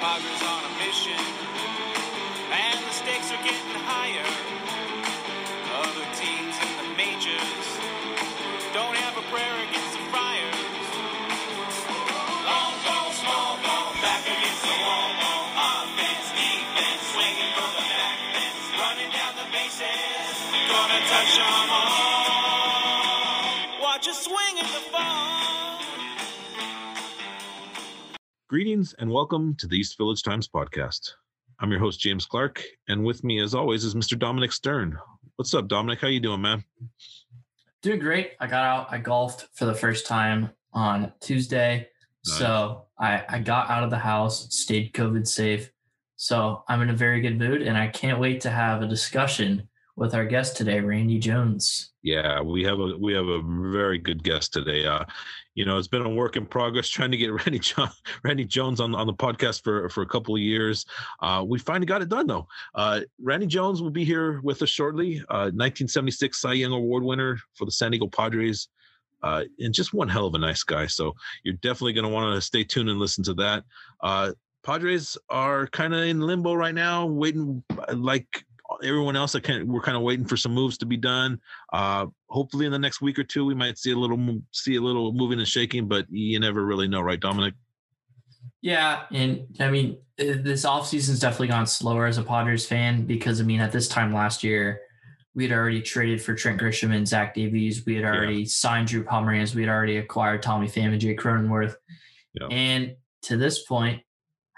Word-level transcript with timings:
Padres 0.00 0.42
on 0.48 0.64
a 0.64 0.72
mission, 0.80 1.12
and 1.12 2.80
the 2.88 2.90
stakes 2.90 3.28
are 3.36 3.44
getting 3.44 3.76
higher. 3.84 4.24
Other 5.76 6.08
teams 6.16 6.56
in 6.56 6.72
the 6.80 6.88
majors 6.96 7.68
don't 8.72 8.96
have 8.96 9.12
a 9.20 9.24
prayer 9.28 9.56
against 9.68 9.92
the 9.92 10.00
Friars. 10.08 10.56
Long 12.48 12.74
ball, 12.80 13.12
small 13.12 13.60
ball, 13.60 13.92
back 14.00 14.24
against 14.24 14.64
the 14.64 14.72
wall. 14.80 15.12
Ball, 15.20 15.44
offense, 15.84 16.32
defense, 16.32 17.04
swinging 17.12 17.52
from 17.52 17.68
the 17.76 17.84
back 17.92 18.16
fence, 18.32 18.72
running 18.80 19.12
down 19.12 19.36
the 19.36 19.52
bases, 19.52 20.32
gonna 20.64 21.00
touch 21.12 21.36
all. 21.44 21.76
Watch 23.84 24.08
us 24.08 24.24
swing 24.24 24.64
at 24.64 24.70
the 24.72 24.80
ball. 24.96 25.39
Greetings 28.50 28.96
and 28.98 29.08
welcome 29.08 29.54
to 29.58 29.68
the 29.68 29.76
East 29.76 29.96
Village 29.96 30.24
Times 30.24 30.48
podcast. 30.48 31.12
I'm 31.60 31.70
your 31.70 31.78
host 31.78 32.00
James 32.00 32.26
Clark, 32.26 32.64
and 32.88 33.04
with 33.04 33.22
me, 33.22 33.40
as 33.40 33.54
always, 33.54 33.84
is 33.84 33.94
Mr. 33.94 34.18
Dominic 34.18 34.50
Stern. 34.50 34.98
What's 35.36 35.54
up, 35.54 35.68
Dominic? 35.68 36.00
How 36.00 36.08
you 36.08 36.18
doing, 36.18 36.42
man? 36.42 36.64
Doing 37.80 38.00
great. 38.00 38.32
I 38.40 38.48
got 38.48 38.64
out. 38.64 38.88
I 38.90 38.98
golfed 38.98 39.46
for 39.54 39.66
the 39.66 39.74
first 39.74 40.04
time 40.04 40.50
on 40.72 41.12
Tuesday. 41.20 41.86
Nice. 42.26 42.38
So 42.38 42.86
I, 42.98 43.22
I 43.28 43.38
got 43.38 43.70
out 43.70 43.84
of 43.84 43.90
the 43.90 43.98
house, 43.98 44.52
stayed 44.52 44.92
COVID 44.94 45.28
safe. 45.28 45.70
So 46.16 46.64
I'm 46.66 46.82
in 46.82 46.90
a 46.90 46.96
very 46.96 47.20
good 47.20 47.38
mood 47.38 47.62
and 47.62 47.78
I 47.78 47.86
can't 47.86 48.18
wait 48.18 48.40
to 48.40 48.50
have 48.50 48.82
a 48.82 48.88
discussion 48.88 49.68
with 50.00 50.14
our 50.14 50.24
guest 50.24 50.56
today, 50.56 50.80
Randy 50.80 51.18
Jones. 51.18 51.92
Yeah, 52.02 52.40
we 52.40 52.64
have 52.64 52.80
a 52.80 52.96
we 52.98 53.12
have 53.12 53.28
a 53.28 53.42
very 53.42 53.98
good 53.98 54.22
guest 54.24 54.50
today. 54.50 54.86
Uh, 54.86 55.04
you 55.54 55.66
know, 55.66 55.76
it's 55.76 55.88
been 55.88 56.06
a 56.06 56.08
work 56.08 56.36
in 56.36 56.46
progress 56.46 56.88
trying 56.88 57.10
to 57.10 57.18
get 57.18 57.30
Randy 57.46 57.58
jo- 57.58 57.86
Randy 58.24 58.46
Jones 58.46 58.80
on 58.80 58.94
on 58.94 59.06
the 59.06 59.12
podcast 59.12 59.62
for 59.62 59.90
for 59.90 60.00
a 60.00 60.06
couple 60.06 60.34
of 60.34 60.40
years. 60.40 60.86
Uh, 61.20 61.44
we 61.46 61.58
finally 61.58 61.84
got 61.84 62.00
it 62.00 62.08
done 62.08 62.26
though. 62.26 62.48
Uh, 62.74 63.00
Randy 63.22 63.46
Jones 63.46 63.82
will 63.82 63.90
be 63.90 64.04
here 64.04 64.40
with 64.40 64.62
us 64.62 64.70
shortly. 64.70 65.18
Uh, 65.28 65.52
1976 65.52 66.40
Cy 66.40 66.54
Young 66.54 66.72
Award 66.72 67.02
winner 67.04 67.38
for 67.52 67.66
the 67.66 67.70
San 67.70 67.90
Diego 67.90 68.06
Padres. 68.06 68.68
Uh, 69.22 69.44
and 69.58 69.74
just 69.74 69.92
one 69.92 70.08
hell 70.08 70.24
of 70.24 70.34
a 70.34 70.38
nice 70.38 70.62
guy. 70.62 70.86
So 70.86 71.14
you're 71.44 71.52
definitely 71.56 71.92
going 71.92 72.06
to 72.06 72.10
want 72.10 72.34
to 72.34 72.40
stay 72.40 72.64
tuned 72.64 72.88
and 72.88 72.98
listen 72.98 73.22
to 73.24 73.34
that. 73.34 73.64
Uh, 74.00 74.32
Padres 74.62 75.18
are 75.28 75.66
kind 75.66 75.94
of 75.94 76.04
in 76.04 76.20
limbo 76.20 76.54
right 76.54 76.74
now, 76.74 77.04
waiting 77.04 77.62
like 77.92 78.44
everyone 78.84 79.16
else. 79.16 79.34
I 79.34 79.40
can 79.40 79.66
we're 79.66 79.80
kind 79.82 79.96
of 79.96 80.02
waiting 80.02 80.24
for 80.26 80.36
some 80.36 80.52
moves 80.52 80.78
to 80.78 80.86
be 80.86 80.96
done. 80.96 81.40
Uh, 81.72 82.06
hopefully, 82.28 82.66
in 82.66 82.72
the 82.72 82.78
next 82.78 83.00
week 83.00 83.18
or 83.18 83.24
two, 83.24 83.44
we 83.44 83.54
might 83.54 83.78
see 83.78 83.92
a 83.92 83.96
little 83.96 84.40
see 84.52 84.76
a 84.76 84.80
little 84.80 85.12
moving 85.12 85.38
and 85.38 85.48
shaking, 85.48 85.86
but 85.88 86.06
you 86.10 86.38
never 86.40 86.64
really 86.64 86.88
know, 86.88 87.00
right, 87.00 87.20
Dominic? 87.20 87.54
Yeah. 88.62 89.04
And 89.12 89.46
I 89.58 89.70
mean, 89.70 89.98
uh, 90.20 90.36
this 90.42 90.64
offseason's 90.64 91.20
definitely 91.20 91.48
gone 91.48 91.66
slower 91.66 92.06
as 92.06 92.18
a 92.18 92.22
Padres 92.22 92.66
fan 92.66 93.06
because, 93.06 93.40
I 93.40 93.44
mean, 93.44 93.60
at 93.60 93.72
this 93.72 93.88
time 93.88 94.12
last 94.12 94.44
year, 94.44 94.80
we 95.34 95.44
had 95.44 95.52
already 95.56 95.80
traded 95.80 96.20
for 96.20 96.34
Trent 96.34 96.60
Grisham 96.60 96.94
and 96.94 97.06
Zach 97.06 97.34
Davies. 97.34 97.86
We 97.86 97.94
had 97.94 98.02
Yeah. 98.02 98.14
already 98.14 98.44
signed 98.44 98.88
Drew 98.88 99.04
Pomeranz. 99.04 99.54
We 99.54 99.62
had 99.62 99.70
already 99.70 99.96
acquired 99.96 100.42
Tommy 100.42 100.66
Pham 100.66 100.92
and 100.92 101.00
Jake 101.00 101.20
Cronenworth. 101.20 101.74
Yeah. 102.38 102.48
And 102.50 102.96
to 103.22 103.36
this 103.36 103.64
point, 103.64 104.02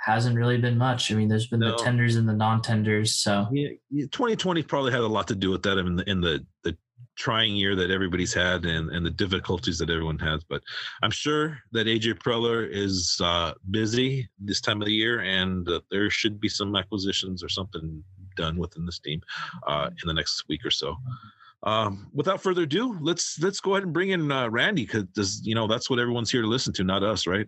hasn't 0.04 0.36
really 0.36 0.58
been 0.58 0.76
much. 0.76 1.12
I 1.12 1.14
mean, 1.14 1.28
there's 1.28 1.46
been 1.46 1.60
No. 1.60 1.76
the 1.76 1.82
tenders 1.82 2.16
and 2.16 2.28
the 2.28 2.32
non-tenders. 2.32 3.14
So 3.14 3.46
Yeah, 3.52 3.68
yeah, 3.90 4.06
2020 4.10 4.62
probably 4.64 4.92
had 4.92 5.00
a 5.00 5.06
lot 5.06 5.28
to 5.28 5.34
do 5.34 5.50
with 5.50 5.62
that 5.62 5.78
in 5.78 5.96
the 5.96 6.10
in 6.10 6.20
the 6.20 6.44
the 6.64 6.76
trying 7.14 7.54
year 7.54 7.76
that 7.76 7.90
everybody's 7.90 8.32
had 8.34 8.64
and 8.64 8.90
and 8.90 9.04
the 9.06 9.10
difficulties 9.10 9.78
that 9.78 9.90
everyone 9.90 10.18
has. 10.18 10.42
But 10.44 10.62
I'm 11.02 11.10
sure 11.10 11.58
that 11.72 11.86
AJ 11.86 12.14
Preller 12.14 12.68
is 12.70 13.18
uh, 13.22 13.52
busy 13.70 14.28
this 14.38 14.60
time 14.60 14.80
of 14.82 14.86
the 14.86 14.94
year, 14.94 15.20
and 15.20 15.68
uh, 15.68 15.80
there 15.90 16.10
should 16.10 16.40
be 16.40 16.48
some 16.48 16.74
acquisitions 16.74 17.44
or 17.44 17.48
something 17.48 18.02
done 18.36 18.56
within 18.56 18.86
this 18.86 18.98
team 18.98 19.20
uh, 19.66 19.90
in 20.02 20.08
the 20.08 20.14
next 20.14 20.44
week 20.48 20.64
or 20.64 20.70
so. 20.70 20.96
Um, 21.64 22.10
without 22.12 22.42
further 22.42 22.62
ado, 22.62 22.98
let's 23.00 23.38
let's 23.40 23.60
go 23.60 23.74
ahead 23.74 23.84
and 23.84 23.92
bring 23.92 24.10
in 24.10 24.32
uh, 24.32 24.48
Randy 24.48 24.84
because 24.84 25.40
you 25.44 25.54
know 25.54 25.68
that's 25.68 25.88
what 25.88 26.00
everyone's 26.00 26.30
here 26.30 26.42
to 26.42 26.48
listen 26.48 26.72
to, 26.72 26.82
not 26.82 27.04
us, 27.04 27.26
right? 27.26 27.46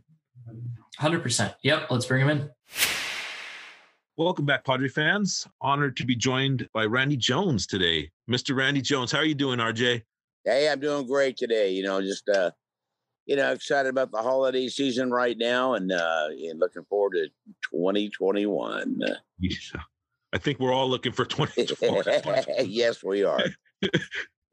100%. 1.00 1.54
Yep. 1.62 1.90
Let's 1.90 2.06
bring 2.06 2.22
him 2.22 2.30
in. 2.30 2.50
Welcome 4.16 4.46
back, 4.46 4.64
Padre 4.64 4.88
fans. 4.88 5.46
Honored 5.60 5.96
to 5.96 6.06
be 6.06 6.14
joined 6.14 6.68
by 6.72 6.84
Randy 6.84 7.16
Jones 7.16 7.66
today. 7.66 8.10
Mr. 8.30 8.56
Randy 8.56 8.80
Jones, 8.80 9.10
how 9.10 9.18
are 9.18 9.24
you 9.24 9.34
doing, 9.34 9.58
RJ? 9.58 10.02
Hey, 10.44 10.68
I'm 10.70 10.78
doing 10.78 11.06
great 11.06 11.36
today. 11.36 11.72
You 11.72 11.82
know, 11.82 12.00
just 12.00 12.28
uh, 12.28 12.52
you 13.26 13.34
know, 13.34 13.50
excited 13.52 13.88
about 13.88 14.12
the 14.12 14.18
holiday 14.18 14.68
season 14.68 15.10
right 15.10 15.36
now, 15.36 15.74
and 15.74 15.90
uh, 15.90 16.28
and 16.30 16.60
looking 16.60 16.84
forward 16.84 17.14
to 17.14 17.26
2021. 17.72 19.00
Yeah. 19.40 19.50
I 20.32 20.38
think 20.38 20.60
we're 20.60 20.72
all 20.72 20.88
looking 20.88 21.12
for 21.12 21.24
2021. 21.24 22.44
yes, 22.70 23.02
we 23.02 23.24
are. 23.24 23.40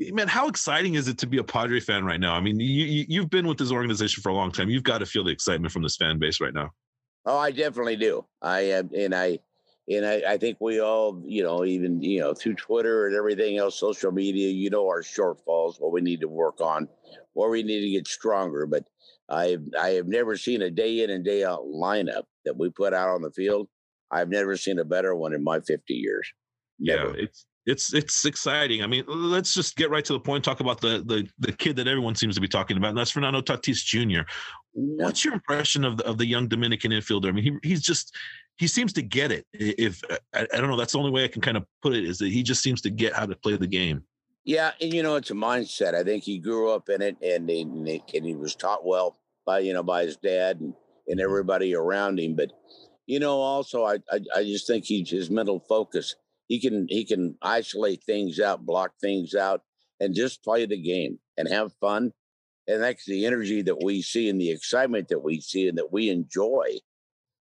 Man, 0.09 0.27
how 0.27 0.47
exciting 0.47 0.95
is 0.95 1.07
it 1.07 1.17
to 1.19 1.27
be 1.27 1.37
a 1.37 1.43
Padre 1.43 1.79
fan 1.79 2.05
right 2.05 2.19
now? 2.19 2.33
I 2.33 2.41
mean, 2.41 2.59
you, 2.59 2.85
you 2.85 3.05
you've 3.07 3.29
been 3.29 3.47
with 3.47 3.57
this 3.57 3.71
organization 3.71 4.23
for 4.23 4.29
a 4.29 4.33
long 4.33 4.51
time. 4.51 4.69
You've 4.69 4.83
got 4.83 4.99
to 4.99 5.05
feel 5.05 5.23
the 5.23 5.31
excitement 5.31 5.71
from 5.71 5.83
this 5.83 5.95
fan 5.95 6.17
base 6.17 6.41
right 6.41 6.53
now. 6.53 6.71
Oh, 7.25 7.37
I 7.37 7.51
definitely 7.51 7.97
do. 7.97 8.25
I 8.41 8.61
am, 8.61 8.89
and 8.97 9.13
I, 9.13 9.39
and 9.87 10.05
I, 10.05 10.23
I 10.27 10.37
think 10.37 10.57
we 10.59 10.81
all, 10.81 11.21
you 11.23 11.43
know, 11.43 11.65
even 11.65 12.01
you 12.01 12.19
know, 12.19 12.33
through 12.33 12.55
Twitter 12.55 13.05
and 13.07 13.15
everything 13.15 13.57
else, 13.57 13.79
social 13.79 14.11
media, 14.11 14.49
you 14.49 14.69
know, 14.69 14.87
our 14.87 15.03
shortfalls, 15.03 15.79
what 15.79 15.91
we 15.91 16.01
need 16.01 16.21
to 16.21 16.27
work 16.27 16.61
on, 16.61 16.87
where 17.33 17.49
we 17.49 17.61
need 17.61 17.81
to 17.81 17.91
get 17.91 18.07
stronger. 18.07 18.65
But 18.65 18.85
I, 19.29 19.57
I 19.79 19.89
have 19.89 20.07
never 20.07 20.35
seen 20.35 20.61
a 20.61 20.71
day 20.71 21.03
in 21.03 21.09
and 21.09 21.23
day 21.23 21.43
out 21.43 21.65
lineup 21.65 22.23
that 22.45 22.57
we 22.57 22.69
put 22.69 22.93
out 22.93 23.09
on 23.09 23.21
the 23.21 23.31
field. 23.31 23.67
I've 24.09 24.29
never 24.29 24.57
seen 24.57 24.79
a 24.79 24.85
better 24.85 25.15
one 25.15 25.33
in 25.33 25.43
my 25.43 25.59
50 25.59 25.93
years. 25.93 26.27
Yeah, 26.79 27.13
it's 27.15 27.45
it's 27.65 27.93
it's 27.93 28.25
exciting. 28.25 28.81
I 28.81 28.87
mean, 28.87 29.03
let's 29.07 29.53
just 29.53 29.75
get 29.75 29.89
right 29.89 30.03
to 30.05 30.13
the 30.13 30.19
point. 30.19 30.43
Talk 30.43 30.59
about 30.59 30.81
the 30.81 31.03
the 31.05 31.27
the 31.39 31.51
kid 31.51 31.75
that 31.75 31.87
everyone 31.87 32.15
seems 32.15 32.35
to 32.35 32.41
be 32.41 32.47
talking 32.47 32.77
about, 32.77 32.89
and 32.89 32.97
that's 32.97 33.11
Fernando 33.11 33.41
Tatis 33.41 33.83
Jr. 33.83 34.21
What's 34.73 35.23
your 35.23 35.33
impression 35.33 35.85
of 35.85 35.97
the 35.97 36.05
of 36.05 36.17
the 36.17 36.25
young 36.25 36.47
Dominican 36.47 36.91
infielder? 36.91 37.27
I 37.27 37.31
mean, 37.31 37.43
he 37.61 37.69
he's 37.69 37.81
just 37.81 38.15
he 38.57 38.67
seems 38.67 38.93
to 38.93 39.01
get 39.01 39.31
it. 39.31 39.45
If 39.53 40.01
I, 40.33 40.47
I 40.53 40.57
don't 40.57 40.69
know, 40.69 40.77
that's 40.77 40.93
the 40.93 40.99
only 40.99 41.11
way 41.11 41.23
I 41.23 41.27
can 41.27 41.41
kind 41.41 41.57
of 41.57 41.65
put 41.81 41.93
it 41.93 42.03
is 42.03 42.17
that 42.19 42.31
he 42.31 42.41
just 42.41 42.63
seems 42.63 42.81
to 42.81 42.89
get 42.89 43.13
how 43.13 43.25
to 43.25 43.35
play 43.35 43.57
the 43.57 43.67
game. 43.67 44.03
Yeah, 44.43 44.71
and 44.81 44.91
you 44.91 45.03
know 45.03 45.15
it's 45.15 45.29
a 45.29 45.35
mindset. 45.35 45.93
I 45.93 46.03
think 46.03 46.23
he 46.23 46.39
grew 46.39 46.71
up 46.71 46.89
in 46.89 47.01
it, 47.01 47.17
and 47.21 47.47
he, 47.47 47.61
and 47.61 47.87
he, 47.87 48.03
and 48.15 48.25
he 48.25 48.35
was 48.35 48.55
taught 48.55 48.85
well 48.85 49.17
by 49.45 49.59
you 49.59 49.73
know 49.73 49.83
by 49.83 50.03
his 50.03 50.17
dad 50.17 50.59
and, 50.59 50.73
and 51.07 51.19
mm-hmm. 51.19 51.29
everybody 51.29 51.75
around 51.75 52.19
him. 52.19 52.35
But 52.35 52.51
you 53.05 53.19
know, 53.19 53.39
also 53.39 53.83
I, 53.83 53.99
I 54.11 54.19
I 54.35 54.43
just 54.43 54.65
think 54.65 54.85
he's 54.85 55.11
his 55.11 55.29
mental 55.29 55.59
focus. 55.59 56.15
He 56.51 56.59
can 56.59 56.85
he 56.89 57.05
can 57.05 57.37
isolate 57.41 58.03
things 58.03 58.37
out, 58.37 58.65
block 58.65 58.91
things 58.99 59.35
out, 59.35 59.61
and 60.01 60.13
just 60.13 60.43
play 60.43 60.65
the 60.65 60.77
game 60.77 61.17
and 61.37 61.47
have 61.47 61.71
fun. 61.79 62.11
And 62.67 62.83
that's 62.83 63.05
the 63.05 63.25
energy 63.25 63.61
that 63.61 63.81
we 63.81 64.01
see 64.01 64.27
and 64.27 64.39
the 64.39 64.51
excitement 64.51 65.07
that 65.07 65.23
we 65.23 65.39
see 65.39 65.69
and 65.69 65.77
that 65.77 65.93
we 65.93 66.09
enjoy. 66.09 66.79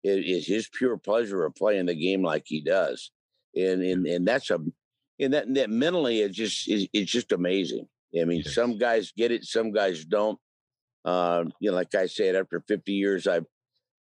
It 0.02 0.24
is 0.24 0.46
his 0.46 0.70
pure 0.72 0.96
pleasure 0.96 1.44
of 1.44 1.54
playing 1.54 1.84
the 1.84 1.94
game 1.94 2.22
like 2.22 2.44
he 2.46 2.62
does, 2.62 3.10
and 3.54 3.82
and 3.82 4.06
and 4.06 4.26
that's 4.26 4.48
a 4.48 4.58
and 5.20 5.34
that, 5.34 5.52
that 5.52 5.68
mentally 5.68 6.22
it's 6.22 6.34
just 6.34 6.66
it's, 6.66 6.88
it's 6.94 7.12
just 7.12 7.32
amazing. 7.32 7.86
I 8.18 8.24
mean, 8.24 8.42
some 8.42 8.78
guys 8.78 9.12
get 9.14 9.32
it, 9.32 9.44
some 9.44 9.70
guys 9.70 10.06
don't. 10.06 10.38
Uh, 11.04 11.44
you 11.60 11.70
know, 11.70 11.76
like 11.76 11.94
I 11.94 12.06
said, 12.06 12.36
after 12.36 12.64
50 12.66 12.90
years, 12.90 13.26
I've 13.26 13.44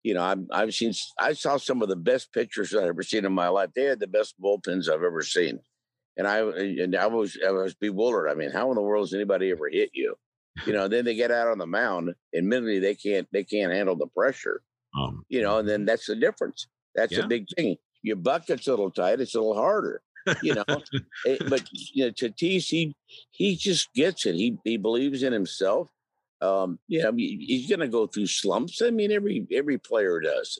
you 0.03 0.13
know, 0.13 0.23
I've 0.23 0.45
I've 0.51 0.73
seen 0.73 0.93
I 1.19 1.33
saw 1.33 1.57
some 1.57 1.81
of 1.81 1.89
the 1.89 1.95
best 1.95 2.31
pitchers 2.33 2.73
I've 2.73 2.83
ever 2.83 3.03
seen 3.03 3.25
in 3.25 3.33
my 3.33 3.47
life. 3.49 3.69
They 3.75 3.83
had 3.83 3.99
the 3.99 4.07
best 4.07 4.35
bullpens 4.41 4.89
I've 4.89 5.03
ever 5.03 5.21
seen, 5.21 5.59
and 6.17 6.27
I 6.27 6.39
and 6.39 6.95
I 6.95 7.07
was 7.07 7.37
I 7.45 7.51
was 7.51 7.73
bewildered. 7.75 8.29
I 8.29 8.35
mean, 8.35 8.51
how 8.51 8.69
in 8.69 8.75
the 8.75 8.81
world 8.81 9.03
has 9.07 9.13
anybody 9.13 9.51
ever 9.51 9.69
hit 9.69 9.89
you? 9.93 10.15
You 10.65 10.73
know, 10.73 10.87
then 10.87 11.05
they 11.05 11.15
get 11.15 11.31
out 11.31 11.47
on 11.47 11.57
the 11.57 11.67
mound, 11.67 12.13
and 12.33 12.47
mentally 12.47 12.79
they 12.79 12.95
can't 12.95 13.27
they 13.31 13.43
can't 13.43 13.73
handle 13.73 13.95
the 13.95 14.07
pressure. 14.07 14.61
Um, 14.97 15.23
You 15.29 15.41
know, 15.41 15.59
and 15.59 15.67
then 15.69 15.85
that's 15.85 16.07
the 16.07 16.15
difference. 16.15 16.67
That's 16.95 17.13
Yeah. 17.13 17.25
a 17.25 17.27
big 17.27 17.45
thing. 17.55 17.77
Your 18.01 18.15
bucket's 18.15 18.67
a 18.67 18.71
little 18.71 18.91
tight; 18.91 19.19
it's 19.21 19.35
a 19.35 19.39
little 19.39 19.55
harder. 19.55 20.01
You 20.41 20.55
know, 20.55 20.63
Eh, 21.25 21.37
but 21.49 21.63
you 21.71 22.05
know, 22.05 22.11
Tatis, 22.11 22.67
he 22.69 22.95
he 23.31 23.55
just 23.55 23.93
gets 23.93 24.25
it. 24.25 24.35
He 24.35 24.57
he 24.63 24.77
believes 24.77 25.23
in 25.23 25.33
himself. 25.33 25.89
Um, 26.41 26.79
yeah, 26.87 27.07
I 27.07 27.11
mean, 27.11 27.39
he's 27.41 27.67
going 27.67 27.79
to 27.81 27.87
go 27.87 28.07
through 28.07 28.27
slumps. 28.27 28.81
I 28.81 28.91
mean, 28.91 29.11
every 29.11 29.45
every 29.51 29.77
player 29.77 30.19
does, 30.19 30.59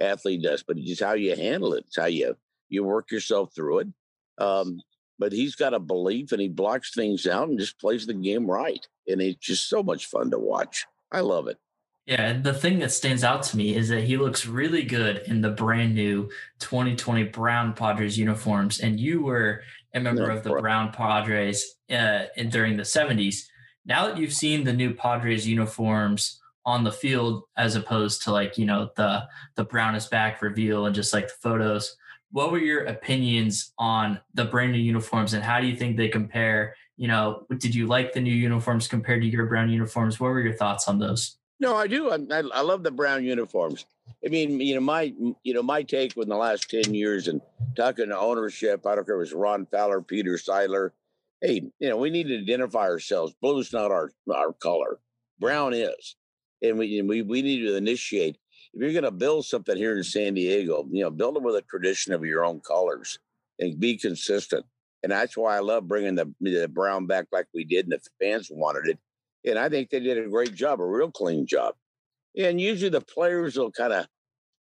athlete 0.00 0.42
does, 0.42 0.62
but 0.62 0.78
it's 0.78 0.88
just 0.88 1.02
how 1.02 1.14
you 1.14 1.36
handle 1.36 1.74
it. 1.74 1.84
It's 1.86 1.98
how 1.98 2.06
you 2.06 2.36
you 2.68 2.84
work 2.84 3.10
yourself 3.10 3.54
through 3.54 3.80
it. 3.80 3.88
Um, 4.38 4.80
but 5.18 5.32
he's 5.32 5.56
got 5.56 5.74
a 5.74 5.80
belief, 5.80 6.32
and 6.32 6.40
he 6.40 6.48
blocks 6.48 6.94
things 6.94 7.26
out 7.26 7.48
and 7.48 7.58
just 7.58 7.80
plays 7.80 8.06
the 8.06 8.14
game 8.14 8.46
right, 8.46 8.86
and 9.06 9.20
it's 9.20 9.44
just 9.44 9.68
so 9.68 9.82
much 9.82 10.06
fun 10.06 10.30
to 10.30 10.38
watch. 10.38 10.86
I 11.10 11.20
love 11.20 11.48
it. 11.48 11.58
Yeah, 12.06 12.22
and 12.22 12.42
the 12.42 12.54
thing 12.54 12.78
that 12.78 12.90
stands 12.90 13.22
out 13.22 13.42
to 13.44 13.56
me 13.58 13.74
is 13.76 13.90
that 13.90 14.04
he 14.04 14.16
looks 14.16 14.46
really 14.46 14.82
good 14.82 15.18
in 15.26 15.42
the 15.42 15.50
brand 15.50 15.94
new 15.94 16.30
2020 16.58 17.24
Brown 17.24 17.74
Padres 17.74 18.16
uniforms. 18.18 18.80
And 18.80 18.98
you 18.98 19.22
were 19.22 19.62
a 19.92 20.00
member 20.00 20.28
Yeah, 20.28 20.32
of 20.32 20.42
the 20.42 20.54
right. 20.54 20.62
Brown 20.62 20.90
Padres 20.90 21.74
uh, 21.90 22.24
in, 22.34 22.48
during 22.48 22.78
the 22.78 22.82
70s. 22.82 23.42
Now 23.88 24.06
that 24.06 24.18
you've 24.18 24.34
seen 24.34 24.64
the 24.64 24.72
new 24.72 24.94
Padres 24.94 25.48
uniforms 25.48 26.40
on 26.64 26.84
the 26.84 26.92
field 26.92 27.44
as 27.56 27.74
opposed 27.74 28.22
to 28.22 28.30
like 28.30 28.58
you 28.58 28.66
know 28.66 28.90
the 28.94 29.26
the 29.56 29.64
brown 29.64 29.94
is 29.94 30.06
back 30.06 30.42
reveal 30.42 30.84
and 30.84 30.94
just 30.94 31.14
like 31.14 31.28
the 31.28 31.34
photos 31.40 31.96
what 32.30 32.52
were 32.52 32.58
your 32.58 32.84
opinions 32.84 33.72
on 33.78 34.20
the 34.34 34.44
brand 34.44 34.72
new 34.72 34.78
uniforms 34.78 35.32
and 35.32 35.42
how 35.42 35.60
do 35.60 35.66
you 35.66 35.74
think 35.74 35.96
they 35.96 36.08
compare? 36.08 36.74
You 36.96 37.08
know 37.08 37.46
did 37.56 37.74
you 37.74 37.86
like 37.86 38.12
the 38.12 38.20
new 38.20 38.34
uniforms 38.34 38.88
compared 38.88 39.22
to 39.22 39.28
your 39.28 39.46
brown 39.46 39.70
uniforms? 39.70 40.20
What 40.20 40.28
were 40.28 40.40
your 40.40 40.52
thoughts 40.52 40.88
on 40.88 40.98
those? 40.98 41.36
No 41.60 41.74
i 41.74 41.86
do. 41.86 42.10
I, 42.10 42.42
I 42.52 42.60
love 42.60 42.82
the 42.82 42.90
brown 42.90 43.24
uniforms. 43.24 43.86
I 44.24 44.28
mean 44.28 44.60
you 44.60 44.74
know 44.74 44.80
my 44.80 45.14
you 45.42 45.54
know 45.54 45.62
my 45.62 45.82
take 45.82 46.16
in 46.16 46.28
the 46.28 46.36
last 46.36 46.68
10 46.70 46.92
years 46.92 47.28
and 47.28 47.40
talking 47.76 48.08
to 48.08 48.18
ownership 48.18 48.86
i 48.86 48.94
don't 48.94 49.04
care 49.04 49.14
if 49.14 49.18
it 49.18 49.20
was 49.20 49.32
ron 49.32 49.66
fowler 49.66 50.00
peter 50.00 50.32
seidler 50.32 50.90
hey 51.40 51.62
you 51.78 51.88
know 51.88 51.96
we 51.96 52.10
need 52.10 52.28
to 52.28 52.40
identify 52.40 52.82
ourselves 52.82 53.34
blue's 53.40 53.72
not 53.72 53.90
our 53.90 54.10
our 54.34 54.52
color 54.52 54.98
brown 55.38 55.72
is 55.72 56.16
and 56.62 56.78
we 56.78 57.00
we, 57.02 57.22
we 57.22 57.42
need 57.42 57.60
to 57.60 57.76
initiate 57.76 58.38
if 58.74 58.82
you're 58.82 58.92
going 58.92 59.04
to 59.04 59.10
build 59.10 59.46
something 59.46 59.76
here 59.76 59.96
in 59.96 60.04
San 60.04 60.34
Diego, 60.34 60.86
you 60.90 61.02
know, 61.02 61.10
build 61.10 61.36
it 61.36 61.42
with 61.42 61.56
a 61.56 61.62
tradition 61.62 62.12
of 62.12 62.24
your 62.24 62.44
own 62.44 62.60
colors 62.60 63.18
and 63.58 63.80
be 63.80 63.96
consistent. 63.96 64.64
And 65.02 65.12
that's 65.12 65.36
why 65.36 65.56
I 65.56 65.60
love 65.60 65.88
bringing 65.88 66.14
the, 66.14 66.32
the 66.40 66.68
brown 66.68 67.06
back 67.06 67.26
like 67.32 67.46
we 67.54 67.64
did, 67.64 67.86
and 67.86 67.92
the 67.92 68.00
fans 68.20 68.48
wanted 68.50 68.88
it. 68.88 68.98
And 69.48 69.58
I 69.58 69.68
think 69.68 69.90
they 69.90 70.00
did 70.00 70.18
a 70.18 70.28
great 70.28 70.54
job, 70.54 70.80
a 70.80 70.84
real 70.84 71.10
clean 71.10 71.46
job. 71.46 71.74
And 72.36 72.60
usually 72.60 72.90
the 72.90 73.00
players 73.00 73.56
will 73.56 73.70
kind 73.70 73.92
of 73.92 74.06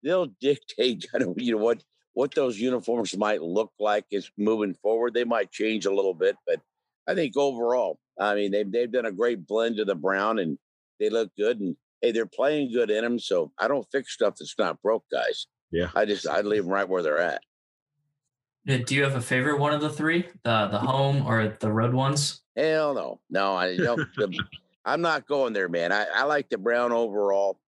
they'll 0.02 0.26
dictate 0.40 1.06
kind 1.10 1.24
of 1.24 1.34
you 1.36 1.52
know 1.52 1.62
what 1.62 1.82
what 2.14 2.34
those 2.34 2.58
uniforms 2.58 3.16
might 3.16 3.42
look 3.42 3.72
like 3.78 4.04
is 4.10 4.30
moving 4.36 4.74
forward. 4.74 5.14
They 5.14 5.24
might 5.24 5.50
change 5.50 5.86
a 5.86 5.94
little 5.94 6.14
bit, 6.14 6.36
but 6.46 6.60
I 7.08 7.14
think 7.14 7.36
overall, 7.36 7.98
I 8.18 8.34
mean 8.34 8.50
they've 8.50 8.70
they've 8.70 8.92
done 8.92 9.06
a 9.06 9.12
great 9.12 9.46
blend 9.46 9.80
of 9.80 9.86
the 9.86 9.94
brown 9.94 10.38
and 10.38 10.58
they 11.00 11.10
look 11.10 11.30
good. 11.36 11.60
And 11.60 11.76
hey, 12.00 12.12
they're 12.12 12.26
playing 12.26 12.72
good 12.72 12.90
in 12.90 13.02
them. 13.02 13.18
So 13.18 13.52
I 13.58 13.68
don't 13.68 13.86
fix 13.90 14.12
stuff 14.12 14.36
that's 14.38 14.54
not 14.58 14.80
broke, 14.82 15.04
guys. 15.10 15.46
Yeah. 15.70 15.88
I 15.94 16.04
just 16.04 16.26
I 16.28 16.42
leave 16.42 16.64
them 16.64 16.72
right 16.72 16.88
where 16.88 17.02
they're 17.02 17.18
at. 17.18 17.42
Do 18.64 18.94
you 18.94 19.02
have 19.02 19.16
a 19.16 19.20
favorite 19.20 19.58
one 19.58 19.72
of 19.72 19.80
the 19.80 19.90
three, 19.90 20.28
the 20.44 20.68
the 20.68 20.78
home 20.78 21.26
or 21.26 21.56
the 21.58 21.72
road 21.72 21.94
ones? 21.94 22.42
Hell 22.56 22.94
no, 22.94 23.20
no. 23.30 23.54
I 23.54 23.76
don't. 23.76 24.06
the, 24.16 24.38
I'm 24.84 25.00
not 25.00 25.26
going 25.26 25.52
there, 25.52 25.68
man. 25.68 25.92
I, 25.92 26.06
I 26.14 26.24
like 26.24 26.48
the 26.48 26.58
brown 26.58 26.92
overall. 26.92 27.58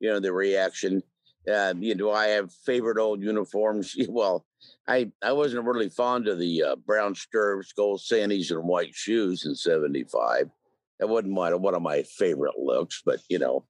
You 0.00 0.10
know 0.10 0.20
the 0.20 0.32
reaction. 0.32 1.02
Uh, 1.50 1.74
you 1.78 1.94
know, 1.94 1.98
do 1.98 2.10
I 2.10 2.28
have 2.28 2.52
favorite 2.52 2.98
old 2.98 3.22
uniforms? 3.22 3.96
Well, 4.08 4.44
I 4.86 5.10
I 5.22 5.32
wasn't 5.32 5.64
really 5.64 5.88
fond 5.88 6.28
of 6.28 6.38
the 6.38 6.62
uh, 6.62 6.76
brown 6.76 7.14
stirrups, 7.14 7.72
gold 7.72 8.00
sandies, 8.00 8.50
and 8.50 8.64
white 8.64 8.94
shoes 8.94 9.44
in 9.46 9.54
'75. 9.54 10.50
That 10.98 11.08
wasn't 11.08 11.32
my, 11.32 11.54
one 11.54 11.74
of 11.74 11.82
my 11.82 12.02
favorite 12.02 12.58
looks, 12.58 13.02
but 13.04 13.20
you 13.28 13.38
know, 13.38 13.64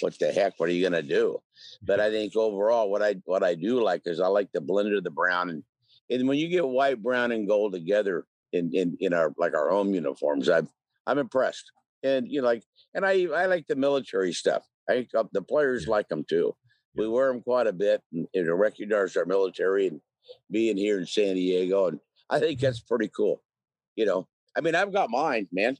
what 0.00 0.18
the 0.18 0.32
heck? 0.32 0.54
What 0.58 0.68
are 0.68 0.72
you 0.72 0.82
gonna 0.82 1.02
do? 1.02 1.38
But 1.82 2.00
I 2.00 2.10
think 2.10 2.34
overall, 2.36 2.90
what 2.90 3.02
I 3.02 3.16
what 3.24 3.42
I 3.42 3.54
do 3.54 3.82
like 3.82 4.02
is 4.06 4.20
I 4.20 4.28
like 4.28 4.50
the 4.52 4.60
blend 4.60 4.94
of 4.94 5.04
the 5.04 5.10
brown 5.10 5.50
and 5.50 5.62
and 6.10 6.28
when 6.28 6.38
you 6.38 6.48
get 6.48 6.66
white, 6.66 7.02
brown, 7.02 7.32
and 7.32 7.48
gold 7.48 7.72
together 7.72 8.24
in 8.52 8.70
in 8.74 8.96
in 9.00 9.12
our 9.12 9.32
like 9.36 9.54
our 9.54 9.70
home 9.70 9.94
uniforms, 9.94 10.48
I'm 10.48 10.68
I'm 11.06 11.18
impressed. 11.18 11.70
And 12.02 12.26
you 12.30 12.40
know, 12.40 12.48
like, 12.48 12.64
and 12.94 13.04
I 13.04 13.26
I 13.26 13.46
like 13.46 13.66
the 13.66 13.76
military 13.76 14.32
stuff. 14.32 14.66
I 14.88 15.06
uh, 15.16 15.24
the 15.32 15.42
players 15.42 15.86
like 15.88 16.08
them 16.08 16.24
too. 16.28 16.54
We 16.94 17.08
wear 17.08 17.32
them 17.32 17.42
quite 17.42 17.66
a 17.66 17.72
bit, 17.72 18.02
and, 18.12 18.26
and 18.34 18.58
recognize 18.58 19.16
our 19.16 19.24
military 19.24 19.88
and 19.88 20.00
being 20.50 20.76
here 20.76 20.98
in 20.98 21.06
San 21.06 21.34
Diego, 21.34 21.88
and 21.88 22.00
I 22.30 22.38
think 22.38 22.60
that's 22.60 22.80
pretty 22.80 23.08
cool. 23.08 23.42
You 23.96 24.06
know, 24.06 24.28
I 24.56 24.60
mean, 24.60 24.74
I've 24.74 24.92
got 24.92 25.10
mine, 25.10 25.48
man. 25.52 25.76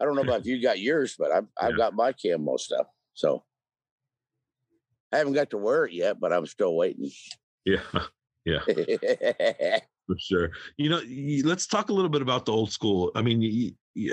I 0.00 0.04
don't 0.04 0.14
know 0.14 0.22
about 0.28 0.40
if 0.40 0.46
you 0.46 0.62
got 0.62 0.78
yours, 0.78 1.16
but 1.18 1.32
I've 1.32 1.46
I've 1.60 1.70
yeah. 1.72 1.76
got 1.76 1.94
my 1.94 2.12
camo 2.12 2.56
stuff. 2.56 2.86
So 3.14 3.44
I 5.12 5.18
haven't 5.18 5.34
got 5.34 5.50
to 5.50 5.58
wear 5.58 5.84
it 5.84 5.92
yet, 5.92 6.18
but 6.18 6.32
I'm 6.32 6.46
still 6.46 6.76
waiting. 6.76 7.10
Yeah. 7.64 7.82
Yeah. 8.46 8.58
For 10.06 10.18
sure. 10.18 10.50
You 10.76 10.90
know, 10.90 11.00
let's 11.48 11.66
talk 11.66 11.88
a 11.88 11.94
little 11.94 12.10
bit 12.10 12.20
about 12.20 12.44
the 12.44 12.52
old 12.52 12.70
school. 12.70 13.10
I 13.14 13.22
mean, 13.22 13.74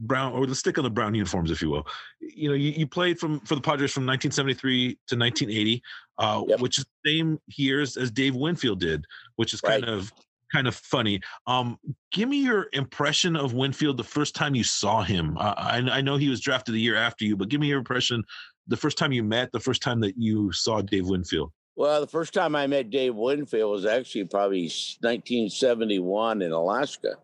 brown 0.00 0.32
or 0.32 0.46
let's 0.46 0.60
stick 0.60 0.78
on 0.78 0.84
the 0.84 0.90
brown 0.90 1.14
uniforms 1.14 1.50
if 1.50 1.62
you 1.62 1.70
will 1.70 1.86
you 2.20 2.48
know 2.48 2.54
you, 2.54 2.70
you 2.70 2.86
played 2.86 3.18
from 3.18 3.40
for 3.40 3.54
the 3.54 3.60
padres 3.60 3.92
from 3.92 4.06
1973 4.06 4.88
to 5.06 5.16
1980 5.16 5.82
uh, 6.18 6.42
yep. 6.46 6.60
which 6.60 6.78
is 6.78 6.84
the 7.04 7.10
same 7.10 7.38
years 7.56 7.96
as 7.96 8.10
dave 8.10 8.34
winfield 8.34 8.80
did 8.80 9.04
which 9.36 9.54
is 9.54 9.60
kind 9.60 9.84
right. 9.84 9.92
of 9.92 10.12
kind 10.52 10.68
of 10.68 10.74
funny. 10.74 11.20
Um, 11.46 11.78
give 12.12 12.28
me 12.28 12.38
your 12.38 12.68
impression 12.72 13.36
of 13.36 13.54
Winfield 13.54 13.96
the 13.96 14.04
first 14.04 14.34
time 14.34 14.54
you 14.54 14.64
saw 14.64 15.02
him. 15.02 15.36
Uh, 15.38 15.54
I, 15.56 15.78
I 15.78 16.00
know 16.00 16.16
he 16.16 16.28
was 16.28 16.40
drafted 16.40 16.74
the 16.74 16.80
year 16.80 16.96
after 16.96 17.24
you, 17.24 17.36
but 17.36 17.48
give 17.48 17.60
me 17.60 17.66
your 17.66 17.78
impression 17.78 18.22
the 18.68 18.76
first 18.76 18.98
time 18.98 19.12
you 19.12 19.22
met, 19.22 19.52
the 19.52 19.60
first 19.60 19.82
time 19.82 20.00
that 20.00 20.16
you 20.16 20.52
saw 20.52 20.80
Dave 20.80 21.06
Winfield. 21.06 21.52
Well, 21.76 22.00
the 22.00 22.06
first 22.06 22.32
time 22.32 22.56
I 22.56 22.66
met 22.66 22.90
Dave 22.90 23.14
Winfield 23.14 23.70
was 23.70 23.84
actually 23.84 24.24
probably 24.24 24.62
1971 24.62 26.42
in 26.42 26.52
Alaska. 26.52 27.16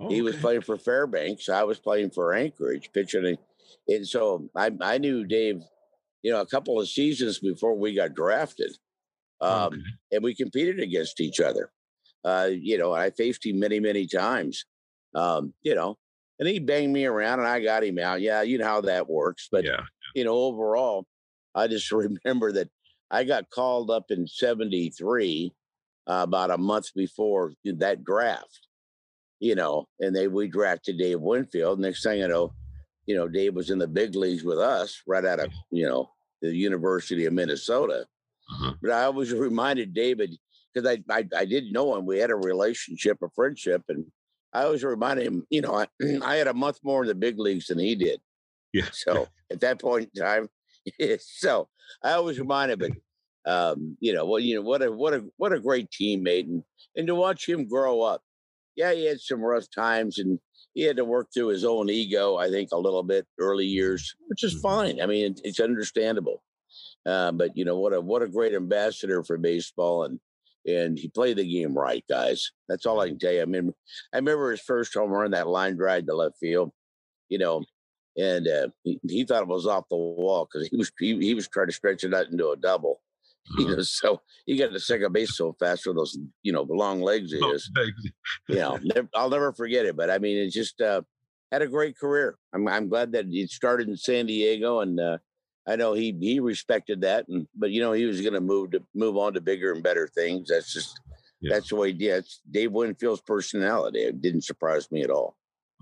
Okay. 0.00 0.14
He 0.14 0.22
was 0.22 0.36
playing 0.36 0.62
for 0.62 0.78
Fairbanks. 0.78 1.48
I 1.48 1.64
was 1.64 1.78
playing 1.78 2.10
for 2.10 2.32
Anchorage, 2.32 2.90
pitching. 2.92 3.36
And 3.88 4.06
so 4.06 4.48
I, 4.56 4.70
I 4.80 4.98
knew 4.98 5.24
Dave, 5.24 5.62
you 6.22 6.32
know, 6.32 6.40
a 6.40 6.46
couple 6.46 6.80
of 6.80 6.88
seasons 6.88 7.38
before 7.38 7.74
we 7.74 7.94
got 7.94 8.14
drafted. 8.14 8.76
Um, 9.40 9.66
okay. 9.66 9.82
And 10.12 10.24
we 10.24 10.34
competed 10.34 10.80
against 10.80 11.20
each 11.20 11.40
other. 11.40 11.70
Uh, 12.24 12.50
you 12.52 12.78
know, 12.78 12.92
I 12.92 13.10
faced 13.10 13.46
him 13.46 13.58
many, 13.58 13.80
many 13.80 14.06
times. 14.06 14.64
Um, 15.14 15.54
you 15.62 15.74
know, 15.74 15.96
and 16.38 16.48
he 16.48 16.58
banged 16.58 16.92
me 16.92 17.04
around 17.06 17.40
and 17.40 17.48
I 17.48 17.60
got 17.60 17.84
him 17.84 17.98
out. 17.98 18.20
Yeah, 18.20 18.42
you 18.42 18.58
know 18.58 18.66
how 18.66 18.80
that 18.82 19.08
works. 19.08 19.48
But 19.50 19.64
yeah. 19.64 19.80
you 20.14 20.24
know, 20.24 20.34
overall, 20.34 21.06
I 21.54 21.66
just 21.66 21.90
remember 22.24 22.52
that 22.52 22.68
I 23.10 23.24
got 23.24 23.50
called 23.50 23.90
up 23.90 24.10
in 24.10 24.26
73 24.26 25.52
uh, 26.06 26.20
about 26.22 26.50
a 26.50 26.58
month 26.58 26.94
before 26.94 27.52
that 27.64 28.04
draft. 28.04 28.67
You 29.40 29.54
know, 29.54 29.86
and 30.00 30.14
they 30.14 30.28
we 30.28 30.48
drafted 30.48 30.98
Dave 30.98 31.20
Winfield. 31.20 31.78
Next 31.78 32.02
thing 32.02 32.22
I 32.22 32.26
know, 32.26 32.52
you 33.06 33.14
know, 33.14 33.28
Dave 33.28 33.54
was 33.54 33.70
in 33.70 33.78
the 33.78 33.86
big 33.86 34.14
leagues 34.14 34.44
with 34.44 34.58
us 34.58 35.00
right 35.06 35.24
out 35.24 35.40
of, 35.40 35.52
you 35.70 35.86
know, 35.86 36.10
the 36.42 36.54
University 36.54 37.24
of 37.26 37.32
Minnesota. 37.32 38.06
Uh-huh. 38.50 38.74
But 38.82 38.90
I 38.90 39.04
always 39.04 39.32
reminded 39.32 39.94
David, 39.94 40.34
because 40.72 40.88
I, 40.88 41.02
I, 41.12 41.24
I 41.36 41.44
didn't 41.44 41.72
know 41.72 41.96
him. 41.96 42.06
We 42.06 42.18
had 42.18 42.30
a 42.30 42.36
relationship, 42.36 43.18
a 43.22 43.28
friendship, 43.34 43.82
and 43.88 44.04
I 44.52 44.64
always 44.64 44.84
reminded 44.84 45.26
him, 45.26 45.46
you 45.50 45.60
know, 45.60 45.74
I, 45.74 45.86
I 46.22 46.36
had 46.36 46.48
a 46.48 46.54
month 46.54 46.78
more 46.82 47.02
in 47.02 47.08
the 47.08 47.14
big 47.14 47.38
leagues 47.38 47.66
than 47.66 47.78
he 47.78 47.94
did. 47.94 48.20
Yeah. 48.72 48.88
So 48.92 49.28
at 49.50 49.60
that 49.60 49.80
point 49.80 50.10
in 50.14 50.22
time, 50.22 50.48
so 51.20 51.68
I 52.02 52.12
always 52.12 52.38
remind 52.38 52.72
him, 52.72 52.78
but 52.78 52.90
um, 53.50 53.96
you 54.00 54.12
know, 54.12 54.26
what 54.26 54.42
you 54.42 54.56
know, 54.56 54.62
what 54.62 54.82
a 54.82 54.92
what 54.92 55.14
a 55.14 55.24
what 55.36 55.52
a 55.52 55.60
great 55.60 55.88
teammate, 55.90 56.44
and 56.44 56.62
and 56.96 57.06
to 57.06 57.14
watch 57.14 57.48
him 57.48 57.66
grow 57.66 58.02
up. 58.02 58.20
Yeah, 58.78 58.94
he 58.94 59.06
had 59.06 59.20
some 59.20 59.40
rough 59.40 59.66
times, 59.74 60.20
and 60.20 60.38
he 60.72 60.82
had 60.82 60.96
to 60.98 61.04
work 61.04 61.30
through 61.34 61.48
his 61.48 61.64
own 61.64 61.90
ego. 61.90 62.36
I 62.36 62.48
think 62.48 62.68
a 62.70 62.78
little 62.78 63.02
bit 63.02 63.26
early 63.40 63.66
years, 63.66 64.14
which 64.28 64.44
is 64.44 64.54
mm-hmm. 64.54 64.62
fine. 64.62 65.00
I 65.00 65.06
mean, 65.06 65.32
it, 65.32 65.40
it's 65.42 65.58
understandable. 65.58 66.44
Uh, 67.04 67.32
but 67.32 67.56
you 67.56 67.64
know 67.64 67.76
what 67.76 67.92
a 67.92 68.00
what 68.00 68.22
a 68.22 68.28
great 68.28 68.54
ambassador 68.54 69.24
for 69.24 69.36
baseball, 69.36 70.04
and 70.04 70.20
and 70.64 70.96
he 70.96 71.08
played 71.08 71.38
the 71.38 71.44
game 71.44 71.76
right, 71.76 72.04
guys. 72.08 72.52
That's 72.68 72.86
all 72.86 73.00
I 73.00 73.08
can 73.08 73.18
tell 73.18 73.32
you. 73.32 73.42
I 73.42 73.46
mean, 73.46 73.74
I 74.14 74.18
remember 74.18 74.52
his 74.52 74.60
first 74.60 74.94
home 74.94 75.10
run, 75.10 75.32
that 75.32 75.48
line 75.48 75.76
drive 75.76 76.06
to 76.06 76.14
left 76.14 76.38
field, 76.38 76.70
you 77.28 77.38
know, 77.38 77.64
and 78.16 78.46
uh, 78.46 78.68
he, 78.84 79.00
he, 79.08 79.24
thought 79.24 79.42
it 79.42 79.48
was 79.48 79.66
off 79.66 79.88
the 79.90 79.96
wall 79.96 80.46
because 80.46 80.68
he 80.68 80.76
was 80.76 80.92
he, 81.00 81.18
he, 81.18 81.34
was 81.34 81.48
trying 81.48 81.66
to 81.66 81.72
stretch 81.72 82.04
it 82.04 82.14
out 82.14 82.28
into 82.30 82.50
a 82.50 82.56
double. 82.56 83.00
You 83.58 83.66
uh-huh. 83.66 83.76
know, 83.76 83.82
so 83.82 84.20
he 84.46 84.56
got 84.56 84.72
to 84.72 84.80
second 84.80 85.12
base 85.12 85.36
so 85.36 85.54
fast 85.58 85.86
with 85.86 85.96
those, 85.96 86.18
you 86.42 86.52
know, 86.52 86.66
long 86.68 87.00
legs 87.00 87.32
he 87.32 87.38
is. 87.38 87.70
you 88.48 88.56
know, 88.56 88.78
never, 88.82 89.08
I'll 89.14 89.30
never 89.30 89.52
forget 89.52 89.86
it. 89.86 89.96
But 89.96 90.10
I 90.10 90.18
mean, 90.18 90.36
it 90.36 90.50
just 90.50 90.80
uh, 90.80 91.02
had 91.50 91.62
a 91.62 91.66
great 91.66 91.98
career. 91.98 92.36
I'm 92.54 92.68
I'm 92.68 92.88
glad 92.88 93.12
that 93.12 93.26
it 93.30 93.50
started 93.50 93.88
in 93.88 93.96
San 93.96 94.26
Diego 94.26 94.80
and 94.80 95.00
uh, 95.00 95.18
I 95.68 95.76
know 95.76 95.92
he 95.92 96.16
he 96.18 96.40
respected 96.40 97.02
that, 97.02 97.28
and 97.28 97.46
but 97.54 97.70
you 97.70 97.82
know 97.82 97.92
he 97.92 98.06
was 98.06 98.22
going 98.22 98.32
to 98.32 98.40
move 98.40 98.70
to 98.70 98.82
move 98.94 99.18
on 99.18 99.34
to 99.34 99.40
bigger 99.40 99.72
and 99.72 99.82
better 99.82 100.08
things. 100.08 100.48
That's 100.48 100.72
just 100.72 100.98
yeah. 101.40 101.54
that's 101.54 101.68
the 101.68 101.76
way. 101.76 101.90
Yeah, 101.90 102.16
it's 102.16 102.40
Dave 102.50 102.72
Winfield's 102.72 103.20
personality. 103.20 104.00
It 104.00 104.22
didn't 104.22 104.44
surprise 104.44 104.90
me 104.90 105.02
at 105.02 105.10
all. 105.10 105.36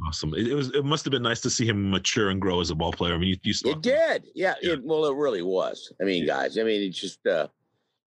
Awesome. 0.04 0.34
It, 0.34 0.48
it, 0.48 0.54
was. 0.54 0.70
It 0.74 0.84
must 0.84 1.04
have 1.04 1.10
been 1.10 1.22
nice 1.22 1.40
to 1.40 1.50
see 1.50 1.66
him 1.66 1.90
mature 1.90 2.28
and 2.28 2.40
grow 2.40 2.60
as 2.60 2.70
a 2.70 2.74
ball 2.74 2.92
player. 2.92 3.14
I 3.14 3.18
mean, 3.18 3.30
you, 3.30 3.36
you 3.42 3.70
it 3.70 3.80
did. 3.80 4.26
Yeah, 4.34 4.54
yeah. 4.60 4.72
It, 4.74 4.84
well, 4.84 5.06
it 5.06 5.16
really 5.16 5.42
was. 5.42 5.92
I 6.00 6.04
mean, 6.04 6.24
yeah. 6.24 6.34
guys. 6.34 6.58
I 6.58 6.64
mean, 6.64 6.82
it's 6.82 7.00
just 7.00 7.26
uh, 7.26 7.48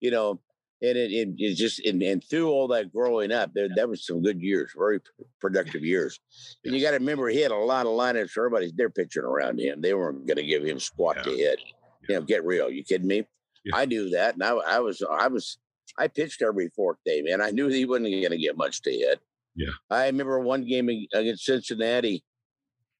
you 0.00 0.12
know, 0.12 0.38
and 0.82 0.96
it, 0.96 1.10
it, 1.10 1.28
it 1.36 1.54
just 1.56 1.84
and, 1.84 2.00
and, 2.02 2.22
through 2.22 2.48
all 2.48 2.68
that 2.68 2.92
growing 2.92 3.32
up, 3.32 3.52
there 3.54 3.68
that 3.74 3.88
was 3.88 4.06
some 4.06 4.22
good 4.22 4.40
years, 4.40 4.72
very 4.76 5.00
productive 5.40 5.84
years. 5.84 6.20
And 6.64 6.74
you 6.74 6.80
got 6.80 6.92
to 6.92 6.98
remember, 6.98 7.28
he 7.28 7.40
had 7.40 7.50
a 7.50 7.56
lot 7.56 7.86
of 7.86 7.92
lineups. 7.92 8.38
Everybody's 8.38 8.72
they're 8.72 8.88
pitching 8.88 9.24
around 9.24 9.58
him. 9.60 9.80
They 9.80 9.92
weren't 9.92 10.26
going 10.26 10.36
to 10.36 10.46
give 10.46 10.64
him 10.64 10.78
squat 10.78 11.16
yeah. 11.18 11.22
to 11.24 11.30
hit. 11.30 11.60
You 12.08 12.14
know, 12.14 12.22
get 12.22 12.44
real. 12.44 12.70
You 12.70 12.84
kidding 12.84 13.08
me? 13.08 13.26
Yeah. 13.64 13.76
I 13.76 13.84
knew 13.84 14.10
that, 14.10 14.34
and 14.34 14.44
I, 14.44 14.50
I 14.50 14.78
was 14.78 15.02
I 15.02 15.26
was 15.26 15.58
I 15.98 16.06
pitched 16.06 16.40
every 16.40 16.68
fourth 16.68 16.98
day, 17.04 17.20
man. 17.20 17.40
I 17.40 17.50
knew 17.50 17.68
he 17.68 17.84
wasn't 17.84 18.10
going 18.10 18.30
to 18.30 18.38
get 18.38 18.56
much 18.56 18.80
to 18.82 18.90
hit. 18.90 19.20
Yeah. 19.54 19.72
I 19.90 20.06
remember 20.06 20.38
one 20.40 20.64
game 20.64 20.88
against 21.12 21.44
Cincinnati. 21.44 22.24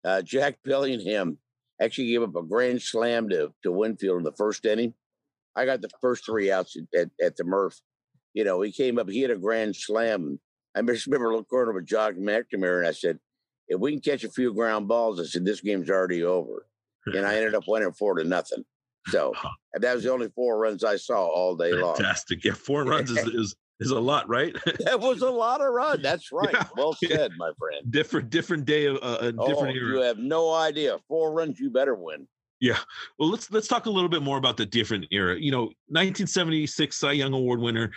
Uh, 0.04 0.22
Jack 0.22 0.58
Billingham 0.66 1.36
actually 1.80 2.08
gave 2.08 2.22
up 2.22 2.34
a 2.34 2.42
grand 2.42 2.82
slam 2.82 3.28
to 3.30 3.52
to 3.62 3.72
Winfield 3.72 4.18
in 4.18 4.24
the 4.24 4.32
first 4.32 4.64
inning. 4.64 4.94
I 5.56 5.64
got 5.64 5.80
the 5.80 5.90
first 6.00 6.24
three 6.24 6.50
outs 6.50 6.76
at, 6.76 7.00
at, 7.00 7.10
at 7.22 7.36
the 7.36 7.44
Murph. 7.44 7.80
You 8.34 8.44
know, 8.44 8.60
he 8.62 8.72
came 8.72 8.98
up, 8.98 9.08
he 9.08 9.22
had 9.22 9.30
a 9.30 9.36
grand 9.36 9.74
slam. 9.74 10.38
I 10.74 10.82
just 10.82 11.06
remember 11.06 11.32
looking 11.32 11.58
over 11.58 11.72
with 11.72 11.86
Jock 11.86 12.14
McNamara 12.14 12.78
and 12.78 12.86
I 12.86 12.92
said, 12.92 13.18
if 13.68 13.80
we 13.80 13.92
can 13.92 14.00
catch 14.00 14.24
a 14.24 14.30
few 14.30 14.54
ground 14.54 14.88
balls, 14.88 15.20
I 15.20 15.24
said, 15.24 15.44
this 15.44 15.60
game's 15.60 15.90
already 15.90 16.22
over. 16.22 16.66
And 17.06 17.26
I 17.26 17.36
ended 17.36 17.54
up 17.54 17.64
winning 17.68 17.92
four 17.92 18.14
to 18.14 18.24
nothing. 18.24 18.64
So 19.08 19.32
that 19.74 19.94
was 19.94 20.04
the 20.04 20.12
only 20.12 20.28
four 20.34 20.58
runs 20.58 20.84
I 20.84 20.96
saw 20.96 21.26
all 21.26 21.56
day 21.56 21.72
long. 21.72 21.96
Fantastic. 21.96 22.44
Yeah, 22.44 22.52
four 22.52 22.84
runs 22.84 23.10
is, 23.10 23.18
is 23.34 23.56
is 23.80 23.90
a 23.90 23.98
lot, 23.98 24.28
right? 24.28 24.54
that 24.84 25.00
was 25.00 25.22
a 25.22 25.30
lot 25.30 25.60
of 25.60 25.72
run. 25.72 26.02
That's 26.02 26.30
right. 26.32 26.52
Yeah. 26.52 26.66
Well 26.76 26.96
said, 27.04 27.32
my 27.36 27.50
friend. 27.58 27.90
Different 27.90 28.30
different 28.30 28.64
day 28.64 28.86
of 28.86 28.96
uh, 28.96 29.18
a 29.20 29.32
different 29.32 29.76
oh, 29.76 29.80
era. 29.80 29.96
You 29.96 30.00
have 30.02 30.18
no 30.18 30.52
idea. 30.54 30.98
Four 31.08 31.32
runs, 31.32 31.58
you 31.58 31.70
better 31.70 31.94
win. 31.94 32.28
Yeah. 32.60 32.78
Well, 33.18 33.30
let's 33.30 33.50
let's 33.50 33.68
talk 33.68 33.86
a 33.86 33.90
little 33.90 34.10
bit 34.10 34.22
more 34.22 34.36
about 34.36 34.56
the 34.56 34.66
different 34.66 35.06
era. 35.10 35.36
You 35.38 35.50
know, 35.50 35.62
1976 35.88 36.96
Cy 36.96 37.12
Young 37.12 37.32
Award 37.32 37.60
winner. 37.60 37.90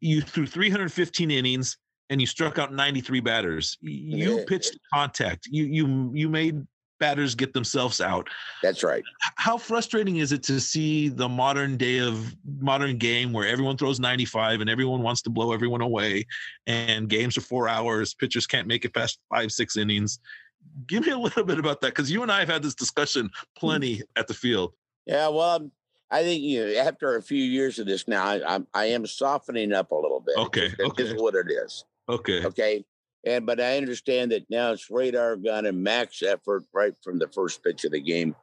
You 0.00 0.22
threw 0.22 0.46
315 0.46 1.30
innings 1.30 1.76
and 2.08 2.20
you 2.20 2.26
struck 2.26 2.58
out 2.58 2.72
93 2.72 3.20
batters. 3.20 3.76
You 3.80 4.44
pitched 4.46 4.78
contact. 4.92 5.46
You 5.50 5.64
you 5.64 6.10
you 6.14 6.28
made 6.28 6.62
batters 6.98 7.34
get 7.34 7.52
themselves 7.52 8.00
out. 8.00 8.28
That's 8.62 8.82
right. 8.82 9.02
How 9.36 9.58
frustrating 9.58 10.16
is 10.16 10.32
it 10.32 10.42
to 10.44 10.60
see 10.60 11.08
the 11.08 11.28
modern 11.28 11.76
day 11.76 11.98
of 11.98 12.34
modern 12.60 12.98
game 12.98 13.32
where 13.32 13.46
everyone 13.46 13.76
throws 13.76 14.00
95 14.00 14.60
and 14.60 14.70
everyone 14.70 15.02
wants 15.02 15.22
to 15.22 15.30
blow 15.30 15.52
everyone 15.52 15.80
away 15.80 16.26
and 16.66 17.08
games 17.08 17.36
are 17.36 17.42
4 17.42 17.68
hours, 17.68 18.14
pitchers 18.14 18.46
can't 18.46 18.66
make 18.66 18.84
it 18.84 18.94
past 18.94 19.18
5 19.30 19.52
6 19.52 19.76
innings. 19.76 20.18
Give 20.86 21.06
me 21.06 21.12
a 21.12 21.18
little 21.18 21.44
bit 21.44 21.58
about 21.58 21.80
that 21.82 21.94
cuz 21.94 22.10
you 22.10 22.22
and 22.22 22.30
I 22.32 22.40
have 22.40 22.48
had 22.48 22.62
this 22.62 22.74
discussion 22.74 23.30
plenty 23.56 24.02
at 24.16 24.26
the 24.26 24.34
field. 24.34 24.74
Yeah, 25.06 25.28
well, 25.28 25.56
um, 25.56 25.72
I 26.10 26.22
think 26.22 26.42
you 26.42 26.66
know, 26.66 26.80
after 26.80 27.16
a 27.16 27.22
few 27.22 27.42
years 27.42 27.78
of 27.78 27.86
this 27.86 28.08
now, 28.08 28.24
I, 28.24 28.56
I, 28.56 28.60
I 28.74 28.84
am 28.86 29.06
softening 29.06 29.72
up 29.72 29.90
a 29.90 29.94
little 29.94 30.20
bit. 30.20 30.36
Okay, 30.36 30.72
okay. 30.80 31.02
This 31.02 31.12
is 31.12 31.20
what 31.20 31.34
it 31.34 31.50
is. 31.50 31.84
Okay. 32.08 32.44
Okay. 32.44 32.84
And 33.26 33.46
but 33.46 33.60
I 33.60 33.76
understand 33.76 34.32
that 34.32 34.48
now 34.48 34.72
it's 34.72 34.90
radar 34.90 35.36
gun 35.36 35.66
and 35.66 35.82
max 35.82 36.22
effort 36.22 36.64
right 36.72 36.94
from 37.02 37.18
the 37.18 37.28
first 37.28 37.62
pitch 37.62 37.84
of 37.84 37.92
the 37.92 38.00
game. 38.00 38.34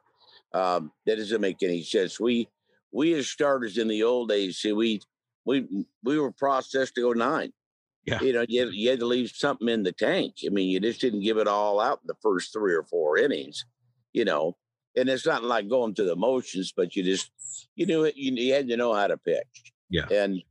Um, 0.52 0.92
that 1.06 1.16
doesn't 1.16 1.40
make 1.40 1.62
any 1.62 1.82
sense. 1.82 2.20
We 2.20 2.48
we 2.92 3.14
as 3.14 3.28
starters 3.28 3.78
in 3.78 3.88
the 3.88 4.02
old 4.02 4.28
days, 4.28 4.58
see, 4.58 4.72
we 4.72 5.00
we 5.44 5.66
we 6.04 6.18
were 6.18 6.32
processed 6.32 6.94
to 6.96 7.02
go 7.02 7.12
nine. 7.12 7.52
Yeah. 8.04 8.20
You 8.20 8.32
know, 8.32 8.44
you 8.48 8.64
had, 8.64 8.74
you 8.74 8.90
had 8.90 9.00
to 9.00 9.06
leave 9.06 9.30
something 9.30 9.68
in 9.68 9.82
the 9.82 9.92
tank. 9.92 10.34
I 10.46 10.50
mean, 10.50 10.68
you 10.68 10.78
just 10.78 11.00
didn't 11.00 11.22
give 11.22 11.38
it 11.38 11.48
all 11.48 11.80
out 11.80 12.00
in 12.02 12.06
the 12.06 12.14
first 12.22 12.52
three 12.52 12.74
or 12.74 12.84
four 12.84 13.18
innings. 13.18 13.64
You 14.12 14.24
know, 14.24 14.56
and 14.96 15.08
it's 15.08 15.26
not 15.26 15.42
like 15.42 15.68
going 15.68 15.94
through 15.94 16.06
the 16.06 16.16
motions, 16.16 16.72
but 16.74 16.94
you 16.94 17.02
just 17.02 17.30
you 17.74 17.86
knew 17.86 18.04
it. 18.04 18.16
You, 18.16 18.32
you 18.32 18.54
had 18.54 18.68
to 18.68 18.76
know 18.76 18.94
how 18.94 19.06
to 19.08 19.16
pitch. 19.16 19.72
Yeah. 19.90 20.06
And 20.10 20.42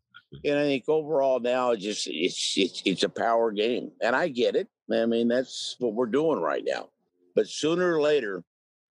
and 0.44 0.60
I 0.60 0.64
think 0.64 0.86
overall 0.88 1.40
now 1.40 1.72
it's 1.72 1.84
just 1.84 2.08
it's, 2.08 2.54
it's 2.58 2.82
it's 2.86 3.04
a 3.04 3.10
power 3.10 3.52
game, 3.52 3.92
and 4.02 4.16
I 4.16 4.28
get 4.28 4.56
it. 4.56 4.68
I 4.92 5.06
mean 5.06 5.28
that's 5.28 5.76
what 5.80 5.94
we're 5.94 6.06
doing 6.06 6.40
right 6.40 6.64
now. 6.66 6.90
But 7.36 7.48
sooner 7.48 7.96
or 7.96 8.02
later, 8.02 8.44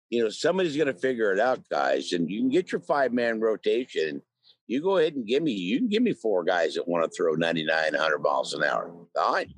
you 0.09 0.23
know 0.23 0.31
somebody's 0.31 0.77
going 0.77 0.93
to 0.93 0.95
figure 0.95 1.33
it 1.33 1.41
out, 1.41 1.69
guys, 1.71 2.13
and 2.13 2.31
you 2.31 2.41
can 2.41 2.51
get 2.51 2.73
your 2.73 2.81
five 2.81 3.13
man 3.13 3.41
rotation. 3.41 4.23
You 4.67 4.81
go 4.81 4.99
ahead 4.99 5.15
and 5.15 5.27
give 5.27 5.43
me 5.43 5.53
you 5.53 5.79
can 5.79 5.89
give 5.89 6.03
me 6.03 6.13
four 6.13 6.45
guys 6.45 6.75
that 6.75 6.89
want 6.89 7.05
to 7.05 7.17
throw 7.17 7.35
99, 7.35 7.93
100 7.93 8.19
miles 8.19 8.55
an 8.55 8.65
hour. 8.65 8.93
Fine. 9.17 9.55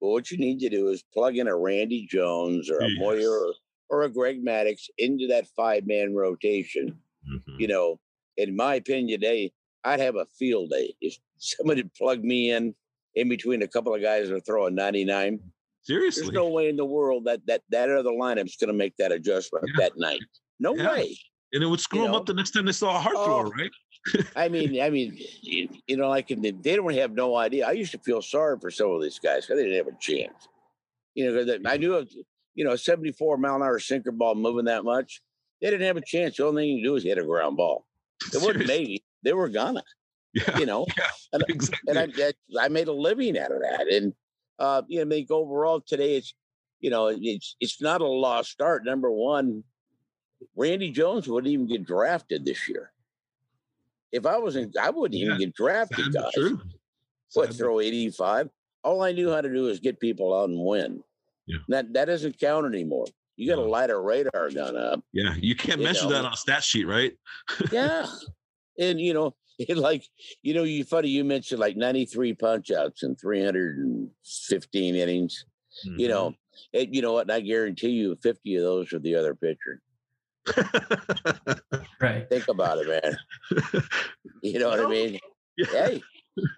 But 0.00 0.08
what 0.08 0.30
you 0.32 0.38
need 0.38 0.58
to 0.60 0.68
do 0.68 0.88
is 0.88 1.04
plug 1.14 1.36
in 1.36 1.46
a 1.46 1.56
Randy 1.56 2.06
Jones 2.10 2.68
or 2.68 2.80
a 2.80 2.88
yes. 2.88 2.98
Moyer 2.98 3.30
or, 3.30 3.54
or, 3.88 4.02
a 4.02 4.10
Greg 4.10 4.44
Maddux 4.44 4.88
into 4.98 5.28
that 5.28 5.46
five 5.56 5.86
man 5.86 6.12
rotation. 6.12 6.98
Mm-hmm. 7.32 7.60
You 7.60 7.68
know, 7.68 8.00
in 8.36 8.56
my 8.56 8.74
opinion, 8.74 9.20
today 9.20 9.52
I'd 9.84 10.00
have 10.00 10.16
a 10.16 10.26
field 10.38 10.70
day 10.70 10.94
if 11.00 11.16
somebody 11.38 11.84
plugged 11.96 12.24
me 12.24 12.52
in 12.52 12.74
in 13.14 13.28
between 13.28 13.62
a 13.62 13.68
couple 13.68 13.94
of 13.94 14.02
guys 14.02 14.28
that 14.28 14.36
are 14.36 14.40
throwing 14.40 14.74
99. 14.74 15.40
Seriously, 15.82 16.22
there's 16.22 16.32
no 16.32 16.48
way 16.48 16.68
in 16.68 16.76
the 16.76 16.84
world 16.84 17.24
that 17.24 17.40
that 17.46 17.62
that 17.70 17.90
other 17.90 18.10
lineup's 18.10 18.56
going 18.56 18.68
to 18.68 18.74
make 18.74 18.96
that 18.98 19.12
adjustment 19.12 19.64
yeah. 19.68 19.84
that 19.84 19.98
night. 19.98 20.20
No 20.60 20.74
yeah. 20.76 20.92
way. 20.92 21.18
And 21.52 21.62
it 21.62 21.66
would 21.66 21.80
screw 21.80 22.00
you 22.00 22.04
them 22.04 22.12
know? 22.12 22.18
up 22.18 22.26
the 22.26 22.34
next 22.34 22.52
time 22.52 22.64
they 22.64 22.72
saw 22.72 22.96
a 22.96 23.00
hard 23.00 23.16
oh, 23.18 23.24
thrower, 23.24 23.50
right? 23.50 23.70
I 24.36 24.48
mean, 24.48 24.80
I 24.80 24.90
mean, 24.90 25.18
you, 25.42 25.68
you 25.86 25.96
know, 25.96 26.08
like 26.08 26.28
they, 26.28 26.50
they 26.50 26.76
don't 26.76 26.94
have 26.94 27.12
no 27.12 27.36
idea. 27.36 27.66
I 27.66 27.72
used 27.72 27.92
to 27.92 27.98
feel 27.98 28.22
sorry 28.22 28.58
for 28.60 28.70
some 28.70 28.90
of 28.90 29.02
these 29.02 29.18
guys 29.18 29.46
because 29.46 29.60
they 29.60 29.68
didn't 29.68 29.86
have 29.86 29.94
a 29.94 29.98
chance. 30.00 30.48
You 31.14 31.30
know, 31.30 31.44
because 31.44 31.60
I 31.66 31.76
knew, 31.76 32.06
you 32.54 32.64
know, 32.64 32.72
a 32.72 32.78
74 32.78 33.36
mile 33.36 33.56
an 33.56 33.62
hour 33.62 33.78
sinker 33.78 34.12
ball 34.12 34.34
moving 34.34 34.64
that 34.64 34.84
much, 34.84 35.20
they 35.60 35.70
didn't 35.70 35.86
have 35.86 35.96
a 35.96 36.04
chance. 36.04 36.36
The 36.36 36.46
only 36.46 36.62
thing 36.62 36.78
you 36.78 36.84
do 36.84 36.96
is 36.96 37.04
hit 37.04 37.18
a 37.18 37.24
ground 37.24 37.56
ball. 37.56 37.86
It 38.32 38.40
wasn't 38.40 38.66
maybe 38.66 39.01
they 39.22 39.32
were 39.32 39.48
gonna. 39.48 39.82
Yeah, 40.34 40.58
you 40.58 40.66
know, 40.66 40.86
yeah, 40.96 41.04
and, 41.32 41.44
exactly. 41.48 41.96
and 41.96 42.12
I, 42.58 42.64
I 42.64 42.68
made 42.68 42.88
a 42.88 42.92
living 42.92 43.38
out 43.38 43.52
of 43.52 43.60
that. 43.60 43.86
And 43.88 44.14
uh, 44.58 44.82
you 44.88 45.04
know, 45.04 45.06
I 45.06 45.18
think 45.18 45.30
overall 45.30 45.80
today 45.80 46.16
it's 46.16 46.34
you 46.80 46.90
know 46.90 47.08
it's 47.08 47.56
it's 47.60 47.80
not 47.82 48.00
a 48.00 48.06
lost 48.06 48.50
start. 48.50 48.84
Number 48.84 49.10
one, 49.10 49.62
Randy 50.56 50.90
Jones 50.90 51.28
wouldn't 51.28 51.52
even 51.52 51.66
get 51.66 51.84
drafted 51.84 52.44
this 52.44 52.68
year. 52.68 52.92
If 54.10 54.26
I 54.26 54.38
wasn't, 54.38 54.76
I 54.76 54.90
wouldn't 54.90 55.18
yeah. 55.18 55.26
even 55.26 55.38
get 55.38 55.54
drafted, 55.54 56.12
guys. 56.12 56.32
True. 56.34 56.60
What 57.34 57.54
throw 57.54 57.80
eighty 57.80 58.10
five? 58.10 58.50
All 58.84 59.02
I 59.02 59.12
knew 59.12 59.30
how 59.30 59.40
to 59.40 59.48
do 59.48 59.68
is 59.68 59.80
get 59.80 60.00
people 60.00 60.38
out 60.38 60.48
and 60.48 60.64
win. 60.64 61.02
Yeah. 61.46 61.58
That 61.68 61.92
that 61.94 62.06
doesn't 62.06 62.38
count 62.38 62.66
anymore. 62.66 63.06
You 63.36 63.48
got 63.48 63.56
to 63.56 63.62
light 63.68 63.90
a 63.90 63.98
radar 63.98 64.50
gun 64.50 64.76
up. 64.76 65.02
Yeah, 65.12 65.34
you 65.38 65.56
can't 65.56 65.80
you 65.80 65.86
measure 65.86 66.04
know. 66.04 66.10
that 66.12 66.24
on 66.26 66.32
a 66.32 66.36
stat 66.36 66.62
sheet, 66.62 66.86
right? 66.86 67.12
yeah, 67.72 68.06
and 68.78 69.00
you 69.00 69.14
know, 69.14 69.34
it 69.58 69.76
like 69.76 70.04
you 70.42 70.54
know, 70.54 70.64
you 70.64 70.84
funny 70.84 71.08
you 71.08 71.24
mentioned 71.24 71.60
like 71.60 71.76
93 71.76 72.34
punch 72.34 72.70
outs 72.70 73.02
and 73.02 73.18
315 73.20 74.94
innings. 74.94 75.44
Mm-hmm. 75.86 76.00
You 76.00 76.08
know, 76.08 76.34
it, 76.72 76.90
you 76.90 77.02
know 77.02 77.12
what? 77.12 77.30
I 77.30 77.40
guarantee 77.40 77.90
you 77.90 78.16
50 78.22 78.56
of 78.56 78.62
those 78.62 78.92
are 78.92 78.98
the 78.98 79.14
other 79.14 79.34
pitcher. 79.34 79.80
right. 82.00 82.28
Think 82.28 82.48
about 82.48 82.78
it, 82.78 82.88
man. 82.88 83.82
You 84.44 84.58
know 84.58 84.70
what 84.70 84.80
I 84.80 84.88
mean? 84.88 85.20
Yeah. 85.56 85.66
Hey, 85.66 86.02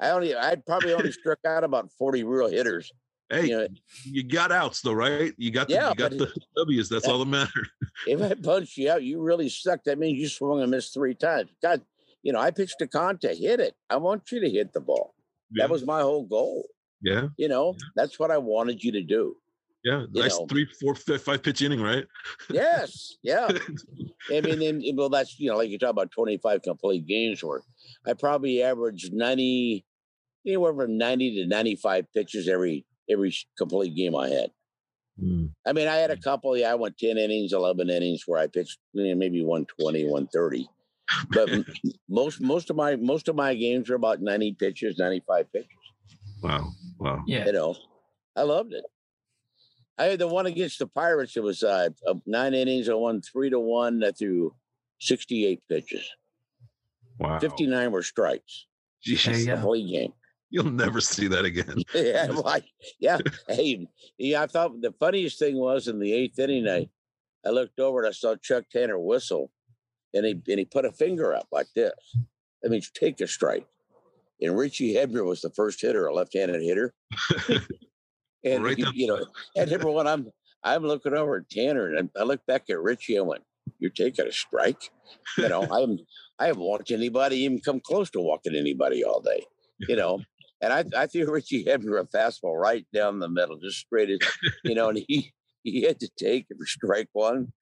I 0.01 0.09
only 0.11 0.35
I 0.35 0.57
probably 0.57 0.95
only 0.95 1.13
struck 1.13 1.41
out 1.47 1.65
about 1.65 1.91
40 1.99 2.25
real 2.25 2.49
hitters. 2.49 2.91
Hey, 3.29 3.49
you, 3.49 3.59
know, 3.59 3.69
you 4.05 4.23
got 4.23 4.53
outs 4.53 4.81
though, 4.81 4.95
right? 4.95 5.35
You 5.37 5.51
got 5.51 5.69
the, 5.69 5.75
yeah, 5.75 5.91
you 5.91 5.95
got 5.95 6.13
the 6.13 6.33
W's. 6.57 6.89
That's 6.89 7.05
that, 7.05 7.13
all 7.13 7.19
that 7.19 7.27
matters. 7.27 7.69
if 8.07 8.23
I 8.23 8.35
punch 8.35 8.79
you 8.79 8.91
out, 8.91 9.03
you 9.03 9.21
really 9.21 9.51
sucked. 9.51 9.85
That 9.85 9.99
means 9.99 10.19
you 10.19 10.29
swung 10.29 10.63
and 10.63 10.71
missed 10.71 10.95
three 10.95 11.15
times. 11.15 11.51
God, 11.61 11.83
you 12.25 12.33
know, 12.33 12.41
I 12.41 12.51
pitched 12.51 12.81
a 12.81 12.89
contest, 12.89 13.41
hit 13.41 13.61
it. 13.61 13.75
I 13.91 13.99
want 13.99 14.33
you 14.33 14.41
to 14.41 14.51
hit 14.51 14.73
the 14.73 14.81
ball. 14.81 15.15
Yeah. 15.53 15.65
That 15.65 15.71
was 15.71 15.85
my 15.85 16.01
whole 16.01 16.25
goal. 16.25 16.67
Yeah. 17.03 17.29
You 17.37 17.49
know, 17.49 17.75
yeah. 17.79 17.87
that's 17.95 18.19
what 18.19 18.31
I 18.31 18.39
wanted 18.39 18.83
you 18.83 18.91
to 18.93 19.03
do. 19.03 19.37
Yeah, 19.85 20.07
nice 20.13 20.39
know. 20.39 20.47
three, 20.47 20.67
four, 20.81 20.95
five 20.95 21.43
pitch 21.43 21.61
inning, 21.61 21.83
right? 21.83 22.07
yes, 22.49 23.17
yeah. 23.23 23.51
I 24.33 24.41
mean, 24.41 24.63
and, 24.63 24.97
well, 24.97 25.11
that's 25.11 25.39
you 25.39 25.51
know, 25.51 25.59
like 25.59 25.69
you 25.69 25.79
talk 25.79 25.91
about 25.91 26.11
twenty 26.11 26.39
five 26.39 26.63
complete 26.63 27.07
games 27.07 27.45
worth. 27.45 27.67
I 28.07 28.15
probably 28.15 28.63
averaged 28.63 29.13
ninety, 29.13 29.85
anywhere 30.47 30.73
from 30.73 30.97
ninety 30.97 31.35
to 31.35 31.47
ninety 31.47 31.77
five 31.77 32.07
pitches 32.15 32.49
every 32.49 32.87
every 33.11 33.37
complete 33.59 33.95
game 33.95 34.17
I 34.17 34.31
had. 34.31 34.51
Mm. 35.23 35.51
I 35.67 35.75
mean, 35.75 35.87
I 35.87 35.97
had 35.97 36.11
a 36.11 36.17
couple. 36.17 36.57
Yeah, 36.57 36.73
I 36.73 36.77
went 36.77 36.97
ten 36.97 37.19
innings, 37.19 37.53
eleven 37.53 37.91
innings, 37.91 38.23
where 38.27 38.41
I 38.41 38.47
pitched 38.47 38.79
you 38.95 39.11
know, 39.11 39.15
maybe 39.17 39.45
120, 39.45 40.05
130 40.05 40.67
but 41.31 41.49
most 42.09 42.41
most 42.41 42.71
of 42.71 42.77
my 42.77 42.97
most 42.97 43.29
of 43.29 43.37
my 43.37 43.55
games 43.55 43.91
are 43.91 43.95
about 43.95 44.21
90 44.21 44.55
pitches 44.55 44.99
95 44.99 45.53
pitches 45.53 45.69
wow 46.43 46.71
wow 46.99 47.23
yeah 47.27 47.45
you 47.47 47.53
know 47.53 47.77
i 48.37 48.43
loved 48.43 48.73
it 48.73 48.85
i 49.99 50.05
had 50.05 50.19
the 50.19 50.29
one 50.29 50.47
against 50.47 50.79
the 50.79 50.87
pirates 50.87 51.37
it 51.37 51.43
was 51.43 51.63
uh 51.63 51.89
nine 52.27 52.55
innings 52.55 52.89
i 52.89 52.95
won 52.95 53.21
three 53.21 53.51
to 53.51 53.61
one 53.61 54.03
I 54.03 54.13
threw 54.13 54.55
68 55.01 55.61
pitches 55.69 56.09
wow 57.19 57.39
59 57.39 57.93
were 57.93 58.03
strikes 58.03 58.67
Jeez. 59.07 59.47
the 59.47 59.57
whole 59.57 59.75
game 59.75 60.13
You'll 60.55 60.71
never 60.71 61.01
see 61.01 61.27
that 61.27 61.45
again. 61.45 61.83
yeah, 61.95 62.27
like 62.45 62.65
yeah. 63.01 63.19
Hey, 63.49 63.89
yeah. 64.19 64.43
I 64.43 64.47
thought 64.47 64.81
the 64.81 64.95
funniest 65.01 65.37
thing 65.37 65.57
was 65.57 65.89
in 65.89 65.99
the 65.99 66.13
eighth 66.13 66.39
inning, 66.39 66.69
I 66.69 66.89
I 67.45 67.51
looked 67.51 67.81
over 67.81 67.99
and 67.99 68.09
I 68.09 68.13
saw 68.13 68.37
Chuck 68.37 68.65
Tanner 68.71 68.97
whistle, 68.97 69.51
and 70.15 70.25
he 70.25 70.33
and 70.49 70.59
he 70.59 70.65
put 70.65 70.85
a 70.85 70.93
finger 70.93 71.35
up 71.35 71.49
like 71.53 71.69
this. 71.75 71.93
That 72.63 72.71
means 72.71 72.91
take 72.91 73.21
a 73.21 73.27
strike. 73.27 73.67
And 74.41 74.57
Richie 74.57 74.95
Hebner 74.95 75.25
was 75.25 75.43
the 75.43 75.51
first 75.51 75.81
hitter, 75.81 76.07
a 76.07 76.15
left-handed 76.15 76.63
hitter. 76.63 76.95
and 78.45 78.65
right 78.65 78.79
you, 78.79 78.87
you, 78.93 79.07
know, 79.07 79.25
and 79.57 79.71
number 79.71 79.91
one, 79.91 80.07
I'm 80.07 80.31
I'm 80.63 80.83
looking 80.83 81.15
over 81.15 81.37
at 81.37 81.51
Tanner, 81.51 81.95
and 81.95 82.11
I 82.19 82.23
look 82.23 82.45
back 82.47 82.65
at 82.71 82.81
Richie 82.81 83.17
and 83.17 83.27
went, 83.27 83.43
"You're 83.79 83.91
taking 83.91 84.27
a 84.27 84.33
strike." 84.33 84.91
You 85.37 85.49
know, 85.49 85.63
I'm 85.63 85.99
I 86.39 86.47
haven't 86.47 86.63
walked 86.63 86.91
anybody 86.91 87.37
even 87.39 87.61
come 87.61 87.81
close 87.81 88.11
to 88.11 88.21
walking 88.21 88.57
anybody 88.57 89.05
all 89.05 89.21
day. 89.21 89.45
You 89.81 89.97
know, 89.97 90.21
and 90.61 90.73
I 90.73 90.85
I 90.97 91.07
threw 91.07 91.31
Richie 91.31 91.65
Hebner 91.65 92.01
a 92.01 92.05
fastball 92.05 92.59
right 92.59 92.87
down 92.93 93.19
the 93.19 93.29
middle, 93.29 93.59
just 93.59 93.79
straight 93.79 94.11
as 94.11 94.19
you 94.65 94.75
know, 94.75 94.89
and 94.89 95.05
he 95.07 95.33
he 95.63 95.83
had 95.83 96.01
to 96.01 96.09
take 96.19 96.47
it 96.51 96.57
for 96.59 96.67
strike 96.67 97.09
one. 97.13 97.53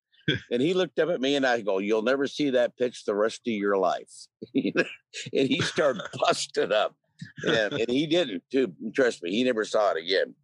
And 0.51 0.63
he 0.63 0.75
looked 0.75 0.99
up 0.99 1.11
at 1.11 1.21
me 1.21 1.37
and 1.37 1.47
I 1.47 1.61
go, 1.61 1.79
You'll 1.79 2.03
never 2.03 2.27
see 2.27 2.51
that 2.51 2.77
pitch 2.77 3.05
the 3.05 3.15
rest 3.15 3.43
of 3.47 3.53
your 3.53 3.77
life. 3.77 4.11
and 4.55 4.85
he 5.33 5.61
started 5.61 6.03
busting 6.21 6.73
up. 6.73 6.95
And, 7.45 7.75
and, 7.75 7.89
he 7.89 8.07
didn't 8.07 8.43
too. 8.51 8.73
Trust 8.95 9.23
me, 9.23 9.31
he 9.31 9.45
never 9.45 9.65
saw 9.65 9.93
it 9.93 9.97
again. 9.97 10.35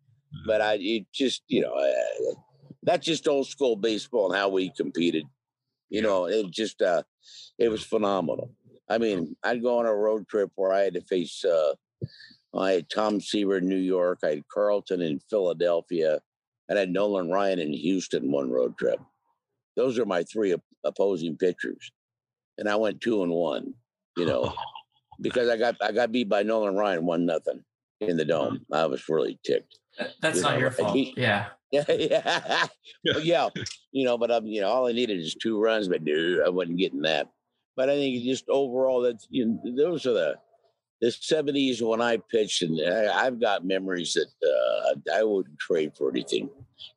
But 0.46 0.60
I 0.60 0.78
it 0.80 1.06
just, 1.12 1.42
you 1.48 1.62
know, 1.62 1.72
uh, 1.72 2.34
that's 2.82 3.06
just 3.06 3.26
old 3.26 3.48
school 3.48 3.76
baseball 3.76 4.30
and 4.30 4.38
how 4.38 4.48
we 4.48 4.70
competed. 4.76 5.24
You 5.90 6.02
know, 6.02 6.26
it 6.26 6.50
just 6.50 6.82
uh 6.82 7.02
it 7.58 7.68
was 7.68 7.82
phenomenal. 7.82 8.52
I 8.88 8.98
mean, 8.98 9.36
I'd 9.42 9.62
go 9.62 9.78
on 9.78 9.86
a 9.86 9.94
road 9.94 10.28
trip 10.28 10.50
where 10.54 10.72
I 10.72 10.80
had 10.80 10.94
to 10.94 11.00
face 11.02 11.44
uh 11.44 11.74
I 12.56 12.72
had 12.72 12.90
Tom 12.90 13.20
Seaver 13.20 13.58
in 13.58 13.68
New 13.68 13.76
York, 13.76 14.20
I 14.22 14.28
had 14.28 14.48
Carlton 14.48 15.02
in 15.02 15.20
Philadelphia, 15.30 16.20
and 16.68 16.78
I 16.78 16.80
had 16.80 16.90
Nolan 16.90 17.30
Ryan 17.30 17.58
in 17.58 17.72
Houston 17.72 18.30
one 18.30 18.50
road 18.50 18.76
trip. 18.78 19.00
Those 19.78 19.96
are 19.96 20.04
my 20.04 20.24
three 20.24 20.56
opposing 20.84 21.36
pitchers. 21.36 21.92
And 22.58 22.68
I 22.68 22.74
went 22.74 23.00
two 23.00 23.22
and 23.22 23.30
one, 23.30 23.74
you 24.16 24.26
know, 24.26 24.52
because 25.20 25.48
I 25.48 25.56
got 25.56 25.76
I 25.80 25.92
got 25.92 26.10
beat 26.10 26.28
by 26.28 26.42
Nolan 26.42 26.74
Ryan 26.74 27.06
one 27.06 27.24
nothing 27.24 27.62
in 28.00 28.16
the 28.16 28.24
dome. 28.24 28.66
I 28.72 28.86
was 28.86 29.08
really 29.08 29.38
ticked. 29.46 29.78
That's 30.20 30.38
you 30.38 30.42
not 30.42 30.54
know, 30.54 30.58
your 30.58 30.70
fault. 30.72 30.96
He, 30.96 31.14
yeah. 31.16 31.46
Yeah, 31.70 31.84
yeah, 31.90 33.18
yeah. 33.20 33.48
You 33.92 34.06
know, 34.06 34.16
but 34.16 34.30
I'm, 34.30 34.46
you 34.46 34.62
know, 34.62 34.68
all 34.68 34.86
I 34.86 34.92
needed 34.92 35.18
is 35.18 35.34
two 35.34 35.60
runs, 35.60 35.86
but 35.86 36.02
dude, 36.02 36.40
I 36.42 36.48
wasn't 36.48 36.78
getting 36.78 37.02
that. 37.02 37.28
But 37.76 37.90
I 37.90 37.96
think 37.96 38.24
just 38.24 38.48
overall, 38.48 39.02
that's 39.02 39.26
you 39.28 39.44
know, 39.44 39.76
those 39.76 40.06
are 40.06 40.14
the 40.14 40.36
the 41.02 41.12
seventies 41.12 41.82
when 41.82 42.00
I 42.00 42.16
pitched, 42.16 42.62
and 42.62 42.80
I, 42.80 43.24
have 43.24 43.38
got 43.38 43.66
memories 43.66 44.14
that 44.14 44.30
uh, 44.42 45.14
I 45.14 45.22
wouldn't 45.24 45.58
trade 45.58 45.92
for 45.94 46.08
anything. 46.08 46.48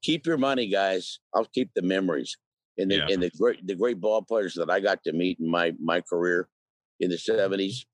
Keep 0.03 0.25
your 0.25 0.37
money, 0.37 0.69
guys. 0.69 1.19
I'll 1.35 1.43
keep 1.43 1.71
the 1.75 1.81
memories 1.81 2.37
and 2.81 2.91
the 2.91 2.95
yeah. 2.95 3.07
and 3.09 3.23
the 3.23 3.29
great 3.37 3.65
the 3.65 3.75
great 3.75 3.99
ball 3.99 4.21
players 4.21 4.55
that 4.55 4.69
I 4.69 4.79
got 4.79 5.03
to 5.03 5.13
meet 5.13 5.39
in 5.39 5.49
my 5.49 5.73
my 5.79 6.01
career 6.01 6.47
in 6.99 7.09
the 7.09 7.17
seventies. 7.17 7.85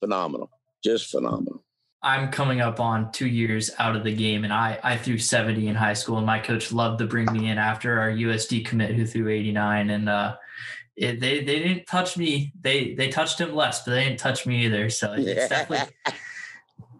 Phenomenal, 0.00 0.50
just 0.84 1.10
phenomenal. 1.10 1.64
I'm 2.02 2.30
coming 2.30 2.60
up 2.60 2.78
on 2.78 3.10
two 3.10 3.26
years 3.26 3.70
out 3.78 3.96
of 3.96 4.04
the 4.04 4.14
game, 4.14 4.44
and 4.44 4.52
I 4.52 4.78
I 4.82 4.96
threw 4.96 5.18
70 5.18 5.66
in 5.66 5.74
high 5.74 5.94
school, 5.94 6.18
and 6.18 6.26
my 6.26 6.38
coach 6.38 6.70
loved 6.72 6.98
to 7.00 7.06
bring 7.06 7.32
me 7.32 7.48
in 7.50 7.58
after 7.58 7.98
our 7.98 8.10
USD 8.10 8.64
commit 8.64 8.94
who 8.94 9.06
threw 9.06 9.28
89, 9.28 9.90
and 9.90 10.08
uh, 10.08 10.36
it, 10.96 11.20
they 11.20 11.42
they 11.42 11.58
didn't 11.58 11.86
touch 11.86 12.16
me. 12.16 12.52
They 12.60 12.94
they 12.94 13.08
touched 13.08 13.40
him 13.40 13.54
less, 13.54 13.84
but 13.84 13.92
they 13.92 14.04
didn't 14.04 14.20
touch 14.20 14.46
me 14.46 14.66
either. 14.66 14.88
So 14.90 15.14
it's 15.14 15.48
definitely 15.48 15.94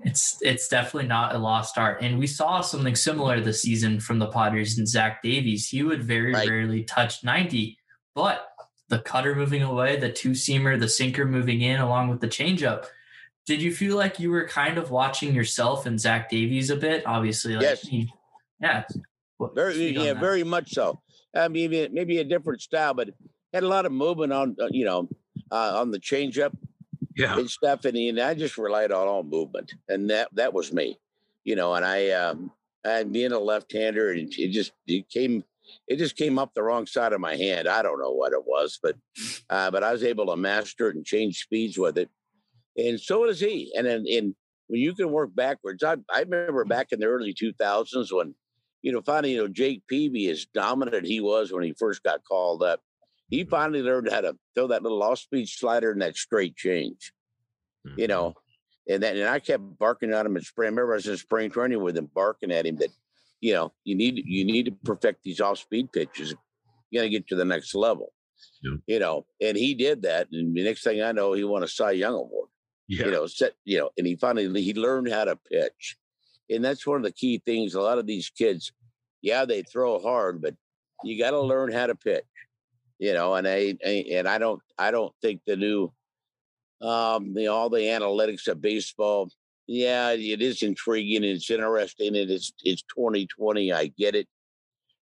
it's 0.02 0.38
it's 0.42 0.68
definitely 0.68 1.08
not 1.08 1.34
a 1.34 1.38
lost 1.38 1.78
art. 1.78 2.02
And 2.02 2.18
we 2.18 2.26
saw 2.26 2.60
something 2.60 2.94
similar 2.94 3.40
this 3.40 3.62
season 3.62 4.00
from 4.00 4.18
the 4.18 4.28
Padres 4.28 4.78
and 4.78 4.88
Zach 4.88 5.22
Davies. 5.22 5.68
He 5.68 5.82
would 5.82 6.02
very 6.02 6.32
right. 6.32 6.48
rarely 6.48 6.84
touch 6.84 7.24
90, 7.24 7.76
but 8.14 8.48
the 8.88 9.00
cutter 9.00 9.34
moving 9.34 9.62
away, 9.62 9.96
the 9.96 10.12
two 10.12 10.30
seamer, 10.30 10.78
the 10.78 10.88
sinker 10.88 11.24
moving 11.24 11.60
in, 11.60 11.80
along 11.80 12.08
with 12.08 12.20
the 12.20 12.28
changeup 12.28 12.86
did 13.46 13.62
you 13.62 13.72
feel 13.72 13.96
like 13.96 14.18
you 14.18 14.30
were 14.30 14.46
kind 14.46 14.76
of 14.76 14.90
watching 14.90 15.32
yourself 15.32 15.86
and 15.86 16.00
Zach 16.00 16.28
Davies 16.28 16.68
a 16.68 16.76
bit? 16.76 17.04
Obviously, 17.06 17.54
like 17.54 17.62
yes. 17.62 17.82
He, 17.82 18.12
yeah. 18.60 18.82
very 19.54 19.90
yeah, 19.90 20.14
very 20.14 20.42
much 20.42 20.72
so. 20.72 21.00
I 21.34 21.48
mean, 21.48 21.70
maybe 21.92 22.18
a 22.18 22.24
different 22.24 22.60
style, 22.60 22.94
but 22.94 23.10
had 23.52 23.62
a 23.62 23.68
lot 23.68 23.86
of 23.86 23.92
movement 23.92 24.32
on 24.32 24.56
uh, 24.60 24.66
you 24.70 24.84
know 24.84 25.08
uh, 25.52 25.78
on 25.80 25.92
the 25.92 26.00
changeup, 26.00 26.56
yeah, 27.16 27.38
and 27.38 27.50
stuff. 27.50 27.84
And, 27.84 28.20
I 28.20 28.34
just 28.34 28.58
relied 28.58 28.92
on 28.92 29.08
all 29.08 29.22
movement, 29.22 29.72
and 29.88 30.10
that 30.10 30.28
that 30.34 30.52
was 30.52 30.72
me, 30.72 30.98
you 31.44 31.56
know. 31.56 31.74
And 31.74 31.84
I, 31.84 32.10
um, 32.10 32.50
I 32.84 33.04
being 33.04 33.32
a 33.32 33.38
left-hander, 33.38 34.10
and 34.12 34.32
it 34.32 34.50
just 34.50 34.72
it 34.86 35.08
came 35.08 35.44
it 35.88 35.96
just 35.96 36.16
came 36.16 36.38
up 36.38 36.52
the 36.54 36.62
wrong 36.62 36.86
side 36.86 37.12
of 37.12 37.20
my 37.20 37.36
hand. 37.36 37.66
I 37.66 37.82
don't 37.82 38.00
know 38.00 38.12
what 38.12 38.32
it 38.32 38.46
was, 38.46 38.78
but 38.82 38.96
uh, 39.50 39.70
but 39.70 39.82
I 39.82 39.92
was 39.92 40.04
able 40.04 40.26
to 40.26 40.36
master 40.36 40.88
it 40.88 40.96
and 40.96 41.04
change 41.04 41.40
speeds 41.40 41.78
with 41.78 41.98
it 41.98 42.10
and 42.76 43.00
so 43.00 43.26
does 43.26 43.40
he. 43.40 43.72
And 43.76 43.86
then, 43.86 44.04
and 44.10 44.34
when 44.68 44.80
you 44.80 44.94
can 44.94 45.10
work 45.10 45.34
backwards, 45.34 45.82
I, 45.82 45.96
I 46.12 46.20
remember 46.20 46.64
back 46.64 46.92
in 46.92 47.00
the 47.00 47.06
early 47.06 47.34
2000s 47.34 48.08
when, 48.12 48.34
you 48.82 48.92
know, 48.92 49.02
finally, 49.04 49.32
you 49.32 49.38
know, 49.38 49.48
Jake 49.48 49.82
Peavy, 49.88 50.28
as 50.28 50.46
dominant 50.46 51.06
he 51.06 51.20
was 51.20 51.52
when 51.52 51.64
he 51.64 51.74
first 51.78 52.02
got 52.02 52.24
called 52.24 52.62
up, 52.62 52.80
he 53.28 53.44
finally 53.44 53.82
learned 53.82 54.10
how 54.10 54.20
to 54.20 54.36
throw 54.54 54.68
that 54.68 54.82
little 54.82 55.02
off 55.02 55.18
speed 55.18 55.48
slider 55.48 55.92
and 55.92 56.02
that 56.02 56.16
straight 56.16 56.56
change, 56.56 57.12
mm-hmm. 57.86 58.00
you 58.00 58.06
know. 58.06 58.34
And 58.88 59.02
then, 59.02 59.16
and 59.16 59.28
I 59.28 59.40
kept 59.40 59.78
barking 59.78 60.12
at 60.12 60.26
him 60.26 60.36
at 60.36 60.44
spring. 60.44 60.68
I 60.68 60.70
remember 60.70 60.92
I 60.92 60.96
was 60.96 61.06
in 61.08 61.16
spring 61.16 61.50
training 61.50 61.82
with 61.82 61.96
him, 61.96 62.08
barking 62.14 62.52
at 62.52 62.66
him 62.66 62.76
that, 62.76 62.90
you 63.40 63.52
know, 63.52 63.72
you 63.84 63.96
need 63.96 64.22
you 64.24 64.44
need 64.44 64.66
to 64.66 64.72
perfect 64.84 65.24
these 65.24 65.40
off 65.40 65.58
speed 65.58 65.92
pitches. 65.92 66.34
You 66.90 67.00
got 67.00 67.04
to 67.04 67.10
get 67.10 67.26
to 67.28 67.36
the 67.36 67.44
next 67.44 67.74
level, 67.74 68.12
yeah. 68.62 68.76
you 68.86 68.98
know. 69.00 69.26
And 69.40 69.56
he 69.56 69.74
did 69.74 70.02
that, 70.02 70.28
and 70.30 70.56
the 70.56 70.62
next 70.62 70.84
thing 70.84 71.02
I 71.02 71.12
know, 71.12 71.32
he 71.32 71.42
won 71.42 71.64
a 71.64 71.68
Cy 71.68 71.92
Young 71.92 72.14
award 72.14 72.48
yeah. 72.88 73.06
you 73.06 73.10
know, 73.10 73.26
set, 73.26 73.52
you 73.64 73.78
know, 73.78 73.90
and 73.96 74.06
he 74.06 74.16
finally 74.16 74.62
he 74.62 74.74
learned 74.74 75.10
how 75.10 75.24
to 75.24 75.36
pitch. 75.36 75.96
And 76.48 76.64
that's 76.64 76.86
one 76.86 76.98
of 76.98 77.02
the 77.02 77.12
key 77.12 77.42
things. 77.44 77.74
A 77.74 77.80
lot 77.80 77.98
of 77.98 78.06
these 78.06 78.30
kids, 78.30 78.72
yeah, 79.20 79.44
they 79.44 79.62
throw 79.62 79.98
hard, 79.98 80.40
but 80.40 80.54
you 81.02 81.18
got 81.18 81.32
to 81.32 81.40
learn 81.40 81.72
how 81.72 81.86
to 81.86 81.94
pitch. 81.94 82.24
You 82.98 83.12
know, 83.12 83.34
and 83.34 83.46
I, 83.46 83.76
and 83.84 84.26
I 84.26 84.38
don't 84.38 84.62
I 84.78 84.90
don't 84.90 85.12
think 85.20 85.42
the 85.46 85.56
new 85.56 85.92
um 86.80 87.34
the 87.34 87.48
all 87.48 87.68
the 87.68 87.78
analytics 87.78 88.48
of 88.48 88.60
baseball, 88.60 89.30
yeah, 89.66 90.10
it 90.12 90.40
is 90.40 90.62
intriguing, 90.62 91.24
it's 91.24 91.50
interesting, 91.50 92.16
and 92.16 92.30
it's 92.30 92.52
it's 92.62 92.82
2020. 92.94 93.72
I 93.72 93.88
get 93.88 94.14
it, 94.14 94.28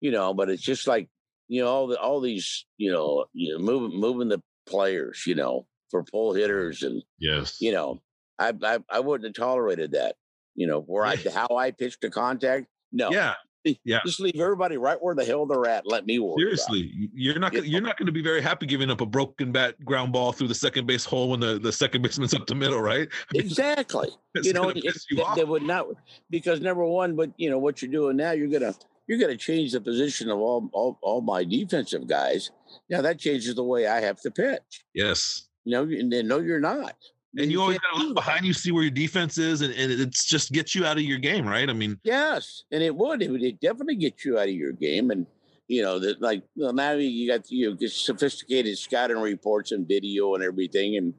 you 0.02 0.12
know, 0.12 0.34
but 0.34 0.50
it's 0.50 0.64
just 0.64 0.88
like 0.88 1.10
you 1.48 1.62
know 1.62 1.68
all 1.68 1.88
the 1.88 2.00
all 2.00 2.22
these 2.22 2.66
you 2.78 2.92
know 2.92 3.26
you 3.34 3.54
know 3.54 3.60
moving 3.60 4.00
moving 4.00 4.30
the 4.30 4.42
players, 4.66 5.24
you 5.28 5.36
know, 5.36 5.68
for 5.92 6.04
pull 6.04 6.34
hitters 6.34 6.84
and 6.84 7.04
yes, 7.20 7.58
you 7.60 7.72
know, 7.72 8.02
I 8.40 8.54
I, 8.64 8.80
I 8.90 9.00
wouldn't 9.00 9.28
have 9.28 9.46
tolerated 9.46 9.92
that. 9.92 10.16
You 10.56 10.68
know, 10.68 10.80
where 10.82 11.06
I 11.06 11.18
how 11.34 11.58
I 11.58 11.72
pitched 11.72 12.04
a 12.06 12.10
contact. 12.10 12.68
No. 12.92 13.12
Yeah. 13.12 13.34
Yeah. 13.84 14.00
Just 14.06 14.20
leave 14.20 14.40
everybody 14.40 14.78
right 14.78 14.98
where 15.02 15.16
the 15.16 15.26
hell 15.26 15.46
they're 15.46 15.68
at. 15.68 15.86
Let 15.86 16.06
me 16.06 16.20
worry. 16.20 16.36
Seriously, 16.40 17.10
you're 17.14 17.40
not 17.40 17.54
you're 17.66 17.82
not 17.82 17.98
going 17.98 18.06
to 18.06 18.12
be 18.12 18.22
very 18.22 18.42
happy 18.42 18.66
giving 18.66 18.90
up 18.90 19.02
a 19.02 19.06
broken 19.06 19.52
bat 19.52 19.84
ground 19.84 20.12
ball 20.12 20.32
through 20.32 20.48
the 20.48 20.56
second 20.56 20.88
base 20.88 21.06
hole 21.06 21.30
when 21.30 21.40
the, 21.40 21.60
the 21.60 21.72
second 21.72 22.02
baseman's 22.02 22.34
up 22.34 22.48
the 22.48 22.56
middle, 22.56 22.82
right? 22.82 23.08
Exactly. 23.34 24.10
you 24.42 24.54
know, 24.54 24.70
it, 24.70 24.84
you 24.84 24.92
they, 25.12 25.24
they 25.38 25.44
would 25.44 25.64
not 25.64 25.88
because 26.30 26.62
number 26.62 26.86
one, 26.86 27.16
but 27.16 27.32
you 27.38 27.50
know 27.50 27.60
what 27.60 27.82
you're 27.82 27.92
doing 27.92 28.18
now, 28.18 28.32
you're 28.32 28.48
gonna 28.48 28.74
you're 29.08 29.20
gonna 29.20 29.38
change 29.38 29.72
the 29.72 29.82
position 29.82 30.30
of 30.30 30.40
all 30.40 30.70
all, 30.74 30.98
all 31.02 31.22
my 31.22 31.44
defensive 31.44 32.08
guys. 32.08 32.52
Now 32.90 33.02
that 33.02 33.20
changes 33.20 33.56
the 33.56 33.64
way 33.64 33.88
I 33.88 34.02
have 34.02 34.20
to 34.22 34.32
pitch. 34.32 34.84
Yes. 34.94 35.48
You 35.64 35.72
know, 35.72 36.22
no, 36.22 36.40
you're 36.40 36.60
not. 36.60 36.96
And 37.38 37.52
you, 37.52 37.62
always 37.62 37.80
got 37.80 37.98
to 37.98 38.04
look 38.04 38.16
behind 38.16 38.46
you, 38.46 38.54
see 38.54 38.72
where 38.72 38.84
your 38.84 38.92
defense 38.92 39.38
is, 39.38 39.62
and, 39.62 39.74
and 39.74 39.92
it's 39.92 40.26
just 40.26 40.52
gets 40.52 40.74
you 40.74 40.86
out 40.86 40.98
of 40.98 41.04
your 41.04 41.18
game, 41.18 41.46
right? 41.46 41.70
I 41.70 41.74
mean, 41.74 42.00
yes, 42.04 42.64
and 42.72 42.82
it 42.82 42.96
would. 42.96 43.22
It 43.22 43.30
would 43.30 43.60
definitely 43.60 43.98
get 43.98 44.24
you 44.24 44.38
out 44.38 44.48
of 44.48 44.54
your 44.54 44.72
game, 44.72 45.12
and 45.12 45.26
you 45.68 45.82
know 45.82 46.00
that 46.00 46.22
like 46.22 46.44
well, 46.56 46.74
now 46.74 46.94
you 46.94 47.30
got 47.30 47.50
you 47.50 47.70
know 47.70 47.88
sophisticated 47.88 48.78
scouting 48.78 49.18
reports 49.18 49.72
and 49.72 49.88
video 49.88 50.36
and 50.36 50.44
everything, 50.44 50.96
and 50.96 51.14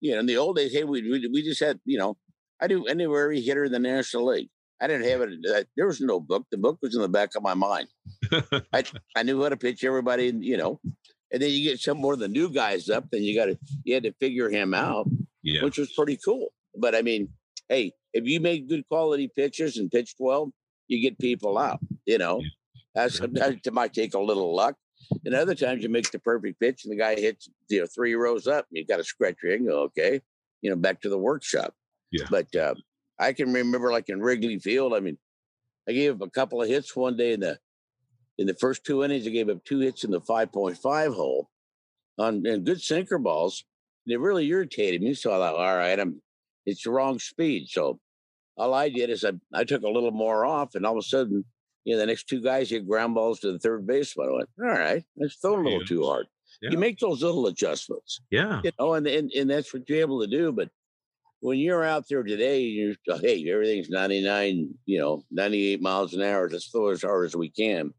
you 0.00 0.12
know 0.12 0.20
in 0.20 0.26
the 0.26 0.36
old 0.36 0.56
days, 0.56 0.72
hey, 0.72 0.84
we 0.84 1.02
we, 1.02 1.28
we 1.32 1.42
just 1.42 1.60
had 1.60 1.80
you 1.84 1.98
know 1.98 2.16
I 2.60 2.66
knew 2.68 2.84
knew 2.94 3.16
every 3.16 3.40
hitter 3.40 3.64
in 3.64 3.72
the 3.72 3.78
National 3.78 4.26
League. 4.26 4.50
I 4.80 4.86
didn't 4.86 5.08
have 5.08 5.22
it. 5.22 5.68
There 5.76 5.88
was 5.88 6.00
no 6.00 6.20
book. 6.20 6.46
The 6.52 6.58
book 6.58 6.78
was 6.80 6.94
in 6.94 7.02
the 7.02 7.08
back 7.08 7.34
of 7.34 7.42
my 7.42 7.54
mind. 7.54 7.88
I 8.72 8.84
I 9.16 9.24
knew 9.24 9.42
how 9.42 9.48
to 9.48 9.56
pitch 9.56 9.82
everybody, 9.82 10.32
you 10.38 10.56
know, 10.56 10.80
and 11.32 11.42
then 11.42 11.50
you 11.50 11.68
get 11.68 11.80
some 11.80 11.98
more 11.98 12.14
of 12.14 12.18
the 12.18 12.28
new 12.28 12.50
guys 12.50 12.88
up, 12.88 13.04
then 13.10 13.22
you 13.22 13.34
got 13.34 13.46
to 13.46 13.58
you 13.84 13.94
had 13.94 14.04
to 14.04 14.12
figure 14.14 14.48
him 14.48 14.74
out, 14.74 15.08
yeah. 15.54 15.64
which 15.64 15.78
was 15.78 15.92
pretty 15.92 16.16
cool. 16.16 16.52
But 16.76 16.94
I 16.94 17.02
mean, 17.02 17.28
hey, 17.68 17.92
if 18.12 18.24
you 18.26 18.40
make 18.40 18.68
good 18.68 18.86
quality 18.88 19.30
pitches 19.34 19.76
and 19.76 19.90
pitch 19.90 20.14
well, 20.18 20.52
you 20.86 21.00
get 21.02 21.18
people 21.18 21.58
out. 21.58 21.80
You 22.06 22.18
know, 22.18 22.42
yeah. 22.94 23.08
sometimes 23.08 23.60
it 23.64 23.72
might 23.72 23.92
take 23.92 24.14
a 24.14 24.18
little 24.18 24.54
luck, 24.54 24.76
and 25.24 25.34
other 25.34 25.54
times 25.54 25.82
you 25.82 25.88
make 25.88 26.10
the 26.10 26.18
perfect 26.18 26.60
pitch 26.60 26.84
and 26.84 26.92
the 26.92 26.96
guy 26.96 27.14
hits 27.14 27.48
you 27.68 27.80
know 27.80 27.86
three 27.86 28.14
rows 28.14 28.46
up, 28.46 28.66
and 28.70 28.78
you 28.78 28.86
got 28.86 28.98
to 28.98 29.04
scratch 29.04 29.36
your 29.42 29.54
and 29.54 29.66
go, 29.66 29.82
okay, 29.82 30.20
you 30.62 30.70
know, 30.70 30.76
back 30.76 31.00
to 31.02 31.08
the 31.08 31.18
workshop. 31.18 31.74
Yeah. 32.10 32.26
But 32.30 32.54
uh, 32.56 32.74
I 33.18 33.32
can 33.32 33.52
remember, 33.52 33.92
like 33.92 34.08
in 34.08 34.20
Wrigley 34.20 34.58
Field, 34.58 34.94
I 34.94 35.00
mean, 35.00 35.18
I 35.88 35.92
gave 35.92 36.14
up 36.14 36.26
a 36.26 36.30
couple 36.30 36.62
of 36.62 36.68
hits 36.68 36.94
one 36.96 37.16
day 37.16 37.32
in 37.32 37.40
the 37.40 37.58
in 38.38 38.46
the 38.46 38.54
first 38.54 38.84
two 38.84 39.02
innings, 39.04 39.26
I 39.26 39.30
gave 39.30 39.48
up 39.48 39.64
two 39.64 39.80
hits 39.80 40.04
in 40.04 40.12
the 40.12 40.20
5.5 40.20 41.14
hole 41.14 41.50
on 42.18 42.46
and 42.46 42.64
good 42.64 42.80
sinker 42.80 43.18
balls. 43.18 43.64
They 44.08 44.16
really 44.16 44.46
irritated 44.46 45.02
me. 45.02 45.14
So 45.14 45.32
I 45.32 45.38
thought, 45.38 45.56
all 45.56 45.76
right, 45.76 45.98
I'm 45.98 46.20
it's 46.66 46.84
the 46.84 46.90
wrong 46.90 47.18
speed. 47.18 47.68
So 47.68 47.98
all 48.56 48.74
I 48.74 48.88
did 48.88 49.10
is 49.10 49.24
I, 49.24 49.32
I 49.54 49.64
took 49.64 49.82
a 49.82 49.88
little 49.88 50.10
more 50.10 50.44
off, 50.44 50.74
and 50.74 50.84
all 50.84 50.92
of 50.92 50.98
a 50.98 51.02
sudden, 51.02 51.44
you 51.84 51.94
know, 51.94 52.00
the 52.00 52.06
next 52.06 52.28
two 52.28 52.42
guys 52.42 52.70
hit 52.70 52.88
ground 52.88 53.14
balls 53.14 53.40
to 53.40 53.52
the 53.52 53.58
third 53.58 53.86
baseman. 53.86 54.28
I 54.28 54.32
went, 54.32 54.48
all 54.60 54.78
right, 54.78 55.04
let's 55.16 55.36
throw 55.36 55.60
a 55.60 55.62
little 55.62 55.84
too 55.84 56.04
hard. 56.04 56.26
Yeah. 56.60 56.70
You 56.70 56.78
make 56.78 56.98
those 56.98 57.22
little 57.22 57.46
adjustments. 57.46 58.20
Yeah. 58.30 58.60
You 58.64 58.72
know, 58.78 58.94
and, 58.94 59.06
and 59.06 59.30
and 59.32 59.50
that's 59.50 59.72
what 59.72 59.88
you're 59.88 60.00
able 60.00 60.20
to 60.20 60.26
do. 60.26 60.52
But 60.52 60.70
when 61.40 61.58
you're 61.58 61.84
out 61.84 62.06
there 62.08 62.22
today, 62.22 62.62
you're 62.62 62.94
hey, 63.06 63.48
everything's 63.50 63.90
99, 63.90 64.74
you 64.86 64.98
know, 64.98 65.22
98 65.30 65.80
miles 65.80 66.14
an 66.14 66.22
hour. 66.22 66.48
Let's 66.50 66.66
throw 66.66 66.88
as 66.88 67.02
hard 67.02 67.26
as 67.26 67.36
we 67.36 67.50
can 67.50 67.92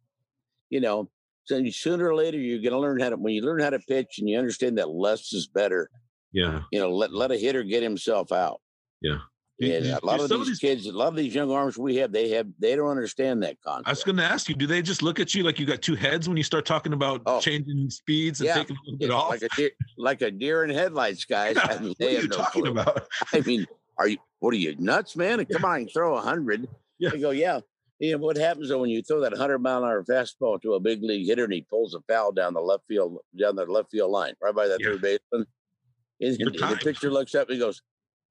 you 0.69 0.79
know, 0.79 1.09
So 1.49 1.63
sooner 1.71 2.07
or 2.09 2.15
later, 2.15 2.37
you're 2.37 2.59
going 2.61 2.73
to 2.73 2.79
learn 2.79 2.99
how 2.99 3.09
to. 3.09 3.17
When 3.17 3.33
you 3.33 3.41
learn 3.41 3.59
how 3.59 3.71
to 3.71 3.79
pitch 3.79 4.19
and 4.19 4.29
you 4.29 4.37
understand 4.37 4.77
that 4.77 4.89
less 4.89 5.33
is 5.33 5.47
better, 5.47 5.89
Yeah. 6.31 6.61
you 6.71 6.79
know, 6.79 6.91
let 6.91 7.11
let 7.11 7.31
a 7.31 7.37
hitter 7.37 7.63
get 7.63 7.81
himself 7.81 8.31
out. 8.31 8.61
Yeah. 9.01 9.17
And 9.61 9.87
a 9.87 9.99
lot 10.05 10.21
of 10.21 10.27
some 10.29 10.45
these 10.45 10.59
kids, 10.59 10.85
a 10.85 10.91
lot 10.93 11.07
of 11.09 11.15
these 11.17 11.35
young 11.35 11.51
arms 11.51 11.77
we 11.77 11.95
have, 11.97 12.11
they 12.13 12.29
have 12.29 12.47
they 12.59 12.75
don't 12.75 12.87
understand 12.89 13.41
that 13.43 13.57
concept. 13.61 13.87
I 13.87 13.91
was 13.91 14.03
going 14.03 14.15
to 14.17 14.23
ask 14.23 14.47
you, 14.47 14.55
do 14.55 14.67
they 14.67 14.81
just 14.81 15.01
look 15.01 15.19
at 15.19 15.33
you 15.35 15.43
like 15.43 15.59
you 15.59 15.65
got 15.65 15.81
two 15.81 15.95
heads 15.95 16.29
when 16.29 16.37
you 16.37 16.43
start 16.43 16.65
talking 16.65 16.93
about 16.93 17.23
Oh. 17.25 17.41
changing 17.41 17.89
speeds 17.89 18.39
and 18.41 18.47
Yeah. 18.47 18.53
taking 18.59 18.77
a 18.77 18.79
little 18.85 18.99
bit 18.99 19.11
off? 19.11 19.31
like 19.31 19.41
a 19.41 19.49
deer, 19.57 19.71
like 19.97 20.21
a 20.21 20.31
deer 20.31 20.63
in 20.63 20.69
headlights, 20.69 21.25
guys. 21.25 21.55
Yeah, 21.57 21.65
I 21.67 21.79
mean, 21.79 21.93
what 21.97 22.07
are 22.09 22.11
you 22.21 22.27
no 22.29 22.37
talking 22.37 22.61
clue. 22.63 22.71
about? 22.71 23.07
I 23.33 23.41
mean, 23.41 23.65
are 23.97 24.07
you 24.07 24.17
what 24.39 24.53
are 24.53 24.57
you 24.57 24.75
nuts, 24.79 25.15
man? 25.17 25.43
Come 25.51 25.65
on, 25.65 25.87
throw 25.89 26.15
a 26.15 26.21
hundred. 26.21 26.67
Yeah. 26.99 27.09
They 27.09 27.19
go, 27.19 27.31
yeah. 27.31 27.59
You 27.99 28.13
know 28.13 28.17
what 28.19 28.37
happens 28.37 28.69
though 28.69 28.79
when 28.79 28.89
you 28.89 29.01
throw 29.01 29.19
that 29.21 29.35
hundred 29.35 29.59
mile 29.59 29.83
an 29.83 29.89
hour 29.89 30.03
fastball 30.03 30.61
to 30.61 30.73
a 30.73 30.79
big 30.79 31.03
league 31.03 31.27
hitter 31.27 31.43
and 31.43 31.53
he 31.53 31.65
pulls 31.69 31.93
a 31.93 31.99
foul 32.07 32.31
down 32.31 32.53
the 32.53 32.61
left 32.61 32.83
field 32.87 33.17
down 33.39 33.55
the 33.55 33.65
left 33.65 33.91
field 33.91 34.11
line, 34.11 34.33
right 34.41 34.55
by 34.55 34.67
that 34.67 34.79
Yeah. 34.79 34.91
third 34.91 35.01
baseman. 35.01 35.45
And, 36.21 36.37
the 36.37 36.79
pitcher 36.81 37.11
looks 37.11 37.35
up 37.35 37.47
and 37.47 37.55
he 37.55 37.59
goes, 37.59 37.81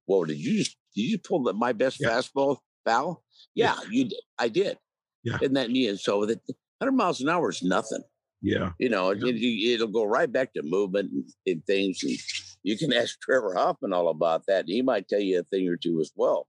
Whoa, 0.06 0.24
did 0.24 0.38
you 0.38 0.58
just 0.58 0.76
did 0.94 1.02
you 1.02 1.18
pull 1.18 1.42
the, 1.42 1.52
my 1.52 1.72
best 1.72 1.98
Yeah. 2.00 2.08
fastball 2.08 2.58
foul? 2.84 3.22
Yeah. 3.54 3.76
Yeah, 3.82 3.90
you 3.90 4.04
did. 4.04 4.20
I 4.38 4.48
did. 4.48 4.78
Yeah. 5.22 5.36
Isn't 5.42 5.54
that 5.54 5.70
neat? 5.70 5.88
And 5.88 6.00
so 6.00 6.24
the 6.24 6.40
hundred 6.80 6.92
miles 6.92 7.20
an 7.20 7.28
hour 7.28 7.50
is 7.50 7.62
nothing. 7.62 8.02
Yeah. 8.40 8.70
You 8.78 8.88
know, 8.88 9.10
it, 9.10 9.18
it, 9.22 9.80
will 9.80 9.88
go 9.88 10.04
right 10.04 10.30
back 10.30 10.54
to 10.54 10.62
movement 10.62 11.10
and, 11.10 11.24
and 11.46 11.66
things. 11.66 12.02
And 12.02 12.16
you 12.62 12.78
can 12.78 12.92
ask 13.00 13.20
Trevor 13.20 13.54
Hoffman 13.54 13.92
all 13.92 14.08
about 14.08 14.44
that. 14.46 14.60
And 14.60 14.68
he 14.68 14.82
might 14.82 15.08
tell 15.08 15.20
you 15.20 15.40
a 15.40 15.42
thing 15.44 15.68
or 15.68 15.76
two 15.76 16.00
as 16.00 16.12
well, 16.14 16.46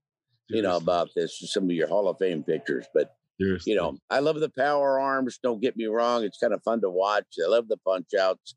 you 0.50 0.62
know, 0.62 0.76
about 0.76 1.08
this, 1.16 1.38
some 1.52 1.64
of 1.64 1.70
your 1.70 1.88
Hall 1.88 2.08
of 2.08 2.18
Fame 2.18 2.42
pictures. 2.42 2.86
But, 2.94 3.14
Seriously. 3.40 3.72
you 3.72 3.78
know, 3.78 3.96
I 4.10 4.18
love 4.20 4.38
the 4.40 4.50
power 4.50 4.98
arms. 5.00 5.38
Don't 5.42 5.60
get 5.62 5.76
me 5.76 5.86
wrong. 5.86 6.24
It's 6.24 6.38
kind 6.38 6.52
of 6.52 6.62
fun 6.62 6.80
to 6.82 6.90
watch. 6.90 7.24
I 7.44 7.48
love 7.48 7.68
the 7.68 7.76
punch 7.78 8.08
outs, 8.20 8.54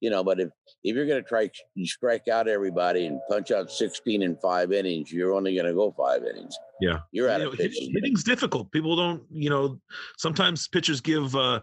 you 0.00 0.08
know, 0.10 0.24
but 0.24 0.40
if, 0.40 0.48
if 0.84 0.96
you're 0.96 1.06
going 1.06 1.22
to 1.22 1.28
try 1.28 1.50
you 1.74 1.86
strike 1.86 2.28
out 2.28 2.48
everybody 2.48 3.06
and 3.06 3.20
punch 3.30 3.50
out 3.50 3.70
16 3.70 4.22
in 4.22 4.36
five 4.42 4.72
innings, 4.72 5.12
you're 5.12 5.34
only 5.34 5.54
going 5.54 5.66
to 5.66 5.74
go 5.74 5.94
five 5.96 6.22
innings. 6.24 6.56
Yeah. 6.80 7.00
You're 7.12 7.28
out 7.30 7.40
You 7.40 7.46
know, 7.46 7.52
pitching. 7.52 7.92
hitting's 7.94 8.24
difficult. 8.24 8.72
People 8.72 8.96
don't, 8.96 9.22
you 9.30 9.50
know, 9.50 9.78
sometimes 10.18 10.66
pitchers 10.68 11.00
give 11.00 11.36
uh, 11.36 11.60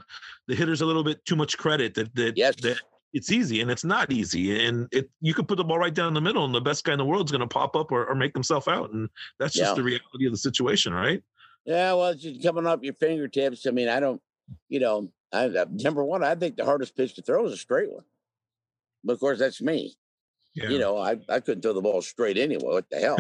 the 0.48 0.56
hitters 0.56 0.82
a 0.82 0.86
little 0.86 1.04
bit 1.04 1.24
too 1.26 1.36
much 1.36 1.58
credit 1.58 1.94
that 1.96 2.14
that, 2.16 2.38
Yes. 2.38 2.56
that 2.62 2.80
it's 3.14 3.32
easy 3.32 3.62
and 3.62 3.72
it's 3.72 3.84
not 3.84 4.12
easy. 4.12 4.66
And 4.66 4.88
it 4.92 5.10
you 5.22 5.34
could 5.34 5.48
put 5.48 5.58
the 5.58 5.64
ball 5.64 5.80
right 5.80 5.94
down 5.94 6.14
the 6.14 6.22
middle 6.22 6.46
and 6.46 6.54
the 6.54 6.62
best 6.62 6.84
guy 6.84 6.92
in 6.94 6.98
the 7.00 7.06
world 7.06 7.28
is 7.28 7.32
going 7.32 7.42
to 7.42 7.48
pop 7.48 7.76
up 7.76 7.92
or, 7.92 8.06
or 8.06 8.16
make 8.16 8.34
himself 8.34 8.68
out. 8.68 8.92
And 8.92 9.10
that's 9.40 9.54
just 9.56 9.72
Yeah. 9.72 9.76
the 9.76 9.84
reality 9.84 10.26
of 10.26 10.32
the 10.32 10.38
situation, 10.38 10.94
right? 10.94 11.22
Yeah, 11.66 11.94
well, 11.94 12.10
it's 12.10 12.22
just 12.24 12.42
coming 12.44 12.66
off 12.66 12.80
your 12.84 12.94
fingertips. 12.94 13.66
I 13.68 13.72
mean, 13.72 13.90
I 13.90 14.00
don't, 14.00 14.22
you 14.70 14.80
know, 14.80 15.12
I, 15.32 15.46
uh, 15.46 15.66
number 15.72 16.04
one, 16.04 16.24
I 16.24 16.36
think 16.36 16.56
the 16.56 16.66
hardest 16.66 16.96
pitch 16.96 17.16
to 17.16 17.22
throw 17.22 17.46
is 17.46 17.54
a 17.54 17.58
straight 17.58 17.92
one. 17.92 18.06
But 19.04 19.14
of 19.14 19.20
course, 19.20 19.40
that's 19.40 19.62
me. 19.62 19.96
Yeah. 20.56 20.70
You 20.70 20.80
know, 20.80 20.98
I, 20.98 21.18
I 21.30 21.40
couldn't 21.40 21.62
throw 21.62 21.74
the 21.74 21.82
ball 21.82 22.02
straight 22.02 22.38
anyway. 22.38 22.64
What 22.64 22.90
the 22.90 22.98
hell? 23.00 23.18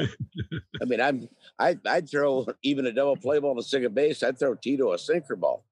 I 0.82 0.86
mean, 0.86 1.00
I'm 1.00 1.30
I 1.60 1.78
I'd 1.86 2.10
throw 2.10 2.48
even 2.64 2.88
a 2.88 2.92
double 2.92 3.16
play 3.18 3.40
ball 3.40 3.56
to 3.56 3.62
second 3.64 3.94
base. 3.94 4.24
I'd 4.24 4.40
throw 4.40 4.56
Tito 4.56 4.94
a 4.94 4.98
sinker 4.98 5.36
ball. 5.36 5.64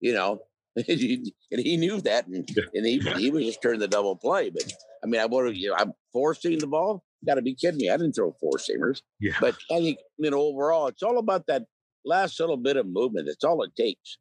You 0.00 0.14
know, 0.14 0.40
and 0.88 1.60
he 1.60 1.76
knew 1.76 2.00
that, 2.00 2.26
and, 2.26 2.48
and 2.74 2.86
he 2.86 2.98
he 3.16 3.30
was 3.30 3.44
just 3.44 3.62
turning 3.62 3.80
the 3.80 3.88
double 3.88 4.16
play. 4.16 4.50
But 4.50 4.72
I 5.02 5.06
mean, 5.06 5.20
I 5.20 5.26
would 5.26 5.56
you 5.56 5.68
know, 5.70 5.76
I'm 5.78 5.92
forcing 6.12 6.58
the 6.58 6.66
ball. 6.66 7.04
Got 7.24 7.36
to 7.36 7.42
be 7.42 7.54
kidding 7.54 7.78
me! 7.78 7.90
I 7.90 7.96
didn't 7.96 8.14
throw 8.14 8.32
four 8.40 8.58
seamers. 8.58 9.00
yeah. 9.20 9.34
But 9.40 9.54
I 9.70 9.78
think 9.78 9.98
you 10.18 10.30
know 10.30 10.40
overall, 10.40 10.88
it's 10.88 11.02
all 11.02 11.18
about 11.18 11.46
that 11.46 11.64
last 12.04 12.38
little 12.40 12.56
bit 12.56 12.76
of 12.76 12.86
movement. 12.86 13.26
That's 13.26 13.44
all 13.44 13.62
it 13.62 13.74
takes. 13.76 14.18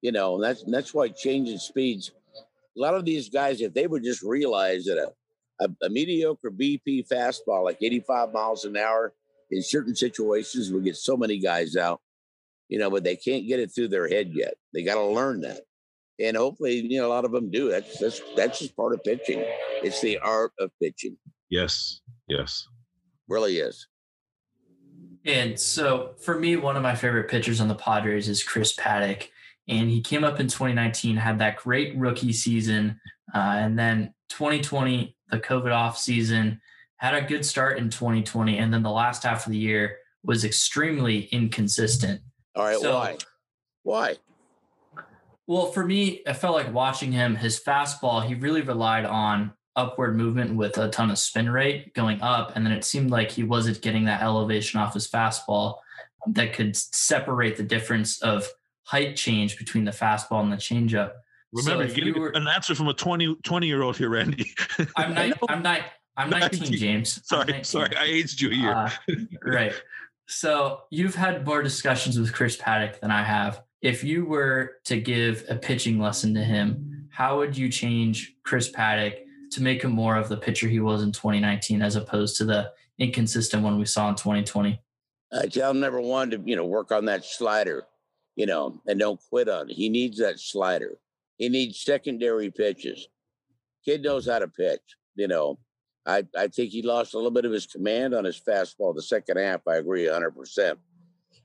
You 0.00 0.12
know, 0.12 0.36
and 0.36 0.44
that's 0.44 0.64
that's 0.64 0.94
why 0.94 1.08
changing 1.08 1.58
speeds. 1.58 2.12
A 2.76 2.80
lot 2.80 2.94
of 2.94 3.04
these 3.04 3.28
guys, 3.28 3.60
if 3.60 3.74
they 3.74 3.86
would 3.86 4.04
just 4.04 4.22
realize 4.22 4.84
that 4.84 4.96
a, 4.96 5.64
a, 5.64 5.86
a 5.86 5.90
mediocre 5.90 6.50
BP 6.50 7.08
fastball, 7.08 7.64
like 7.64 7.78
85 7.82 8.32
miles 8.32 8.64
an 8.64 8.76
hour, 8.76 9.12
in 9.50 9.62
certain 9.62 9.94
situations 9.94 10.70
would 10.70 10.84
get 10.84 10.96
so 10.96 11.16
many 11.16 11.38
guys 11.38 11.76
out. 11.76 12.00
You 12.68 12.78
know, 12.78 12.90
but 12.90 13.02
they 13.02 13.16
can't 13.16 13.48
get 13.48 13.58
it 13.58 13.72
through 13.74 13.88
their 13.88 14.08
head 14.08 14.30
yet. 14.32 14.54
They 14.72 14.84
got 14.84 14.94
to 14.94 15.04
learn 15.04 15.40
that, 15.40 15.62
and 16.22 16.36
hopefully, 16.36 16.80
you 16.80 17.00
know, 17.00 17.06
a 17.06 17.12
lot 17.12 17.24
of 17.24 17.32
them 17.32 17.50
do. 17.50 17.70
That's 17.70 17.98
that's 17.98 18.20
that's 18.36 18.58
just 18.58 18.76
part 18.76 18.92
of 18.94 19.02
pitching. 19.04 19.44
It's 19.82 20.00
the 20.00 20.18
art 20.18 20.52
of 20.58 20.70
pitching. 20.80 21.16
yes. 21.48 22.00
Yes. 22.28 22.66
Really 23.28 23.58
is. 23.58 23.86
And 25.24 25.58
so 25.58 26.14
for 26.20 26.38
me, 26.38 26.56
one 26.56 26.76
of 26.76 26.82
my 26.82 26.94
favorite 26.94 27.28
pitchers 27.28 27.60
on 27.60 27.68
the 27.68 27.74
Padres 27.74 28.28
is 28.28 28.42
Chris 28.42 28.74
Paddack. 28.76 29.28
And 29.68 29.90
he 29.90 30.00
came 30.00 30.24
up 30.24 30.40
in 30.40 30.46
2019, 30.48 31.16
had 31.16 31.38
that 31.40 31.56
great 31.56 31.96
rookie 31.96 32.32
season. 32.32 33.00
Uh, 33.34 33.38
and 33.38 33.78
then 33.78 34.14
2020, 34.30 35.16
the 35.30 35.38
COVID 35.38 35.72
off 35.74 35.98
season, 35.98 36.60
had 36.96 37.14
a 37.14 37.22
good 37.22 37.44
start 37.44 37.78
in 37.78 37.90
2020. 37.90 38.58
And 38.58 38.72
then 38.72 38.82
the 38.82 38.90
last 38.90 39.22
half 39.24 39.46
of 39.46 39.52
the 39.52 39.58
year 39.58 39.98
was 40.24 40.44
extremely 40.44 41.24
inconsistent. 41.26 42.20
All 42.56 42.64
right, 42.64 42.78
So- 42.78 42.94
why? 42.94 43.16
Why? 43.82 44.16
Well, 45.50 45.66
for 45.66 45.84
me, 45.84 46.22
I 46.28 46.32
felt 46.32 46.54
like 46.54 46.72
watching 46.72 47.10
him, 47.10 47.34
his 47.34 47.58
fastball, 47.58 48.24
he 48.24 48.36
really 48.36 48.60
relied 48.60 49.04
on 49.04 49.52
upward 49.74 50.16
movement 50.16 50.54
with 50.54 50.78
a 50.78 50.88
ton 50.90 51.10
of 51.10 51.18
spin 51.18 51.50
rate 51.50 51.92
going 51.92 52.22
up. 52.22 52.52
And 52.54 52.64
then 52.64 52.72
it 52.72 52.84
seemed 52.84 53.10
like 53.10 53.32
he 53.32 53.42
wasn't 53.42 53.82
getting 53.82 54.04
that 54.04 54.22
elevation 54.22 54.78
off 54.78 54.94
his 54.94 55.10
fastball 55.10 55.78
that 56.28 56.52
could 56.52 56.76
separate 56.76 57.56
the 57.56 57.64
difference 57.64 58.22
of 58.22 58.48
height 58.84 59.16
change 59.16 59.58
between 59.58 59.84
the 59.84 59.90
fastball 59.90 60.40
and 60.40 60.52
the 60.52 60.56
changeup. 60.56 61.14
Remember, 61.52 61.84
you're 61.84 62.06
you 62.06 62.14
were- 62.14 62.28
an 62.28 62.46
answer 62.46 62.76
from 62.76 62.86
a 62.86 62.94
20, 62.94 63.34
20 63.42 63.66
year 63.66 63.82
old 63.82 63.96
here, 63.96 64.10
Randy. 64.10 64.54
I'm 64.78 65.10
I 65.10 65.14
nine, 65.14 65.30
know. 65.30 65.36
I'm 65.48 65.62
nine, 65.64 65.82
I'm 66.16 66.30
19, 66.30 66.60
19. 66.60 66.78
James. 66.78 67.26
Sorry, 67.26 67.46
19. 67.46 67.64
sorry, 67.64 67.96
I 67.96 68.04
aged 68.04 68.40
you 68.40 68.50
a 68.50 68.54
year. 68.54 68.72
Uh, 68.72 68.90
right. 69.44 69.72
So 70.28 70.82
you've 70.90 71.16
had 71.16 71.44
more 71.44 71.60
discussions 71.60 72.20
with 72.20 72.32
Chris 72.32 72.56
Paddack 72.56 73.00
than 73.00 73.10
I 73.10 73.24
have. 73.24 73.64
If 73.82 74.04
you 74.04 74.26
were 74.26 74.76
to 74.84 75.00
give 75.00 75.44
a 75.48 75.56
pitching 75.56 75.98
lesson 75.98 76.34
to 76.34 76.44
him, 76.44 77.08
how 77.10 77.38
would 77.38 77.56
you 77.56 77.68
change 77.68 78.36
Chris 78.44 78.70
Paddack 78.70 79.20
to 79.52 79.62
make 79.62 79.82
him 79.82 79.92
more 79.92 80.16
of 80.16 80.28
the 80.28 80.36
pitcher 80.36 80.68
he 80.68 80.80
was 80.80 81.02
in 81.02 81.12
2019 81.12 81.82
as 81.82 81.96
opposed 81.96 82.36
to 82.36 82.44
the 82.44 82.72
inconsistent 82.98 83.62
one 83.62 83.78
we 83.78 83.86
saw 83.86 84.08
in 84.10 84.14
2020? 84.14 84.80
I 85.32 85.46
tell 85.46 85.70
him 85.70 85.80
number 85.80 86.00
one 86.00 86.30
to 86.30 86.42
you 86.44 86.56
know 86.56 86.66
work 86.66 86.92
on 86.92 87.04
that 87.06 87.24
slider, 87.24 87.86
you 88.36 88.46
know, 88.46 88.80
and 88.86 88.98
don't 88.98 89.20
quit 89.30 89.48
on 89.48 89.70
it. 89.70 89.74
He 89.74 89.88
needs 89.88 90.18
that 90.18 90.40
slider. 90.40 90.98
He 91.38 91.48
needs 91.48 91.80
secondary 91.80 92.50
pitches. 92.50 93.08
Kid 93.84 94.02
knows 94.02 94.28
how 94.28 94.40
to 94.40 94.48
pitch. 94.48 94.80
You 95.14 95.28
know, 95.28 95.58
I 96.06 96.24
I 96.36 96.48
think 96.48 96.70
he 96.70 96.82
lost 96.82 97.14
a 97.14 97.16
little 97.16 97.30
bit 97.30 97.44
of 97.44 97.52
his 97.52 97.66
command 97.66 98.14
on 98.14 98.24
his 98.24 98.40
fastball 98.40 98.94
the 98.94 99.02
second 99.02 99.38
half. 99.38 99.66
I 99.66 99.76
agree 99.76 100.06
hundred 100.08 100.32
percent. 100.32 100.78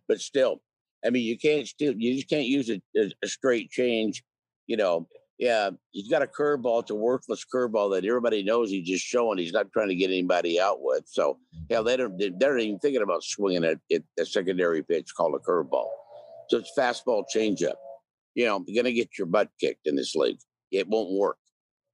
But 0.08 0.20
still, 0.20 0.62
I 1.06 1.10
mean, 1.10 1.24
you 1.24 1.38
can't 1.38 1.68
still 1.68 1.94
you 1.98 2.16
just 2.16 2.30
can't 2.30 2.46
use 2.46 2.70
a, 2.70 2.82
a, 2.98 3.28
straight 3.28 3.70
change. 3.70 4.24
You 4.68 4.78
know, 4.78 5.08
yeah, 5.38 5.72
he's 5.92 6.10
got 6.10 6.24
a 6.24 6.28
curveball. 6.28 6.82
It's 6.82 6.92
a 6.92 6.96
worthless 6.96 7.46
curveball 7.54 7.94
that 7.94 8.06
everybody 8.06 8.44
knows 8.44 8.70
he's 8.70 8.88
just 8.88 9.06
showing. 9.06 9.38
He's 9.38 9.54
not 9.54 9.72
trying 9.72 9.90
to 9.90 9.96
get 9.96 10.10
anybody 10.10 10.60
out 10.60 10.78
with. 10.82 11.04
So 11.08 11.38
Hell, 11.70 11.84
they 11.84 11.98
don't. 11.98 12.18
They're 12.18 12.32
not 12.32 12.62
even 12.62 12.80
thinking 12.80 13.04
about 13.04 13.24
swinging 13.24 13.66
at, 13.66 13.80
at 13.92 14.04
a 14.20 14.26
secondary 14.26 14.84
pitch 14.84 15.10
called 15.16 15.36
a 15.36 15.40
curveball. 15.40 15.90
So 16.50 16.58
it's 16.58 16.72
fastball 16.78 17.24
changeup. 17.34 17.76
You 18.34 18.46
know, 18.46 18.64
you're 18.68 18.82
gonna 18.82 18.94
get 18.94 19.18
your 19.18 19.28
butt 19.28 19.50
kicked 19.60 19.88
in 19.88 19.96
this 19.96 20.16
league. 20.16 20.40
It 20.72 20.88
won't 20.88 21.12
work. 21.12 21.38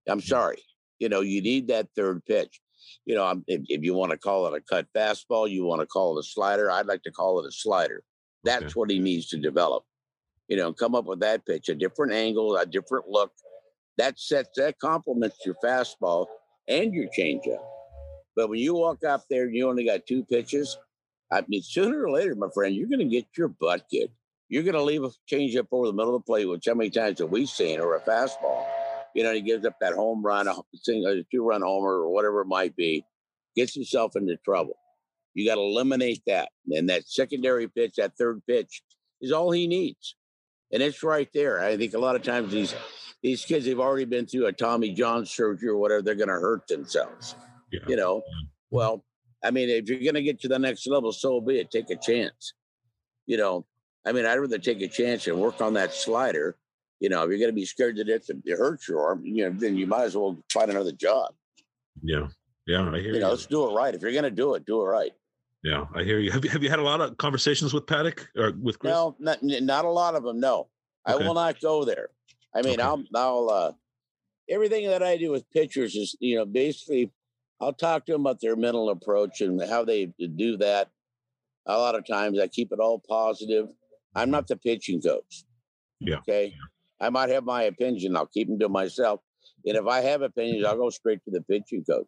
I'm 0.07 0.21
sorry. 0.21 0.61
You 0.99 1.09
know, 1.09 1.21
you 1.21 1.41
need 1.41 1.67
that 1.67 1.87
third 1.95 2.23
pitch. 2.25 2.61
You 3.05 3.15
know, 3.15 3.41
if, 3.47 3.61
if 3.67 3.83
you 3.83 3.93
want 3.93 4.11
to 4.11 4.17
call 4.17 4.47
it 4.47 4.57
a 4.57 4.61
cut 4.61 4.87
fastball, 4.95 5.49
you 5.49 5.63
want 5.63 5.81
to 5.81 5.87
call 5.87 6.17
it 6.17 6.21
a 6.21 6.23
slider. 6.27 6.69
I'd 6.69 6.85
like 6.85 7.03
to 7.03 7.11
call 7.11 7.39
it 7.39 7.47
a 7.47 7.51
slider. 7.51 8.03
That's 8.43 8.63
Okay. 8.63 8.73
what 8.73 8.89
he 8.89 8.99
needs 8.99 9.27
to 9.29 9.37
develop. 9.37 9.83
You 10.47 10.57
know, 10.57 10.73
come 10.73 10.95
up 10.95 11.05
with 11.05 11.19
that 11.21 11.45
pitch, 11.45 11.69
a 11.69 11.75
different 11.75 12.13
angle, 12.13 12.57
a 12.57 12.65
different 12.65 13.07
look. 13.07 13.31
That 13.97 14.19
sets 14.19 14.49
that 14.57 14.79
complements 14.79 15.45
your 15.45 15.55
fastball 15.63 16.27
and 16.67 16.93
your 16.93 17.07
changeup. 17.17 17.63
But 18.35 18.49
when 18.49 18.59
you 18.59 18.73
walk 18.73 19.03
up 19.03 19.25
there 19.29 19.43
and 19.43 19.55
you 19.55 19.69
only 19.69 19.85
got 19.85 20.07
two 20.07 20.23
pitches, 20.23 20.77
I 21.31 21.43
mean, 21.47 21.61
sooner 21.61 22.03
or 22.03 22.11
later, 22.11 22.35
my 22.35 22.49
friend, 22.53 22.75
you're 22.75 22.89
going 22.89 22.99
to 22.99 23.05
get 23.05 23.27
your 23.37 23.49
butt 23.49 23.85
kicked. 23.91 24.13
You're 24.49 24.63
going 24.63 24.75
to 24.75 24.83
leave 24.83 25.03
a 25.03 25.11
changeup 25.31 25.67
over 25.71 25.87
the 25.87 25.93
middle 25.93 26.15
of 26.15 26.23
the 26.23 26.25
plate, 26.25 26.45
which 26.45 26.65
how 26.67 26.73
many 26.73 26.89
times 26.89 27.19
have 27.19 27.29
we 27.29 27.45
seen, 27.45 27.79
or 27.79 27.95
a 27.95 28.01
fastball? 28.01 28.65
You 29.15 29.23
know, 29.23 29.33
he 29.33 29.41
gives 29.41 29.65
up 29.65 29.75
that 29.79 29.93
home 29.93 30.21
run, 30.23 30.47
a 30.47 30.55
two-run 30.83 31.61
homer, 31.61 32.01
or 32.01 32.09
whatever 32.09 32.41
it 32.41 32.47
might 32.47 32.75
be, 32.75 33.05
gets 33.55 33.73
himself 33.73 34.15
into 34.15 34.35
trouble. 34.37 34.77
You 35.33 35.47
got 35.47 35.55
to 35.55 35.61
eliminate 35.61 36.21
that, 36.27 36.49
and 36.69 36.89
that 36.89 37.07
secondary 37.07 37.67
pitch, 37.67 37.95
that 37.97 38.17
third 38.17 38.41
pitch, 38.47 38.81
is 39.21 39.31
all 39.31 39.51
he 39.51 39.67
needs, 39.67 40.15
and 40.73 40.81
it's 40.83 41.03
right 41.03 41.29
there. 41.33 41.63
I 41.63 41.77
think 41.77 41.93
a 41.93 41.99
lot 41.99 42.15
of 42.15 42.23
times 42.23 42.51
these 42.51 42.75
these 43.23 43.45
kids 43.45 43.67
have 43.67 43.79
already 43.79 44.05
been 44.05 44.25
through 44.25 44.47
a 44.47 44.51
Tommy 44.51 44.91
John 44.93 45.25
surgery 45.25 45.69
or 45.69 45.77
whatever. 45.77 46.01
They're 46.01 46.15
going 46.15 46.27
to 46.29 46.33
hurt 46.33 46.67
themselves 46.67 47.35
Yeah. 47.71 47.79
you 47.87 47.95
know 47.95 48.23
well 48.71 49.03
i 49.43 49.51
mean 49.51 49.69
if 49.69 49.87
you're 49.89 49.99
going 49.99 50.15
to 50.15 50.21
get 50.23 50.39
to 50.41 50.47
the 50.47 50.57
next 50.59 50.85
level 50.87 51.11
so 51.11 51.39
be 51.41 51.59
it 51.59 51.69
take 51.71 51.89
a 51.89 51.95
chance 51.95 52.53
you 53.27 53.37
know 53.37 53.65
i 54.05 54.11
mean 54.11 54.25
i'd 54.25 54.37
rather 54.37 54.57
take 54.57 54.81
a 54.81 54.87
chance 54.87 55.27
and 55.27 55.37
work 55.37 55.61
on 55.61 55.73
that 55.73 55.93
slider 55.93 56.55
You 56.99 57.09
know, 57.09 57.23
if 57.23 57.29
you're 57.29 57.39
going 57.39 57.49
to 57.55 57.61
be 57.63 57.65
scared 57.65 57.95
to 57.97 58.03
death 58.03 58.29
it 58.29 58.57
hurts 58.57 58.87
your 58.87 59.01
arm, 59.07 59.21
you 59.25 59.43
know, 59.45 59.51
then 59.57 59.75
you 59.75 59.87
might 59.87 60.03
as 60.09 60.15
well 60.15 60.37
find 60.53 60.69
another 60.69 60.91
job. 61.07 61.33
Yeah, 62.03 62.27
yeah, 62.67 62.83
I 62.87 62.99
hear 62.99 63.09
You 63.09 63.13
you. 63.15 63.19
know, 63.21 63.29
let's 63.33 63.47
do 63.47 63.67
it 63.67 63.73
right. 63.73 63.93
If 63.95 64.01
you're 64.03 64.11
going 64.19 64.29
to 64.33 64.39
do 64.43 64.53
it, 64.55 64.65
do 64.65 64.81
it 64.81 64.85
right. 64.97 65.11
Yeah, 65.63 65.85
I 65.95 66.03
hear 66.03 66.19
you. 66.19 66.31
Have 66.31 66.43
you 66.43 66.49
have 66.49 66.63
you 66.63 66.69
had 66.69 66.79
a 66.79 66.83
lot 66.83 67.01
of 67.01 67.17
conversations 67.17 67.73
with 67.73 67.85
Paddack 67.85 68.25
or 68.35 68.53
with 68.59 68.79
Chris? 68.79 68.91
No, 68.91 69.15
not 69.19 69.39
not 69.43 69.85
a 69.85 69.89
lot 69.89 70.15
of 70.15 70.23
them. 70.23 70.39
No, 70.39 70.69
I 71.05 71.15
will 71.15 71.35
not 71.35 71.59
go 71.61 71.85
there. 71.85 72.09
I 72.55 72.61
mean, 72.63 72.79
Okay. 72.79 72.81
I'll 72.81 73.03
I'll 73.15 73.49
uh, 73.49 73.71
everything 74.49 74.87
that 74.87 75.03
I 75.03 75.17
do 75.17 75.31
with 75.31 75.49
pitchers 75.51 75.95
is 75.95 76.15
you 76.19 76.35
know 76.37 76.45
basically 76.45 77.11
I'll 77.59 77.73
talk 77.73 78.05
to 78.07 78.13
them 78.13 78.21
about 78.21 78.41
their 78.41 78.55
mental 78.55 78.89
approach 78.89 79.41
and 79.41 79.61
how 79.61 79.85
they 79.85 80.07
do 80.35 80.57
that. 80.57 80.89
A 81.67 81.77
lot 81.77 81.93
of 81.93 82.07
times 82.07 82.39
I 82.39 82.47
keep 82.47 82.71
it 82.71 82.79
all 82.79 83.01
positive. 83.07 83.67
I'm 84.15 84.31
not 84.31 84.47
the 84.47 84.57
pitching 84.57 84.99
coach. 84.99 85.43
Yeah. 85.99 86.17
Okay. 86.17 86.53
I 86.99 87.09
might 87.11 87.29
have 87.29 87.43
my 87.43 87.63
opinion. 87.63 88.17
I'll 88.17 88.25
keep 88.25 88.47
them 88.47 88.59
to 88.59 88.67
myself. 88.69 89.21
And 89.65 89.77
if 89.77 89.85
I 89.85 90.01
have 90.01 90.23
opinions, 90.23 90.65
I'll 90.65 90.75
go 90.75 90.89
straight 90.89 91.23
to 91.25 91.31
the 91.31 91.41
pitching 91.41 91.83
coach. 91.83 92.07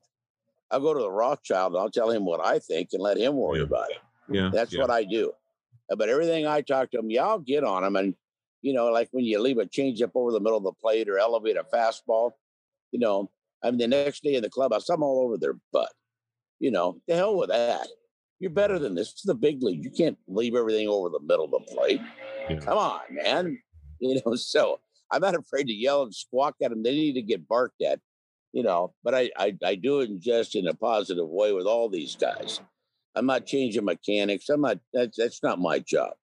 I'll 0.73 0.79
go 0.79 0.93
to 0.93 0.99
the 0.99 1.11
Rothschild 1.11 1.73
and 1.73 1.81
I'll 1.81 1.91
tell 1.91 2.09
him 2.09 2.25
what 2.25 2.43
I 2.45 2.57
think 2.59 2.89
and 2.93 3.01
let 3.01 3.17
him 3.17 3.35
worry 3.35 3.59
Yeah. 3.59 3.65
about 3.65 3.91
it. 3.91 3.97
Yeah, 4.29 4.49
That's 4.51 4.73
yeah. 4.73 4.81
what 4.81 4.89
I 4.89 5.03
do. 5.03 5.31
Uh, 5.91 5.95
But 5.95 6.09
everything 6.09 6.47
I 6.47 6.61
talk 6.61 6.89
to 6.91 6.99
him, 6.99 7.11
yeah, 7.11 7.25
I'll 7.27 7.39
get 7.39 7.63
on 7.63 7.83
him. 7.83 7.95
And, 7.95 8.15
you 8.61 8.73
know, 8.73 8.87
like 8.87 9.09
when 9.11 9.23
you 9.23 9.39
leave 9.39 9.59
a 9.59 9.65
changeup 9.65 10.11
over 10.15 10.31
the 10.31 10.39
middle 10.39 10.57
of 10.57 10.63
the 10.63 10.71
plate 10.73 11.07
or 11.09 11.19
elevate 11.19 11.57
a 11.57 11.63
fastball, 11.63 12.31
you 12.91 12.99
know, 12.99 13.29
I 13.63 13.69
mean, 13.69 13.77
the 13.79 13.87
next 13.87 14.23
day 14.23 14.35
in 14.35 14.41
the 14.41 14.49
clubhouse, 14.49 14.89
I'm 14.89 15.03
all 15.03 15.23
over 15.23 15.37
their 15.37 15.57
butt. 15.71 15.91
You 16.59 16.71
know, 16.71 16.99
the 17.07 17.15
hell 17.15 17.37
with 17.37 17.49
that. 17.49 17.87
You're 18.39 18.51
better 18.51 18.79
than 18.79 18.95
this. 18.95 19.11
It's 19.11 19.21
the 19.23 19.35
big 19.35 19.61
league. 19.63 19.83
You 19.83 19.91
can't 19.91 20.17
leave 20.27 20.55
everything 20.55 20.87
over 20.87 21.09
the 21.09 21.19
middle 21.19 21.45
of 21.45 21.51
the 21.51 21.59
plate. 21.73 22.01
Yeah. 22.49 22.57
Come 22.59 22.77
on, 22.77 23.01
man. 23.11 23.61
You 23.99 24.19
know, 24.25 24.35
so 24.35 24.81
I'm 25.11 25.21
not 25.21 25.33
afraid 25.35 25.67
to 25.67 25.73
yell 25.73 26.03
and 26.03 26.13
squawk 26.13 26.55
at 26.61 26.71
them. 26.71 26.83
They 26.83 26.91
need 26.91 27.13
to 27.13 27.21
get 27.21 27.47
barked 27.47 27.81
at, 27.81 28.01
you 28.53 28.63
know, 28.63 28.93
but 29.03 29.13
I, 29.15 29.31
I, 29.37 29.57
I 29.65 29.75
do 29.75 30.01
it 30.01 30.19
just 30.19 30.55
in 30.55 30.67
a 30.67 30.73
positive 30.73 31.27
way 31.27 31.51
with 31.51 31.65
all 31.65 31.89
these 31.89 32.15
guys. 32.15 32.61
I'm 33.15 33.25
not 33.25 33.45
changing 33.45 33.83
mechanics. 33.83 34.47
I'm 34.49 34.61
not. 34.61 34.79
That's 34.93 35.17
that's 35.17 35.43
not 35.43 35.59
my 35.59 35.79
job. 35.79 36.13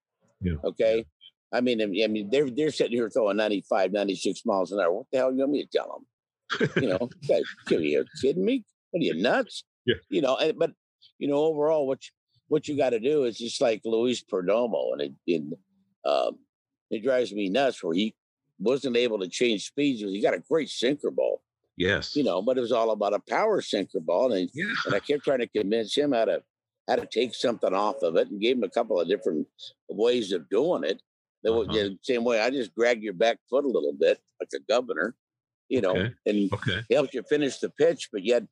Yeah. 0.41 0.55
Okay. 0.65 1.05
I 1.53 1.61
mean, 1.61 1.83
I 1.83 1.87
mean, 1.87 2.31
they're 2.31 2.51
they're 2.51 2.71
sitting 2.71 2.97
here 2.97 3.11
throwing 3.11 3.37
95, 3.37 3.93
96 3.93 4.47
miles 4.47 4.73
an 4.73 4.81
hour. 4.81 4.93
What 4.93 5.07
the 5.13 5.19
hell 5.19 5.33
you 5.33 5.39
want 5.39 5.53
me 5.53 5.65
to 5.65 5.79
tell 5.79 6.05
them? 6.59 6.71
You 6.83 6.89
know, 6.91 7.11
guys, 7.29 7.43
are 7.71 7.81
you 7.81 8.05
kidding 8.21 8.45
me? 8.45 8.65
What 8.91 9.01
are 9.01 9.05
you 9.05 9.21
nuts? 9.21 9.65
Yeah. 9.85 9.97
You 10.09 10.23
know, 10.23 10.37
and, 10.37 10.59
but 10.59 10.73
you 11.19 11.29
know, 11.29 11.39
overall, 11.39 11.87
what 11.87 12.05
you, 12.05 12.11
what 12.49 12.69
you 12.69 12.77
got 12.77 12.91
to 12.91 13.01
do 13.01 13.25
is 13.25 13.39
just 13.39 13.61
like 13.61 13.81
Luis 13.85 14.23
Perdomo, 14.23 14.93
and 14.93 15.03
it, 15.03 15.13
it, 15.27 15.43
um, 16.05 16.39
it 16.91 17.03
drives 17.03 17.33
me 17.33 17.49
nuts 17.49 17.83
where 17.83 17.95
he 17.95 18.15
wasn't 18.59 18.97
able 18.97 19.19
to 19.21 19.29
change 19.29 19.67
speeds. 19.67 20.01
He 20.01 20.23
got 20.23 20.35
a 20.35 20.43
great 20.49 20.69
sinker 20.69 21.11
ball, 21.11 21.43
yes. 21.87 22.15
you 22.17 22.23
know, 22.23 22.41
but 22.43 22.57
it 22.59 22.61
was 22.61 22.73
all 22.73 22.91
about 22.91 23.15
a 23.15 23.21
power 23.29 23.61
sinker 23.63 24.01
ball, 24.01 24.33
and 24.33 24.49
Yeah. 24.55 24.67
and 24.87 24.95
I 24.95 25.01
kept 25.01 25.25
trying 25.25 25.41
to 25.41 25.49
convince 25.49 25.95
him 25.97 26.13
how 26.13 26.27
to 26.27 26.43
how 26.89 26.97
to 26.97 27.07
take 27.07 27.35
something 27.35 27.73
off 27.73 28.03
of 28.03 28.17
it, 28.17 28.29
and 28.31 28.41
gave 28.41 28.57
him 28.57 28.65
a 28.65 28.69
couple 28.79 29.01
of 29.01 29.09
different 29.09 29.47
ways 29.89 30.33
of 30.33 30.49
doing 30.49 30.83
it. 30.85 31.01
The, 31.43 31.53
Uh-huh. 31.53 31.73
the 31.73 31.99
same 32.03 32.25
way 32.25 32.41
I 32.41 32.51
just 32.51 32.75
drag 32.75 33.03
your 33.03 33.13
back 33.15 33.39
foot 33.49 33.65
a 33.65 33.69
little 33.77 33.93
bit, 33.99 34.19
like 34.41 34.51
a 34.55 34.61
governor, 34.69 35.15
you 35.69 35.81
know, 35.81 35.93
Okay. 35.97 36.11
and 36.27 36.53
Okay. 36.53 36.81
helps 36.91 37.15
you 37.15 37.23
finish 37.29 37.59
the 37.59 37.71
pitch, 37.71 38.09
but 38.13 38.25
yet, 38.25 38.43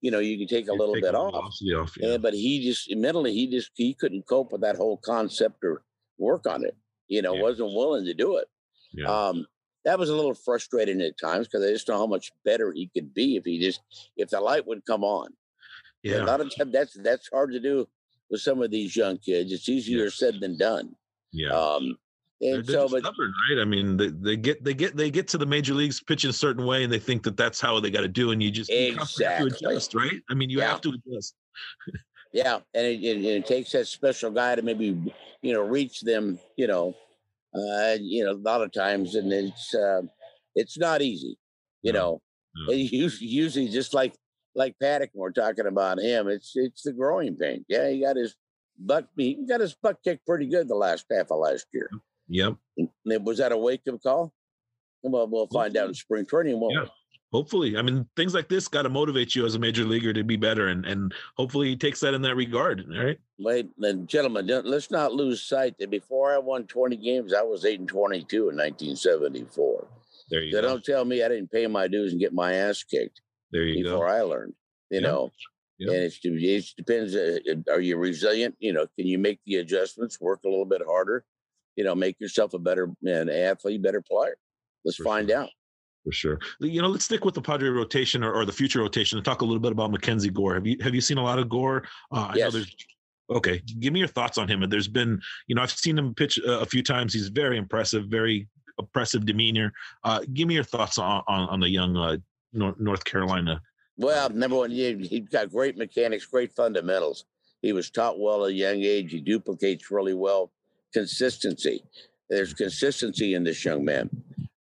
you 0.00 0.10
know, 0.10 0.18
you 0.18 0.36
can 0.38 0.48
take 0.48 0.66
a 0.68 0.72
You 0.72 0.78
little 0.78 0.94
take 0.96 1.04
bit 1.04 1.14
off. 1.14 1.34
off. 1.34 1.54
Yeah. 1.60 1.86
And, 2.02 2.22
but 2.22 2.34
he 2.34 2.62
just 2.68 2.94
mentally, 2.94 3.32
he 3.32 3.46
just 3.46 3.70
he 3.74 3.94
couldn't 3.94 4.26
cope 4.26 4.50
with 4.52 4.60
that 4.62 4.76
whole 4.76 4.96
concept 4.98 5.62
or 5.62 5.84
work 6.18 6.46
on 6.46 6.64
it. 6.64 6.76
You 7.08 7.22
know, 7.22 7.34
Yeah. 7.34 7.42
wasn't 7.42 7.74
willing 7.74 8.04
to 8.06 8.14
do 8.14 8.36
it. 8.38 8.48
yeah. 8.92 9.06
Um, 9.28 9.46
that 9.84 9.98
was 9.98 10.08
a 10.10 10.14
little 10.16 10.34
frustrating 10.34 11.00
at 11.02 11.18
times 11.18 11.46
because 11.46 11.64
I 11.64 11.70
just 11.70 11.88
know 11.88 11.98
how 11.98 12.06
much 12.06 12.32
better 12.44 12.72
he 12.72 12.90
could 12.94 13.12
be 13.14 13.36
if 13.36 13.44
he 13.44 13.58
just 13.60 13.80
if 14.16 14.30
the 14.30 14.40
light 14.40 14.66
would 14.66 14.84
come 14.86 15.04
on. 15.04 15.28
Yeah, 16.02 16.22
A 16.22 16.24
lot 16.24 16.40
of 16.40 16.54
times 16.54 16.72
that's 16.72 16.94
that's 16.94 17.28
hard 17.32 17.52
to 17.52 17.60
do 17.60 17.86
with 18.30 18.40
some 18.40 18.62
of 18.62 18.70
these 18.70 18.96
young 18.96 19.18
kids. 19.18 19.52
It's 19.52 19.68
easier 19.68 20.04
Yes. 20.04 20.14
said 20.14 20.40
than 20.40 20.56
done. 20.58 20.94
Yeah. 21.32 21.50
Um, 21.50 21.96
and 22.40 22.64
they're 22.66 22.74
so, 22.74 22.88
but 22.88 23.00
stubborn, 23.00 23.32
right? 23.50 23.60
I 23.60 23.64
mean, 23.64 23.96
they, 23.96 24.08
they 24.08 24.36
get 24.36 24.62
they 24.64 24.74
get 24.74 24.96
they 24.96 25.10
get 25.10 25.28
to 25.28 25.38
the 25.38 25.46
major 25.46 25.72
leagues 25.72 26.02
pitching 26.02 26.28
a 26.30 26.34
certain 26.34 26.66
way, 26.66 26.84
and 26.84 26.92
they 26.92 26.98
think 26.98 27.22
that 27.22 27.36
that's 27.36 27.60
how 27.60 27.80
they 27.80 27.90
got 27.90 28.02
to 28.02 28.08
do, 28.08 28.32
and 28.32 28.42
you 28.42 28.50
just 28.50 28.70
you 28.70 28.96
have 28.96 29.08
to 29.14 29.46
adjust, 29.46 29.94
right? 29.94 30.20
I 30.30 30.34
mean, 30.34 30.50
you 30.50 30.58
Yeah. 30.58 30.70
have 30.70 30.80
to 30.82 30.90
adjust. 30.90 31.34
yeah, 32.32 32.58
and 32.74 32.86
it, 32.86 33.02
it, 33.02 33.24
it 33.24 33.46
takes 33.46 33.72
that 33.72 33.86
special 33.86 34.30
guy 34.30 34.56
to 34.56 34.62
maybe 34.62 35.14
you 35.42 35.52
know 35.52 35.62
reach 35.62 36.00
them. 36.02 36.38
You 36.56 36.66
know, 36.66 36.94
uh, 37.54 37.96
you 38.00 38.24
know, 38.24 38.32
a 38.32 38.42
lot 38.42 38.62
of 38.62 38.72
times, 38.72 39.14
and 39.14 39.32
it's 39.32 39.74
uh, 39.74 40.02
it's 40.54 40.78
not 40.78 41.02
easy. 41.02 41.38
You 41.82 41.92
No, 41.92 41.98
know, 41.98 42.22
no. 42.68 42.72
Usually, 42.74 43.28
usually 43.28 43.68
just 43.68 43.94
like 43.94 44.14
like 44.54 44.76
Paddack, 44.82 45.08
we're 45.14 45.32
talking 45.32 45.66
about 45.66 46.00
him. 46.00 46.28
It's 46.28 46.52
it's 46.54 46.82
the 46.82 46.92
growing 46.92 47.36
pain. 47.36 47.64
Yeah, 47.68 47.88
he 47.90 48.00
got 48.00 48.16
his 48.16 48.34
butt 48.78 49.08
he 49.16 49.44
got 49.48 49.60
his 49.60 49.74
butt 49.74 49.98
kicked 50.04 50.26
pretty 50.26 50.46
good 50.46 50.68
the 50.68 50.74
last 50.74 51.06
half 51.10 51.30
of 51.30 51.38
last 51.38 51.66
year. 51.72 51.90
Yep. 52.28 52.54
And 52.76 53.26
was 53.26 53.38
that 53.38 53.52
a 53.52 53.56
wake 53.58 53.82
up 53.88 54.02
call? 54.02 54.32
Well, 55.02 55.28
we'll 55.28 55.48
find 55.48 55.76
out 55.76 55.88
in 55.88 55.94
spring 55.94 56.24
training. 56.24 56.60
Yeah. 56.72 56.86
Hopefully, 57.34 57.76
I 57.76 57.82
mean, 57.82 58.06
things 58.14 58.32
like 58.32 58.48
this 58.48 58.68
got 58.68 58.82
to 58.82 58.88
motivate 58.88 59.34
you 59.34 59.44
as 59.44 59.56
a 59.56 59.58
major 59.58 59.84
leaguer 59.84 60.12
to 60.12 60.22
be 60.22 60.36
better, 60.36 60.68
and 60.68 60.86
and 60.86 61.12
hopefully 61.36 61.68
he 61.68 61.76
takes 61.76 61.98
that 61.98 62.14
in 62.14 62.22
that 62.22 62.36
regard. 62.36 62.86
All 62.96 63.04
right. 63.04 63.18
Ladies 63.40 63.72
and 63.82 64.06
gentlemen, 64.08 64.46
let's 64.64 64.88
not 64.92 65.12
lose 65.12 65.42
sight 65.42 65.76
that 65.78 65.90
before 65.90 66.32
I 66.32 66.38
won 66.38 66.64
20 66.68 66.94
games, 66.96 67.34
I 67.34 67.42
was 67.42 67.64
8 67.64 67.80
and 67.80 67.88
22 67.88 68.50
in 68.50 68.56
1974. 68.56 69.88
There 70.30 70.42
you 70.44 70.52
So 70.52 70.62
go. 70.62 70.68
don't 70.68 70.84
tell 70.84 71.04
me 71.04 71.24
I 71.24 71.28
didn't 71.28 71.50
pay 71.50 71.66
my 71.66 71.88
dues 71.88 72.12
and 72.12 72.20
get 72.20 72.32
my 72.32 72.54
ass 72.54 72.84
kicked 72.84 73.20
There 73.50 73.64
you 73.64 73.82
before 73.82 74.06
go. 74.06 74.12
I 74.12 74.22
learned, 74.22 74.54
you 74.90 75.00
Yeah. 75.00 75.06
know. 75.08 75.32
Yeah. 75.78 75.92
And 75.92 76.04
it's, 76.04 76.20
it 76.22 76.76
depends. 76.76 77.16
Uh, 77.16 77.38
uh, 77.50 77.72
are 77.72 77.80
you 77.80 77.96
resilient? 77.96 78.54
You 78.60 78.72
know, 78.74 78.86
can 78.96 79.08
you 79.08 79.18
make 79.18 79.40
the 79.44 79.56
adjustments, 79.56 80.20
work 80.20 80.38
a 80.44 80.48
little 80.48 80.64
bit 80.64 80.82
harder, 80.86 81.24
you 81.74 81.82
know, 81.82 81.96
make 81.96 82.20
yourself 82.20 82.54
a 82.54 82.60
better 82.60 82.92
an 83.02 83.28
athlete, 83.28 83.82
better 83.82 84.00
player? 84.00 84.36
Let's 84.84 84.98
For 84.98 85.02
find 85.02 85.28
sure. 85.30 85.38
out. 85.38 85.50
For 86.04 86.12
sure. 86.12 86.38
You 86.60 86.82
know, 86.82 86.88
let's 86.88 87.06
stick 87.06 87.24
with 87.24 87.34
the 87.34 87.40
Padre 87.40 87.70
rotation 87.70 88.22
or, 88.22 88.32
or 88.32 88.44
the 88.44 88.52
future 88.52 88.80
rotation 88.80 89.16
and 89.16 89.24
talk 89.24 89.40
a 89.40 89.44
little 89.44 89.60
bit 89.60 89.72
about 89.72 89.90
Mackenzie 89.90 90.28
Gore. 90.30 90.54
Have 90.54 90.66
you 90.66 90.76
have 90.82 90.94
you 90.94 91.00
seen 91.00 91.16
a 91.16 91.22
lot 91.22 91.38
of 91.38 91.48
Gore? 91.48 91.84
Uh, 92.12 92.26
I 92.30 92.34
know 92.34 92.34
Yes. 92.36 92.52
there's 92.52 92.76
okay. 93.30 93.62
Give 93.80 93.92
me 93.92 94.00
your 94.00 94.08
thoughts 94.08 94.36
on 94.36 94.46
him. 94.46 94.62
And 94.62 94.70
there's 94.70 94.88
been, 94.88 95.20
you 95.46 95.54
know, 95.54 95.62
I've 95.62 95.70
seen 95.70 95.96
him 95.96 96.14
pitch 96.14 96.38
uh, 96.46 96.60
a 96.60 96.66
few 96.66 96.82
times. 96.82 97.14
He's 97.14 97.28
very 97.28 97.56
impressive, 97.56 98.06
very 98.08 98.46
oppressive 98.78 99.24
demeanor. 99.24 99.72
Uh, 100.04 100.20
give 100.34 100.46
me 100.46 100.54
your 100.54 100.64
thoughts 100.64 100.98
on 100.98 101.22
on, 101.26 101.48
on 101.48 101.60
the 101.60 101.70
young 101.70 101.96
uh, 101.96 102.18
North, 102.52 102.78
North 102.78 103.04
Carolina. 103.04 103.62
Well, 103.96 104.28
number 104.28 104.56
one, 104.56 104.70
he, 104.72 104.94
he's 105.08 105.28
got 105.30 105.50
great 105.50 105.78
mechanics, 105.78 106.26
great 106.26 106.52
fundamentals. 106.52 107.24
He 107.62 107.72
was 107.72 107.88
taught 107.88 108.20
well 108.20 108.44
at 108.44 108.50
a 108.50 108.54
young 108.54 108.82
age. 108.82 109.10
He 109.12 109.20
duplicates 109.20 109.90
really 109.90 110.12
well. 110.14 110.52
Consistency. 110.92 111.82
There's 112.28 112.52
consistency 112.52 113.34
in 113.34 113.44
this 113.44 113.64
young 113.64 113.84
man. 113.84 114.10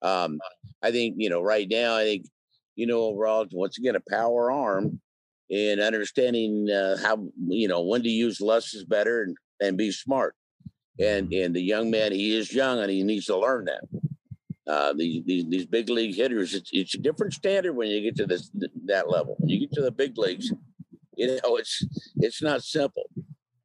Um, 0.02 0.40
I 0.82 0.92
think, 0.92 1.16
you 1.18 1.30
know, 1.30 1.42
right 1.42 1.68
now, 1.70 1.96
I 1.96 2.04
think, 2.04 2.26
you 2.76 2.88
know, 2.88 3.02
overall, 3.02 3.46
once 3.52 3.78
again, 3.78 3.96
a 3.96 4.10
power 4.10 4.52
arm 4.52 5.00
and 5.50 5.80
understanding 5.80 6.70
uh, 6.70 6.98
how, 7.02 7.28
you 7.48 7.68
know, 7.68 7.82
when 7.82 8.04
to 8.04 8.10
use 8.10 8.42
less 8.42 8.74
is 8.74 8.86
better 8.86 9.24
and, 9.24 9.38
and 9.60 9.78
be 9.78 9.92
smart. 9.92 10.36
And 11.00 11.34
and 11.34 11.56
the 11.56 11.62
young 11.62 11.90
man, 11.90 12.12
he 12.12 12.36
is 12.36 12.54
young 12.54 12.80
and 12.80 12.92
he 12.92 13.04
needs 13.04 13.26
to 13.26 13.38
learn 13.38 13.66
that. 13.66 13.84
Uh, 14.68 14.94
these, 14.94 15.24
these 15.26 15.46
these 15.50 15.66
big 15.66 15.90
league 15.90 16.16
hitters, 16.16 16.54
it's 16.54 16.70
it's 16.74 16.96
a 16.96 17.00
different 17.00 17.34
standard 17.34 17.74
when 17.74 17.88
you 17.88 18.02
get 18.02 18.16
to 18.18 18.26
this 18.26 18.52
that 18.86 19.10
level. 19.10 19.36
When 19.40 19.50
you 19.50 19.60
get 19.60 19.72
to 19.74 19.82
the 19.82 19.92
big 19.92 20.18
leagues, 20.18 20.52
you 21.16 21.28
know 21.28 21.56
it's 21.56 21.84
it's 22.18 22.42
not 22.42 22.62
simple. 22.64 23.10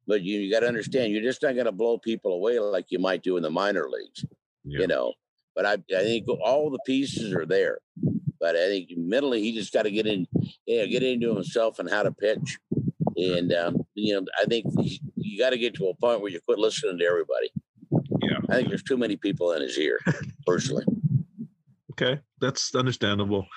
But 0.07 0.23
you, 0.23 0.39
you 0.39 0.51
got 0.51 0.61
to 0.61 0.67
understand, 0.67 1.11
you're 1.11 1.21
just 1.21 1.43
not 1.43 1.53
going 1.53 1.65
to 1.65 1.71
blow 1.73 1.97
people 1.97 2.31
away 2.31 2.59
like 2.59 2.85
you 2.89 2.97
might 2.97 3.23
do 3.23 3.35
in 3.35 3.43
the 3.43 3.49
minor 3.49 3.87
leagues. 3.89 4.25
Yeah. 4.63 4.79
You 4.79 4.87
know, 4.87 5.13
but 5.57 5.65
I 5.65 5.73
I 5.73 6.03
think 6.03 6.27
all 6.29 6.69
the 6.69 6.79
pieces 6.85 7.33
are 7.33 7.45
there. 7.47 7.79
But 8.39 8.55
I 8.55 8.67
think 8.67 8.89
mentally, 8.95 9.41
he 9.41 9.51
just 9.51 9.73
got 9.73 9.83
to 9.83 9.91
get 9.91 10.05
in, 10.05 10.27
yeah, 10.67 10.85
get 10.85 11.01
into 11.01 11.33
himself 11.33 11.79
and 11.79 11.89
how 11.89 12.03
to 12.03 12.11
pitch. 12.11 12.59
And 13.15 13.51
um, 13.51 13.77
you 13.95 14.13
know, 14.13 14.25
I 14.39 14.45
think 14.45 14.65
you 15.15 15.39
got 15.39 15.49
to 15.49 15.57
get 15.57 15.73
to 15.75 15.87
a 15.87 15.95
point 15.95 16.21
where 16.21 16.31
you 16.31 16.39
quit 16.45 16.59
listening 16.59 16.99
to 16.99 17.05
everybody. 17.05 17.51
Yeah. 18.21 18.37
I 18.47 18.55
think 18.55 18.69
there's 18.69 18.83
too 18.83 18.97
many 18.97 19.15
people 19.17 19.51
in 19.53 19.63
his 19.63 19.77
ear, 19.79 19.99
personally. 20.45 20.85
Okay, 21.93 22.21
that's 22.39 22.75
understandable. 22.75 23.47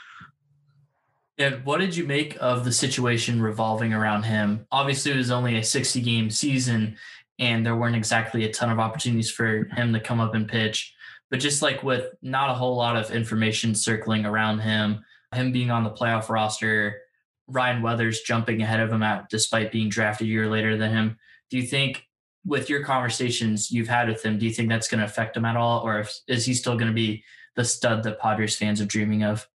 And 1.37 1.65
what 1.65 1.81
did 1.81 1.95
you 1.95 2.07
make 2.07 2.37
of 2.41 2.65
the 2.65 2.73
situation 2.73 3.43
revolving 3.43 3.93
around 3.93 4.23
him? 4.23 4.67
Obviously, 4.73 5.13
it 5.13 5.17
was 5.17 5.31
only 5.31 5.59
a 5.59 5.63
60 5.63 6.01
game 6.01 6.31
season, 6.31 6.97
and 7.39 7.65
there 7.65 7.77
weren't 7.77 7.97
exactly 7.97 8.45
a 8.45 8.53
ton 8.53 8.71
of 8.71 8.79
opportunities 8.79 9.31
for 9.31 9.65
him 9.77 9.93
to 9.93 10.01
come 10.01 10.21
up 10.21 10.35
and 10.35 10.49
pitch. 10.49 10.95
But 11.31 11.41
just 11.41 11.63
like 11.63 11.83
with 11.83 12.13
not 12.23 12.51
a 12.51 12.55
whole 12.55 12.77
lot 12.77 12.97
of 12.97 13.11
information 13.11 13.75
circling 13.75 14.27
around 14.27 14.61
him, 14.61 15.05
him 15.33 15.53
being 15.53 15.71
on 15.71 15.85
the 15.85 15.91
playoff 15.91 16.29
roster, 16.29 17.03
Ryan 17.47 17.83
Weathers 17.83 18.21
jumping 18.21 18.63
ahead 18.63 18.81
of 18.81 18.93
him 18.93 19.03
at 19.03 19.29
despite 19.29 19.73
being 19.73 19.89
drafted 19.89 20.27
a 20.27 20.31
year 20.31 20.49
later 20.49 20.77
than 20.77 20.93
him. 20.93 21.19
Do 21.51 21.57
you 21.57 21.65
think 21.65 22.07
with 22.45 22.69
your 22.69 22.85
conversations 22.85 23.71
you've 23.71 23.89
had 23.89 24.09
with 24.09 24.25
him, 24.25 24.39
do 24.39 24.47
you 24.47 24.53
think 24.53 24.69
that's 24.69 24.89
going 24.89 25.01
to 25.01 25.05
affect 25.05 25.37
him 25.37 25.45
at 25.45 25.57
all, 25.57 25.81
or 25.83 26.01
if, 26.01 26.19
is 26.27 26.47
he 26.47 26.55
still 26.55 26.75
going 26.75 26.89
to 26.89 26.93
be 26.93 27.23
the 27.57 27.65
stud 27.65 28.03
that 28.05 28.21
Padres 28.21 28.57
fans 28.57 28.81
are 28.81 28.87
dreaming 28.87 29.23
of. 29.23 29.49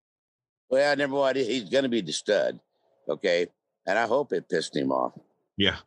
Well, 0.70 0.92
I 0.92 0.96
never 0.96 1.14
wanted. 1.14 1.46
He's 1.46 1.70
going 1.70 1.84
to 1.84 1.90
be 1.90 2.02
the 2.02 2.14
stud, 2.14 2.60
okay, 3.08 3.48
and 3.88 3.98
I 3.98 4.08
hope 4.08 4.34
it 4.34 4.50
pissed 4.50 4.76
him 4.76 4.92
off. 4.92 5.14
Yeah. 5.58 5.78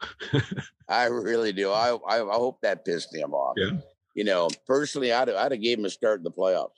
I 0.88 1.04
really 1.04 1.52
do. 1.52 1.70
I, 1.70 1.96
I 2.08 2.22
I 2.22 2.34
hope 2.34 2.60
that 2.62 2.84
pissed 2.84 3.14
him 3.14 3.34
off. 3.34 3.54
Yeah. 3.56 3.78
You 4.18 4.24
know, 4.24 4.48
personally, 4.66 5.12
I'd 5.12 5.30
I'd 5.30 5.52
have 5.52 5.62
gave 5.62 5.78
him 5.78 5.84
a 5.84 5.90
start 5.90 6.18
in 6.18 6.24
the 6.24 6.32
playoffs. 6.32 6.70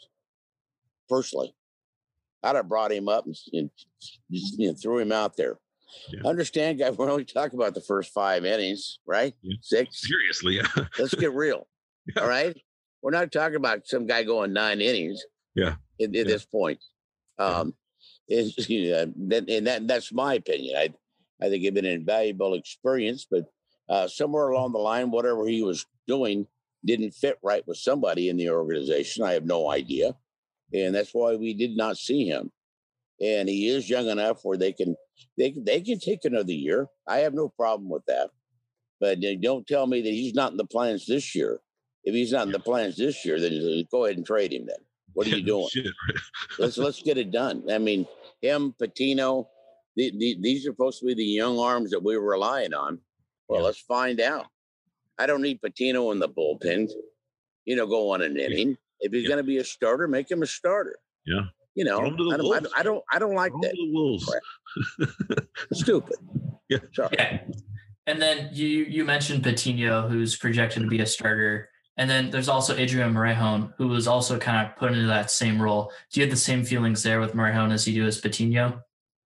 Personally, 1.08 1.54
I'd 2.42 2.54
have 2.54 2.68
brought 2.68 2.92
him 2.92 3.08
up 3.08 3.24
and, 3.24 3.34
and 3.54 3.70
just, 4.30 4.58
you 4.58 4.68
know, 4.68 4.74
threw 4.74 4.98
him 4.98 5.10
out 5.10 5.38
there. 5.38 5.58
Yeah. 6.10 6.28
Understand, 6.28 6.80
guys? 6.80 6.94
We're 6.98 7.10
only 7.10 7.24
talking 7.24 7.58
about 7.58 7.72
the 7.72 7.80
first 7.80 8.12
five 8.12 8.44
innings, 8.44 8.98
right? 9.06 9.32
Yeah. 9.40 9.56
Six. 9.62 10.06
Seriously. 10.06 10.56
Yeah. 10.56 10.84
Let's 10.98 11.14
get 11.14 11.32
real. 11.32 11.66
All 12.18 12.28
right. 12.28 12.54
We're 13.00 13.10
not 13.10 13.32
talking 13.32 13.56
about 13.56 13.86
some 13.86 14.06
guy 14.06 14.22
going 14.22 14.52
nine 14.52 14.82
innings. 14.82 15.24
Yeah. 15.54 15.76
At, 15.98 16.14
at 16.14 16.26
this 16.26 16.44
point, 16.44 16.78
um, 17.38 17.72
is 18.28 18.68
you 18.68 18.90
know, 18.90 19.12
that, 19.28 19.48
and 19.48 19.66
that 19.66 19.88
that's 19.88 20.12
my 20.12 20.34
opinion. 20.34 20.76
I 20.76 20.90
I 21.42 21.48
think 21.48 21.64
it'd 21.64 21.72
been 21.72 21.86
an 21.86 21.92
invaluable 21.92 22.52
experience, 22.52 23.26
but 23.30 23.46
uh, 23.88 24.08
somewhere 24.08 24.48
along 24.48 24.72
the 24.72 24.78
line, 24.78 25.10
whatever 25.10 25.46
he 25.46 25.62
was 25.62 25.86
doing 26.06 26.46
didn't 26.84 27.12
fit 27.12 27.38
right 27.42 27.66
with 27.66 27.76
somebody 27.78 28.28
in 28.28 28.36
the 28.36 28.50
organization. 28.50 29.24
I 29.24 29.32
have 29.34 29.44
no 29.44 29.70
idea, 29.70 30.14
and 30.72 30.94
that's 30.94 31.12
why 31.12 31.36
we 31.36 31.54
did 31.54 31.76
not 31.76 31.96
see 31.98 32.26
him. 32.26 32.50
And 33.20 33.48
he 33.48 33.68
is 33.68 33.90
young 33.90 34.08
enough 34.08 34.40
where 34.44 34.56
they 34.58 34.72
can 34.72 34.96
they 35.36 35.50
can- 35.50 35.64
they 35.64 35.80
can 35.82 35.98
take 35.98 36.24
another 36.24 36.52
year. 36.52 36.88
I 37.06 37.18
have 37.18 37.34
no 37.34 37.48
problem 37.50 37.90
with 37.90 38.04
that. 38.06 38.30
But 39.00 39.18
don't 39.42 39.66
tell 39.66 39.86
me 39.86 40.00
that 40.02 40.10
he's 40.10 40.34
not 40.34 40.52
in 40.52 40.56
the 40.58 40.66
plans 40.66 41.06
this 41.06 41.34
year. 41.34 41.60
If 42.04 42.14
he's 42.14 42.32
not 42.32 42.46
in 42.46 42.52
the 42.52 42.58
plans 42.60 42.96
this 42.96 43.24
year, 43.24 43.38
then 43.38 43.84
go 43.90 44.04
ahead 44.06 44.16
and 44.16 44.24
trade 44.26 44.52
him. 44.52 44.66
Then 44.66 44.76
what 45.12 45.26
are 45.26 45.30
you 45.36 45.42
doing? 45.54 45.68
Let's 46.58 46.78
let's 46.78 47.02
get 47.02 47.18
it 47.18 47.30
done. 47.30 47.64
I 47.70 47.76
mean, 47.78 48.06
him, 48.40 48.74
Patino, 48.78 49.48
the, 49.96 50.10
the, 50.16 50.38
these 50.40 50.66
are 50.66 50.70
supposed 50.72 51.00
to 51.00 51.06
be 51.06 51.14
the 51.14 51.24
young 51.24 51.58
arms 51.58 51.90
that 51.90 52.02
we 52.02 52.16
were 52.16 52.30
relying 52.30 52.72
on. 52.72 52.98
Well, 53.48 53.60
Yeah. 53.60 53.66
let's 53.66 53.80
find 53.80 54.20
out. 54.20 54.46
I 55.20 55.26
don't 55.26 55.42
need 55.42 55.60
Patino 55.60 56.10
in 56.12 56.18
the 56.18 56.28
bullpen. 56.28 56.90
You 57.66 57.76
know, 57.76 57.86
go 57.86 58.10
on 58.10 58.22
an 58.22 58.36
inning. 58.38 58.76
If 59.00 59.12
he's 59.12 59.22
Yeah. 59.24 59.28
going 59.28 59.38
to 59.38 59.44
be 59.44 59.58
a 59.58 59.64
starter, 59.64 60.08
make 60.08 60.30
him 60.30 60.42
a 60.42 60.46
starter. 60.46 60.96
Yeah. 61.26 61.42
You 61.74 61.84
know, 61.84 61.98
Throw 61.98 62.06
him 62.08 62.16
to 62.16 62.30
I 62.32 62.36
don't, 62.36 62.46
I 62.46 62.58
don't, 62.60 62.72
I 62.78 62.82
don't, 62.82 63.04
I 63.14 63.18
don't 63.18 63.34
like 63.34 63.52
Throw 63.52 63.60
that. 63.60 63.72
the 63.72 63.90
Wolves. 63.92 64.34
Stupid. 65.72 66.16
Yeah. 66.68 66.78
Sorry. 66.92 67.08
Okay. 67.12 67.42
And 68.06 68.20
then 68.20 68.48
you 68.52 68.66
you 68.66 69.04
mentioned 69.04 69.42
Patino, 69.42 70.08
who's 70.08 70.36
projected 70.36 70.82
to 70.82 70.88
be 70.88 71.00
a 71.00 71.06
starter. 71.06 71.68
And 71.96 72.08
then 72.08 72.30
there's 72.30 72.48
also 72.48 72.76
Adrian 72.76 73.12
Morejon, 73.12 73.72
who 73.76 73.88
was 73.88 74.08
also 74.08 74.38
kind 74.38 74.66
of 74.66 74.74
put 74.76 74.92
into 74.92 75.06
that 75.06 75.30
same 75.30 75.60
role. 75.60 75.92
Do 76.10 76.20
you 76.20 76.26
have 76.26 76.30
the 76.30 76.40
same 76.40 76.64
feelings 76.64 77.02
there 77.02 77.20
with 77.20 77.34
Morejon 77.34 77.72
as 77.72 77.86
you 77.86 77.94
do 78.02 78.06
as 78.06 78.18
Patino? 78.20 78.80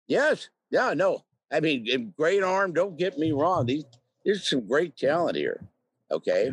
Yes. 0.07 0.51
Yeah. 0.71 0.93
No. 0.95 1.25
I 1.51 1.61
mean, 1.61 2.13
great 2.17 2.43
arm. 2.43 2.73
Don't 2.75 2.97
get 2.99 3.19
me 3.19 3.33
wrong. 3.33 3.67
These 3.67 3.85
there's 4.25 4.49
some 4.49 4.67
great 4.67 4.97
talent 4.97 5.37
here. 5.37 5.67
Okay. 6.11 6.53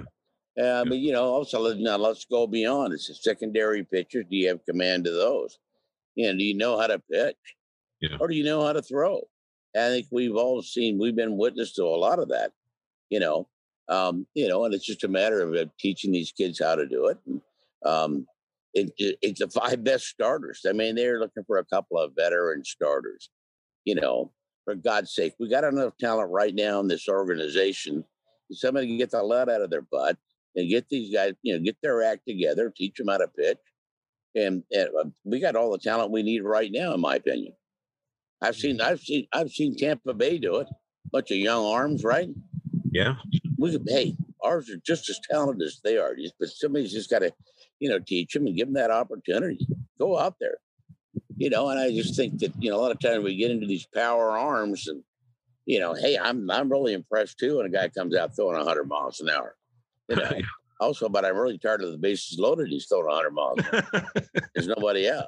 Uh, 0.62 0.86
but 0.86 0.98
you 0.98 1.12
know, 1.12 1.26
also 1.26 1.74
now 1.76 1.98
let's 1.98 2.26
go 2.26 2.48
beyond. 2.48 2.94
It's 2.94 3.10
a 3.10 3.16
secondary 3.16 3.84
pitchers. 3.84 4.26
Do 4.30 4.38
you 4.38 4.48
have 4.50 4.66
command 4.66 5.06
of 5.08 5.14
those? 5.16 5.58
And 6.18 6.40
do 6.40 6.46
you 6.46 6.56
know 6.56 6.80
how 6.80 6.88
to 6.88 7.00
pitch? 7.12 7.36
Yeah. 8.02 8.18
Or 8.20 8.28
do 8.28 8.36
you 8.36 8.44
know 8.44 8.66
how 8.66 8.74
to 8.74 8.82
throw? 8.82 9.22
I 9.76 9.90
think 9.90 10.08
we've 10.12 10.36
all 10.36 10.62
seen. 10.62 10.98
We've 10.98 11.16
been 11.16 11.38
witness 11.38 11.74
to 11.74 11.84
a 11.84 11.98
lot 12.00 12.20
of 12.20 12.30
that. 12.30 12.52
You 13.10 13.20
know, 13.20 13.48
um, 13.90 14.26
you 14.34 14.48
know, 14.48 14.64
and 14.66 14.74
it's 14.74 14.86
just 14.86 15.04
a 15.04 15.10
matter 15.10 15.42
of 15.42 15.54
uh, 15.56 15.66
teaching 15.80 16.12
these 16.14 16.32
kids 16.32 16.60
how 16.64 16.76
to 16.76 16.88
do 16.88 17.08
it. 17.08 17.18
And, 17.28 17.42
um, 17.86 18.28
it, 18.74 18.92
it- 18.98 19.18
it's 19.22 19.40
the 19.40 19.50
five 19.50 19.84
best 19.84 20.06
starters. 20.06 20.62
I 20.68 20.72
mean, 20.72 20.96
they're 20.96 21.20
looking 21.20 21.44
for 21.46 21.58
a 21.58 21.66
couple 21.66 21.98
of 22.00 22.14
veteran 22.16 22.64
starters. 22.64 23.30
You 23.84 23.96
know, 23.96 24.32
for 24.64 24.76
God's 24.76 25.14
sake, 25.14 25.36
we 25.40 25.50
got 25.50 25.64
enough 25.66 25.94
talent 26.00 26.32
right 26.32 26.56
now 26.56 26.80
in 26.80 26.88
this 26.88 27.08
organization. 27.10 28.04
Somebody 28.52 28.88
can 28.88 28.98
get 28.98 29.12
the 29.12 29.24
lead 29.24 29.50
out 29.50 29.62
of 29.62 29.70
their 29.70 29.82
butt 29.82 30.18
and 30.56 30.70
get 30.70 30.88
these 30.90 31.14
guys, 31.14 31.34
you 31.42 31.54
know, 31.54 31.64
get 31.64 31.78
their 31.82 32.04
act 32.04 32.22
together, 32.28 32.72
teach 32.76 32.96
them 32.96 33.08
how 33.08 33.18
to 33.18 33.28
pitch. 33.28 33.58
And, 34.36 34.64
and 34.72 34.90
uh, 35.00 35.10
we 35.24 35.40
got 35.40 35.56
all 35.56 35.72
the 35.72 35.78
talent 35.78 36.12
we 36.12 36.24
need 36.24 36.44
right 36.44 36.72
now, 36.72 36.94
in 36.94 37.02
my 37.02 37.16
opinion. 37.16 37.54
I've 38.42 38.56
seen, 38.56 38.82
I've 38.82 39.00
seen, 39.00 39.28
I've 39.34 39.50
seen 39.50 39.76
Tampa 39.78 40.14
Bay 40.14 40.38
do 40.38 40.58
it. 40.58 40.68
Bunch 41.12 41.32
of 41.32 41.38
young 41.38 41.66
arms, 41.66 42.04
right? 42.04 42.30
Yeah. 42.92 43.16
we 43.58 43.72
could, 43.72 43.86
hey, 43.88 44.16
ours 44.44 44.70
are 44.70 44.80
just 44.86 45.10
as 45.10 45.20
talented 45.30 45.66
as 45.66 45.80
they 45.84 45.98
are. 45.98 46.16
Just, 46.16 46.36
but 46.40 46.50
somebody's 46.50 46.94
just 46.94 47.10
got 47.10 47.20
to, 47.20 47.34
you 47.80 47.90
know, 47.90 48.00
teach 48.00 48.34
them 48.34 48.48
and 48.48 48.56
give 48.56 48.68
them 48.68 48.76
that 48.76 48.92
opportunity. 48.92 49.66
Go 50.00 50.18
out 50.18 50.36
there, 50.40 50.58
you 51.38 51.50
know. 51.50 51.70
And 51.70 51.80
I 51.80 51.92
just 51.92 52.16
think 52.16 52.40
that 52.40 52.52
you 52.60 52.70
know 52.70 52.78
a 52.78 52.82
lot 52.82 52.92
of 52.92 53.00
times 53.00 53.24
we 53.24 53.36
get 53.36 53.52
into 53.52 53.66
these 53.66 53.88
power 53.94 54.38
arms, 54.38 54.88
and 54.88 55.04
you 55.66 55.80
know, 55.80 55.94
hey, 55.94 56.18
I'm 56.18 56.50
I'm 56.50 56.72
really 56.72 56.94
impressed 56.94 57.40
too. 57.40 57.58
when 57.58 57.66
a 57.66 57.70
guy 57.70 57.90
comes 57.90 58.16
out 58.16 58.36
throwing 58.36 58.58
100 58.58 58.86
miles 58.86 59.20
an 59.22 59.30
hour, 59.30 59.56
you 60.10 60.16
know. 60.16 60.32
also, 60.80 61.10
but 61.10 61.26
I'm 61.26 61.38
really 61.38 61.58
tired 61.58 61.84
of 61.84 61.92
the 61.92 61.98
bases 61.98 62.40
loaded. 62.40 62.68
He's 62.68 62.88
throwing 62.88 63.08
100 63.08 63.32
miles. 63.32 63.60
There's 64.56 64.68
nobody 64.68 65.10
out. 65.10 65.28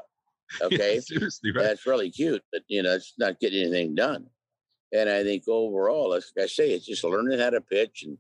Okay. 0.62 0.96
Yeah, 0.96 1.00
seriously, 1.02 1.52
right? 1.52 1.64
That's 1.64 1.86
really 1.86 2.10
cute, 2.10 2.44
but 2.52 2.62
you 2.68 2.84
know, 2.84 2.94
it's 2.94 3.14
not 3.18 3.40
getting 3.40 3.62
anything 3.64 3.96
done. 3.96 4.28
And 4.94 5.10
I 5.10 5.24
think 5.24 5.44
overall, 5.48 6.12
like 6.12 6.24
I 6.42 6.46
say, 6.46 6.72
it's 6.72 6.86
just 6.86 7.04
learning 7.04 7.40
how 7.40 7.50
to 7.50 7.60
pitch 7.62 8.04
and 8.06 8.18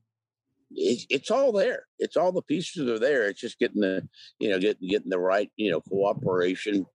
it's, 0.71 1.06
it's 1.10 1.32
all 1.32 1.51
there. 1.53 1.86
It's 1.97 2.17
all 2.17 2.32
the 2.32 2.41
pieces 2.41 2.89
are 2.89 2.99
there. 2.99 3.27
It's 3.30 3.39
just 3.39 3.60
getting 3.60 3.82
the, 3.82 4.08
you 4.39 4.49
know, 4.49 4.60
getting 4.60 4.89
getting 4.89 5.10
the 5.10 5.19
right, 5.19 5.49
you 5.56 5.71
know, 5.71 5.82
cooperation, 5.82 6.86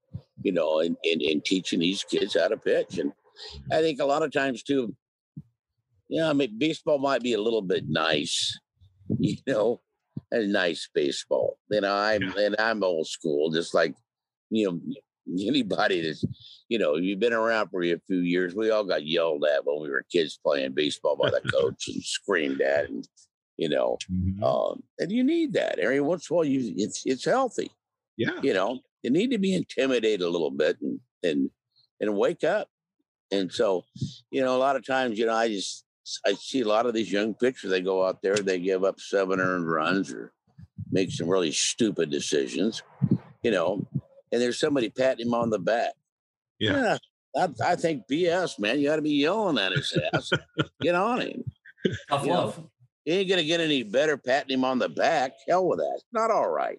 you 0.43 0.53
know, 0.53 0.81
and, 0.81 0.97
and, 1.05 1.23
and 1.23 1.45
teaching 1.45 1.81
these 1.81 2.05
kids 2.05 2.37
how 2.39 2.49
to 2.49 2.57
pitch. 2.59 2.99
And 2.99 3.13
I 3.71 3.81
think 3.81 4.01
a 4.01 4.05
lot 4.05 4.23
of 4.23 4.33
times 4.33 4.63
too, 4.63 4.95
yeah, 6.13 6.29
I 6.31 6.33
mean, 6.35 6.59
baseball 6.59 6.99
might 6.99 7.23
be 7.23 7.33
a 7.35 7.41
little 7.41 7.63
bit 7.63 7.85
nice, 7.89 8.59
you 9.19 9.37
know, 9.47 9.81
a 10.31 10.41
nice 10.47 10.89
baseball. 10.95 11.59
You 11.71 11.81
know, 11.81 11.95
I'm 11.95 12.23
Yeah. 12.23 12.45
and 12.47 12.57
I'm 12.59 12.85
old 12.85 13.07
school, 13.09 13.51
just 13.51 13.73
like 13.75 13.95
you 14.51 14.65
know 14.67 14.81
anybody 15.49 16.01
that's 16.03 16.25
you 16.69 16.79
know 16.79 16.97
you've 16.97 17.21
been 17.21 17.33
around 17.33 17.69
for 17.71 17.83
a 17.83 17.97
few 18.07 18.19
years. 18.21 18.55
We 18.55 18.71
all 18.71 18.85
got 18.85 19.07
yelled 19.07 19.45
at 19.45 19.65
when 19.65 19.81
we 19.83 19.89
were 19.91 20.05
kids 20.13 20.39
playing 20.45 20.73
baseball 20.73 21.17
by 21.17 21.31
the 21.31 21.41
coach 21.53 21.89
and 21.89 22.03
screamed 22.03 22.61
at, 22.61 22.89
and 22.91 23.07
you 23.57 23.69
know, 23.69 23.97
Mhm. 24.11 24.43
um, 24.43 24.83
and 24.99 25.11
you 25.13 25.23
need 25.25 25.53
that 25.55 25.79
every 25.79 26.01
once 26.01 26.29
in 26.29 26.35
a 26.35 26.37
while. 26.37 26.45
You 26.45 26.75
it's 26.77 27.03
it's 27.07 27.25
healthy. 27.25 27.71
yeah. 28.19 28.39
You 28.43 28.53
know, 28.55 28.81
you 29.03 29.11
need 29.11 29.31
to 29.31 29.39
be 29.39 29.55
intimidated 29.55 30.23
a 30.23 30.29
little 30.29 30.51
bit 30.51 30.77
and 30.83 31.01
and 31.23 31.51
and 32.01 32.17
wake 32.17 32.45
up. 32.45 32.69
And 33.31 33.51
so, 33.51 33.85
you 34.31 34.43
know, 34.43 34.55
a 34.57 34.59
lot 34.67 34.77
of 34.77 34.85
times, 34.85 35.19
you 35.19 35.25
know, 35.27 35.33
I 35.35 35.49
just 35.49 35.85
I 36.27 36.35
see 36.35 36.61
a 36.63 36.69
lot 36.69 36.87
of 36.87 36.95
these 36.95 37.13
young 37.13 37.35
pitchers. 37.35 37.71
They 37.71 37.81
go 37.81 38.05
out 38.07 38.23
there, 38.23 38.35
they 38.37 38.59
give 38.59 38.85
up 38.85 39.01
seven 39.01 39.41
earned 39.41 39.71
runs 39.71 40.13
or 40.13 40.33
make 40.91 41.11
some 41.11 41.29
really 41.29 41.53
stupid 41.53 42.11
decisions. 42.11 42.83
You 43.43 43.51
know, 43.51 43.87
and 44.33 44.41
there's 44.41 44.59
somebody 44.59 44.89
patting 44.89 45.27
him 45.27 45.35
on 45.35 45.51
the 45.51 45.59
back. 45.59 45.93
Yeah. 46.59 46.99
I, 47.37 47.49
I 47.65 47.77
think 47.77 48.03
BS, 48.11 48.59
man. 48.59 48.79
You 48.79 48.89
got 48.89 48.97
to 48.97 49.03
be 49.03 49.11
yelling 49.11 49.59
at 49.59 49.73
his 49.73 49.97
ass. 50.13 50.31
Get 50.81 50.95
on 50.95 51.21
him. 51.23 51.45
Tough 52.11 52.23
You 52.23 52.29
know, 52.29 52.35
love. 52.35 52.69
You 53.05 53.15
ain't 53.15 53.29
gonna 53.29 53.43
get 53.43 53.61
any 53.61 53.83
better 53.83 54.17
patting 54.17 54.57
him 54.57 54.65
on 54.65 54.79
the 54.79 54.89
back. 54.89 55.33
Hell 55.49 55.67
with 55.67 55.79
that. 55.79 55.93
It's 55.97 56.05
not 56.13 56.31
all 56.31 56.49
right. 56.49 56.79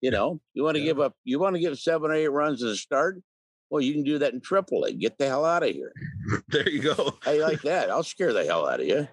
You 0.00 0.10
know, 0.10 0.40
you 0.54 0.64
want 0.64 0.74
to 0.76 0.80
Yeah. 0.80 0.86
give 0.86 1.00
up, 1.00 1.14
you 1.24 1.38
want 1.38 1.54
to 1.54 1.60
give 1.60 1.78
seven 1.78 2.10
or 2.10 2.14
eight 2.14 2.28
runs 2.28 2.62
at 2.62 2.66
the 2.68 2.76
start. 2.76 3.22
Well, 3.70 3.80
you 3.82 3.92
can 3.94 4.04
do 4.04 4.18
that 4.18 4.32
in 4.32 4.40
triple 4.40 4.84
A. 4.84 4.92
Get 4.92 5.18
the 5.18 5.26
hell 5.26 5.44
out 5.44 5.62
of 5.64 5.70
here. 5.70 5.92
There 6.48 6.68
you 6.68 6.80
go. 6.82 7.14
I 7.26 7.38
like 7.38 7.62
that? 7.62 7.90
I'll 7.90 8.02
scare 8.02 8.32
the 8.32 8.44
hell 8.44 8.68
out 8.68 8.80
of 8.80 8.86
you. 8.86 9.06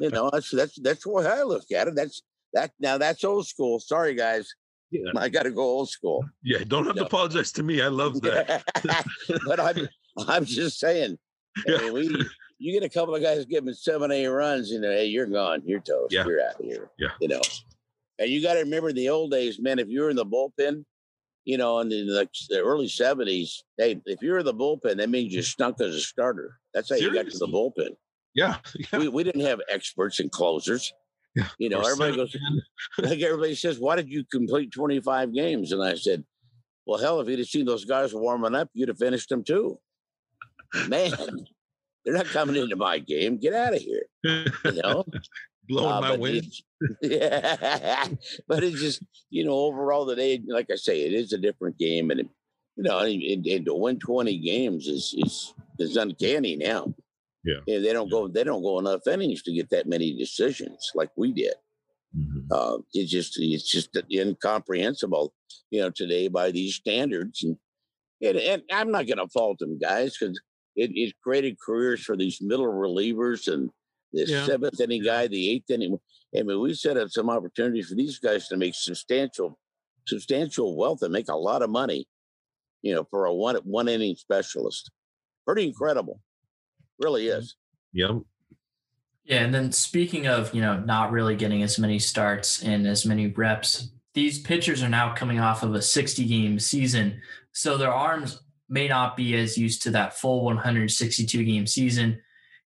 You 0.00 0.10
know, 0.10 0.28
that's 0.30 0.50
that's 0.50 0.78
that's 0.80 1.04
the 1.04 1.10
way 1.10 1.26
I 1.26 1.42
look 1.42 1.70
at 1.74 1.88
it. 1.88 1.94
That's 1.94 2.22
that 2.54 2.72
now 2.80 2.98
that's 2.98 3.24
old 3.24 3.46
school. 3.46 3.80
Sorry 3.80 4.14
guys. 4.14 4.48
Yeah. 4.90 5.10
I 5.16 5.28
gotta 5.30 5.50
go 5.50 5.62
old 5.62 5.88
school. 5.90 6.24
Yeah. 6.42 6.58
Don't 6.66 6.86
have 6.86 6.96
No. 6.96 7.02
to 7.02 7.06
apologize 7.06 7.52
to 7.52 7.62
me. 7.62 7.80
I 7.80 7.88
love 7.88 8.20
that. 8.22 8.64
but 9.46 9.60
I'm 9.60 9.88
I'm 10.28 10.44
just 10.44 10.78
saying, 10.78 11.18
I 11.56 11.62
Yeah. 11.70 11.78
mean, 11.78 11.92
we 11.94 12.26
you 12.58 12.72
get 12.78 12.84
a 12.86 12.92
couple 12.92 13.14
of 13.14 13.22
guys 13.22 13.44
giving 13.46 13.72
seven, 13.74 14.12
eight 14.12 14.26
runs, 14.26 14.70
you 14.70 14.80
know, 14.80 14.90
hey, 14.90 15.06
you're 15.06 15.26
gone, 15.26 15.62
you're 15.64 15.80
toast, 15.80 16.12
Yeah. 16.12 16.24
you're 16.26 16.40
out 16.42 16.60
of 16.60 16.64
here. 16.66 16.90
Yeah. 16.98 17.08
You 17.20 17.28
know. 17.28 17.40
And 18.18 18.30
you 18.30 18.40
got 18.42 18.54
to 18.54 18.60
remember 18.60 18.90
in 18.90 18.94
the 18.96 19.08
old 19.08 19.30
days, 19.32 19.58
man, 19.58 19.78
if 19.78 19.88
you 19.88 20.02
were 20.02 20.10
in 20.10 20.16
the 20.16 20.26
bullpen, 20.26 20.84
you 21.44 21.58
know, 21.58 21.80
in 21.80 21.88
the, 21.88 22.28
the 22.48 22.60
early 22.60 22.86
70s, 22.86 23.50
hey, 23.78 24.00
if 24.06 24.22
you 24.22 24.32
were 24.32 24.38
in 24.38 24.44
the 24.44 24.54
bullpen, 24.54 24.96
that 24.98 25.10
means 25.10 25.32
you 25.32 25.42
stunk 25.42 25.80
as 25.80 25.94
a 25.94 26.00
starter. 26.00 26.58
That's 26.72 26.90
how 26.90 26.96
you 26.96 27.12
got 27.12 27.28
to 27.28 27.38
the 27.38 27.46
bullpen. 27.46 27.96
Yeah. 28.34 28.56
Yeah. 28.92 28.98
We, 28.98 29.08
we 29.08 29.24
didn't 29.24 29.42
have 29.42 29.60
experts 29.70 30.20
and 30.20 30.30
closers. 30.30 30.92
Yeah. 31.34 31.48
You 31.58 31.70
know, 31.70 31.80
Or 31.80 31.90
everybody 31.90 32.16
goes, 32.16 32.36
like 32.98 33.20
everybody 33.20 33.54
says, 33.54 33.78
why 33.78 33.96
did 33.96 34.08
you 34.08 34.24
complete 34.30 34.72
25 34.72 35.34
games? 35.34 35.72
And 35.72 35.82
I 35.82 35.94
said, 35.94 36.24
well, 36.86 37.00
hell, 37.00 37.20
if 37.20 37.28
you'd 37.28 37.38
have 37.38 37.48
seen 37.48 37.66
those 37.66 37.84
guys 37.84 38.14
warming 38.14 38.54
up, 38.54 38.68
you'd 38.74 38.88
have 38.88 38.98
finished 38.98 39.28
them 39.28 39.44
too. 39.44 39.78
Man, 40.88 41.12
they're 42.04 42.14
not 42.14 42.26
coming 42.26 42.56
into 42.56 42.76
my 42.76 42.98
game. 42.98 43.38
Get 43.38 43.54
out 43.54 43.74
of 43.74 43.80
here. 43.82 44.06
You 44.24 44.82
know, 44.82 45.04
blowing 45.72 45.92
Uh, 45.92 46.00
my 46.00 46.28
it's- 46.28 46.62
yeah, 47.02 48.06
but 48.48 48.62
it's 48.64 48.80
just 48.80 49.02
you 49.30 49.44
know 49.44 49.54
overall 49.54 50.06
today, 50.06 50.40
like 50.46 50.68
I 50.70 50.76
say, 50.76 51.02
it 51.02 51.12
is 51.12 51.32
a 51.32 51.38
different 51.38 51.78
game, 51.78 52.10
and 52.10 52.20
it, 52.20 52.28
you 52.76 52.84
know, 52.84 52.98
and, 53.00 53.46
and, 53.46 53.64
to 53.66 53.74
win 53.74 53.98
twenty 53.98 54.38
games 54.38 54.86
is 54.86 55.14
is 55.24 55.54
is 55.78 55.96
uncanny 55.96 56.56
now. 56.56 56.94
Yeah. 57.44 57.58
and 57.66 57.84
they 57.84 57.92
don't 57.92 58.08
go 58.08 58.28
they 58.28 58.44
don't 58.44 58.62
go 58.62 58.78
enough 58.78 59.04
innings 59.08 59.42
to 59.42 59.52
get 59.52 59.68
that 59.70 59.88
many 59.88 60.16
decisions 60.16 60.92
like 60.94 61.10
we 61.16 61.32
did. 61.32 61.54
Mhm. 62.16 62.46
Uh, 62.52 62.78
it's 62.94 63.10
just 63.10 63.32
it's 63.40 63.68
just 63.68 63.90
incomprehensible, 64.12 65.34
you 65.70 65.80
know, 65.80 65.90
today 65.90 66.28
by 66.28 66.50
these 66.52 66.74
standards, 66.76 67.42
and 67.42 67.56
and, 68.20 68.36
and 68.38 68.62
I'm 68.70 68.90
not 68.92 69.06
going 69.08 69.18
to 69.18 69.26
fault 69.28 69.58
them 69.58 69.78
guys 69.78 70.16
because 70.16 70.38
it, 70.76 70.90
it 70.94 71.14
created 71.24 71.56
careers 71.64 72.02
for 72.04 72.16
these 72.16 72.38
middle 72.40 72.66
relievers 72.86 73.52
and 73.52 73.70
the 74.12 74.26
Yeah. 74.26 74.46
seventh 74.46 74.80
inning 74.80 75.02
guy, 75.02 75.26
the 75.26 75.50
eighth 75.50 75.70
inning. 75.70 75.98
I 76.36 76.42
mean, 76.42 76.60
we 76.60 76.74
set 76.74 76.96
up 76.96 77.10
some 77.10 77.28
opportunities 77.30 77.88
for 77.88 77.94
these 77.94 78.18
guys 78.18 78.48
to 78.48 78.56
make 78.56 78.74
substantial, 78.74 79.58
substantial 80.06 80.76
wealth 80.76 81.02
and 81.02 81.12
make 81.12 81.28
a 81.28 81.36
lot 81.36 81.62
of 81.62 81.70
money, 81.70 82.06
you 82.82 82.94
know, 82.94 83.04
for 83.10 83.26
a 83.26 83.34
one 83.34 83.56
one 83.64 83.88
inning 83.88 84.16
specialist. 84.16 84.90
Pretty 85.46 85.66
incredible, 85.66 86.20
really 86.98 87.28
is. 87.28 87.56
Yep. 87.92 88.22
Yeah, 89.24 89.44
and 89.44 89.54
then 89.54 89.70
speaking 89.70 90.26
of, 90.26 90.52
you 90.54 90.60
know, 90.60 90.80
not 90.80 91.12
really 91.12 91.36
getting 91.36 91.62
as 91.62 91.78
many 91.78 91.98
starts 91.98 92.62
and 92.62 92.86
as 92.86 93.06
many 93.06 93.28
reps, 93.28 93.90
these 94.14 94.40
pitchers 94.40 94.82
are 94.82 94.88
now 94.88 95.14
coming 95.14 95.38
off 95.38 95.62
of 95.62 95.74
a 95.74 95.82
60 95.82 96.24
game 96.26 96.58
season. 96.58 97.20
So 97.52 97.76
their 97.76 97.92
arms 97.92 98.42
may 98.68 98.88
not 98.88 99.16
be 99.16 99.34
as 99.36 99.56
used 99.56 99.82
to 99.82 99.90
that 99.90 100.18
full 100.18 100.44
162 100.44 101.44
game 101.44 101.66
season. 101.66 102.20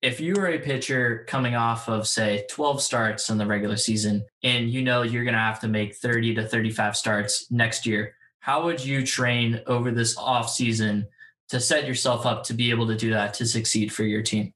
If 0.03 0.19
you 0.19 0.35
were 0.35 0.49
a 0.49 0.59
pitcher 0.59 1.27
coming 1.29 1.55
off 1.55 1.89
of, 1.89 2.09
say, 2.09 2.47
12 2.51 2.81
starts 2.81 3.29
in 3.29 3.37
the 3.37 3.47
regular 3.47 3.77
season, 3.77 4.25
and 4.43 4.71
you 4.71 4.83
know 4.83 5.03
you're 5.03 5.25
going 5.25 5.35
to 5.35 5.41
have 5.41 5.61
to 5.61 5.69
make 5.69 5.95
30 5.97 6.37
to 6.37 6.49
35 6.49 6.97
starts 6.97 7.51
next 7.51 7.85
year, 7.85 8.15
how 8.39 8.65
would 8.65 8.83
you 8.83 9.07
train 9.07 9.61
over 9.67 9.91
this 9.91 10.17
off 10.17 10.49
season 10.49 11.07
to 11.51 11.61
set 11.61 11.87
yourself 11.87 12.25
up 12.25 12.45
to 12.45 12.55
be 12.55 12.71
able 12.71 12.87
to 12.87 12.97
do 12.97 13.11
that 13.11 13.35
to 13.35 13.47
succeed 13.47 13.93
for 13.93 14.05
your 14.05 14.23
team? 14.23 14.55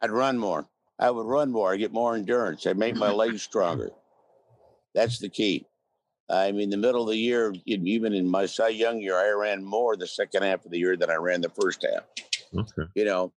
I'd 0.00 0.12
run 0.12 0.38
more. 0.38 0.66
I 1.00 1.10
would 1.10 1.26
run 1.26 1.50
more. 1.50 1.72
I 1.72 1.76
get 1.76 1.92
more 1.92 2.14
endurance. 2.14 2.64
I'd 2.64 2.78
make 2.78 2.94
my 2.94 3.10
legs 3.10 3.42
stronger. 3.42 3.90
That's 4.94 5.18
the 5.18 5.28
key. 5.28 5.66
I 6.30 6.52
mean, 6.52 6.70
the 6.70 6.76
middle 6.76 7.02
of 7.02 7.08
the 7.08 7.16
year, 7.16 7.54
even 7.64 8.12
in 8.12 8.28
my 8.28 8.46
Cy 8.46 8.68
Young 8.68 9.00
year, 9.00 9.16
I 9.16 9.30
ran 9.30 9.64
more 9.64 9.96
the 9.96 10.06
second 10.06 10.42
half 10.42 10.64
of 10.64 10.70
the 10.70 10.78
year 10.78 10.96
than 10.96 11.10
I 11.10 11.14
ran 11.14 11.40
the 11.40 11.48
first 11.48 11.84
half. 11.84 12.04
Okay. 12.56 12.90
You 12.94 13.04
know, 13.04 13.32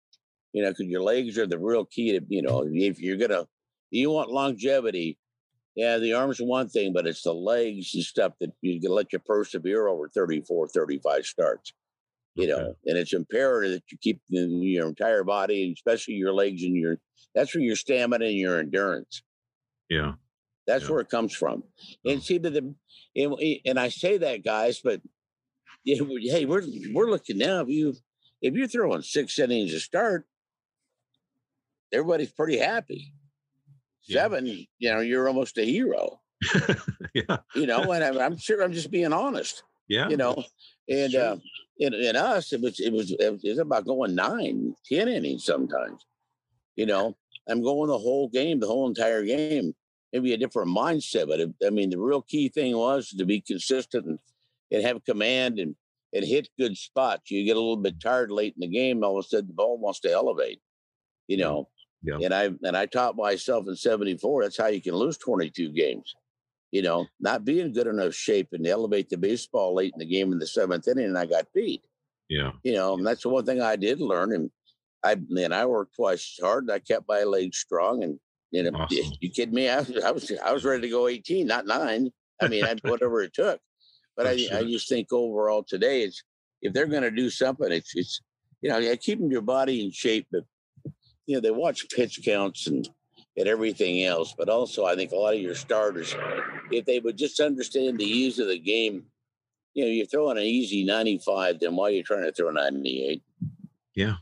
you 0.53 0.63
know, 0.63 0.71
because 0.71 0.87
your 0.87 1.03
legs 1.03 1.39
are 1.39 1.47
the 1.47 1.59
real 1.59 1.85
key 1.85 2.19
to, 2.19 2.25
you 2.29 2.43
know, 2.43 2.65
if 2.67 3.01
you're 3.01 3.17
gonna, 3.17 3.47
you 3.91 4.11
want 4.11 4.31
longevity. 4.31 5.19
Yeah, 5.77 5.99
the 5.99 6.15
arms 6.15 6.41
are 6.41 6.45
one 6.45 6.69
thing, 6.69 6.93
but 6.93 7.07
it's 7.07 7.23
the 7.23 7.33
legs 7.33 7.95
and 7.95 8.03
stuff 8.03 8.33
that 8.41 8.51
you 8.63 8.81
can 8.81 8.91
let 8.91 9.13
you 9.13 9.21
persevere 9.21 9.87
over 9.87 10.09
34, 10.09 10.69
35 10.69 11.25
starts. 11.25 11.73
You 12.35 12.49
know, 12.49 12.57
Okay. 12.57 12.73
and 12.87 12.99
it's 12.99 13.13
imperative 13.13 13.73
that 13.73 13.83
you 13.93 13.99
keep 14.01 14.21
the, 14.29 14.41
your 14.41 14.89
entire 14.89 15.23
body, 15.25 15.73
especially 15.77 16.15
your 16.15 16.33
legs 16.33 16.63
and 16.65 16.75
your 16.77 16.99
that's 17.35 17.55
where 17.55 17.63
your 17.63 17.77
stamina 17.77 18.25
and 18.25 18.37
your 18.37 18.59
endurance. 18.59 19.23
Yeah. 19.89 20.15
That's 20.67 20.85
Yeah. 20.85 20.91
where 20.91 21.01
it 21.01 21.11
comes 21.11 21.33
from. 21.35 21.63
And 22.05 22.23
see, 22.23 22.39
that 22.39 22.51
the 22.51 22.75
and, 23.17 23.35
and 23.65 23.79
I 23.79 23.89
say 23.89 24.19
that, 24.19 24.45
guys, 24.45 24.81
but 24.83 25.01
yeah, 25.85 26.03
hey, 26.23 26.45
we're 26.45 26.63
we're 26.93 27.11
looking 27.11 27.39
now. 27.39 27.61
If 27.61 27.69
you 27.69 27.95
if 28.43 28.55
you're 28.55 28.69
throwing 28.69 29.03
six 29.03 29.39
innings 29.39 29.73
to 29.73 29.81
start, 29.81 30.27
everybody's 31.93 32.33
pretty 32.33 32.59
happy. 32.59 33.13
Yeah. 34.05 34.23
Seven, 34.23 34.47
you 34.47 34.91
know, 34.93 35.01
you're 35.01 35.29
almost 35.29 35.59
a 35.59 35.65
hero. 35.65 36.21
yeah. 37.15 37.39
You 37.55 37.67
know, 37.67 37.93
and 37.93 38.03
I'm, 38.05 38.19
I'm 38.19 38.37
sure 38.39 38.63
I'm 38.63 38.73
just 38.73 38.91
being 38.91 39.13
honest. 39.13 39.63
Yeah. 39.89 40.09
You 40.09 40.17
know, 40.17 40.43
and 40.89 41.13
Sure. 41.13 41.23
uh, 41.33 41.37
in, 41.79 41.95
in 41.95 42.17
us, 42.17 42.53
it 42.53 42.61
was 42.61 42.81
it 42.81 42.93
was 42.93 43.13
it 43.13 43.41
was 43.43 43.59
about 43.59 43.87
going 43.87 44.15
nine, 44.15 44.75
ten 44.91 45.09
innings 45.09 45.45
sometimes. 45.45 46.05
You 46.77 46.87
know, 46.87 47.17
I'm 47.49 47.63
going 47.63 47.89
the 47.89 47.99
whole 47.99 48.29
game, 48.29 48.61
the 48.61 48.67
whole 48.67 48.89
entire 48.89 49.25
game. 49.25 49.75
Maybe 50.13 50.33
a 50.33 50.39
different 50.39 50.75
mindset, 50.75 51.29
but 51.29 51.39
it, 51.41 51.51
I 51.67 51.69
mean, 51.71 51.91
the 51.91 51.99
real 51.99 52.23
key 52.23 52.49
thing 52.49 52.75
was 52.77 53.11
to 53.11 53.27
be 53.27 53.43
consistent 53.43 54.07
and, 54.07 54.19
and 54.71 54.83
have 54.83 55.05
command 55.05 55.59
and 55.59 55.77
and 56.15 56.25
hit 56.25 56.49
good 56.59 56.77
spots. 56.77 57.31
You 57.31 57.45
get 57.45 57.57
a 57.57 57.61
little 57.61 57.77
bit 57.77 58.01
tired 58.01 58.31
late 58.31 58.55
in 58.57 58.61
the 58.61 58.75
game, 58.75 59.05
all 59.05 59.19
of 59.19 59.25
a 59.25 59.29
sudden 59.29 59.49
the 59.49 59.53
ball 59.53 59.79
wants 59.79 60.01
to 60.01 60.11
elevate. 60.13 60.61
You 61.27 61.37
know, 61.37 61.69
Yeah. 62.03 62.19
and 62.23 62.33
I 62.33 62.45
and 62.63 62.77
I 62.77 62.87
taught 62.87 63.17
myself 63.17 63.67
in 63.69 63.75
'74 63.77 64.45
that's 64.45 64.57
how 64.57 64.69
you 64.69 64.81
can 64.81 64.95
lose 64.95 65.19
22 65.19 65.71
games. 65.73 66.15
You 66.71 66.83
know, 66.83 67.07
not 67.19 67.45
being 67.45 67.73
good 67.73 67.87
enough 67.87 68.15
shape 68.15 68.49
and 68.53 68.67
elevate 68.67 69.09
the 69.09 69.17
baseball 69.17 69.75
late 69.75 69.93
in 69.95 69.99
the 69.99 70.05
game 70.07 70.33
in 70.33 70.39
the 70.39 70.47
seventh 70.47 70.87
inning, 70.87 71.07
and 71.07 71.19
I 71.19 71.25
got 71.27 71.47
beat 71.55 71.83
Yeah. 72.29 72.53
you 72.63 72.75
know, 72.75 72.95
and 72.95 73.07
that's 73.07 73.23
the 73.23 73.31
one 73.31 73.45
thing 73.47 73.61
I 73.63 73.77
did 73.77 74.01
learn. 74.01 74.33
And 74.35 74.51
I 75.03 75.17
man, 75.29 75.53
I 75.53 75.65
worked 75.67 75.97
twice 75.97 76.37
as 76.39 76.45
hard. 76.45 76.65
And 76.65 76.73
I 76.73 76.79
kept 76.79 77.09
my 77.09 77.23
legs 77.25 77.57
strong, 77.59 78.03
and 78.05 78.21
you 78.51 78.63
know, 78.71 78.79
Awesome. 78.81 79.13
you 79.21 79.31
kidding 79.31 79.55
me? 79.55 79.69
I 79.69 79.79
was, 79.81 79.97
I 80.05 80.11
was 80.11 80.33
I 80.45 80.53
was 80.53 80.65
ready 80.65 80.83
to 80.83 80.89
go 80.91 81.09
18, 81.09 81.47
not 81.47 81.67
nine. 81.67 82.11
I 82.41 82.49
mean, 82.49 82.65
I, 82.65 82.77
whatever 82.83 83.23
it 83.23 83.33
took. 83.35 83.61
But 84.17 84.27
I, 84.27 84.33
I 84.53 84.65
just 84.65 84.89
think 84.89 85.13
overall 85.13 85.63
today, 85.67 86.03
it's 86.03 86.23
if 86.61 86.73
they're 86.73 86.87
going 86.87 87.03
to 87.05 87.11
do 87.11 87.31
something, 87.31 87.71
it's 87.73 87.93
it's 87.97 88.21
you 88.61 88.69
know, 88.69 88.79
yeah, 88.79 88.95
keeping 88.97 89.31
your 89.31 89.43
body 89.43 89.85
in 89.85 89.91
shape. 89.93 90.27
But 90.31 90.43
you 91.29 91.35
know, 91.35 91.41
they 91.41 91.51
watch 91.51 91.89
pitch 91.91 92.21
counts 92.25 92.67
and 92.67 92.89
and 93.37 93.47
everything 93.47 94.03
else. 94.03 94.35
But 94.37 94.49
also, 94.49 94.87
I 94.87 94.97
think 94.97 95.13
a 95.13 95.17
lot 95.17 95.35
of 95.35 95.41
your 95.41 95.55
starters, 95.55 96.17
if 96.73 96.87
they 96.87 96.99
would 96.99 97.19
just 97.19 97.39
understand 97.39 97.99
the 97.99 98.05
ease 98.05 98.39
of 98.39 98.49
the 98.49 98.59
game, 98.59 99.05
you 99.75 99.85
know, 99.85 99.91
you're 99.91 100.07
throwing 100.07 100.39
an 100.39 100.45
easy 100.45 100.85
95, 100.85 101.61
then 101.61 101.77
why 101.77 101.89
are 101.89 101.91
you 101.91 102.03
trying 102.03 102.25
to 102.25 102.33
throw 102.33 102.51
98? 102.51 103.23
Yeah. 103.95 104.15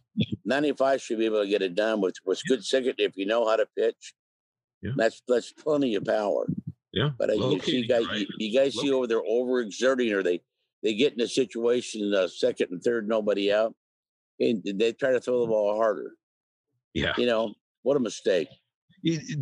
95 0.44 1.00
should 1.00 1.18
be 1.18 1.26
able 1.26 1.42
to 1.42 1.48
get 1.48 1.62
it 1.62 1.76
done 1.76 2.00
with, 2.00 2.16
with 2.26 2.42
good 2.48 2.64
second 2.64 2.94
if 2.98 3.16
you 3.16 3.24
know 3.24 3.48
how 3.48 3.56
to 3.56 3.66
pitch. 3.78 4.12
Yeah. 4.82 4.92
That's 4.96 5.22
that's 5.28 5.52
plenty 5.52 5.94
of 5.94 6.04
power. 6.04 6.46
Yeah. 6.92 7.10
But 7.16 7.30
uh, 7.30 7.34
you 7.34 7.60
see 7.60 7.86
guys, 7.86 8.06
right? 8.06 8.20
you, 8.20 8.26
you 8.38 8.58
guys 8.58 8.74
see 8.74 8.92
over 8.92 9.06
there 9.06 9.22
overexerting, 9.22 10.12
or 10.12 10.22
they 10.22 10.42
they 10.82 10.94
get 10.94 11.14
in 11.14 11.20
a 11.20 11.28
situation, 11.28 12.12
uh, 12.12 12.28
second 12.28 12.68
and 12.72 12.82
third, 12.82 13.08
nobody 13.08 13.52
out, 13.52 13.74
and 14.40 14.62
they 14.64 14.92
try 14.92 15.12
to 15.12 15.20
throw 15.20 15.40
the 15.40 15.46
ball 15.46 15.76
harder. 15.76 16.12
Yeah. 16.96 17.12
You 17.18 17.26
know 17.26 17.54
what 17.82 17.96
a 17.96 18.00
mistake. 18.00 18.48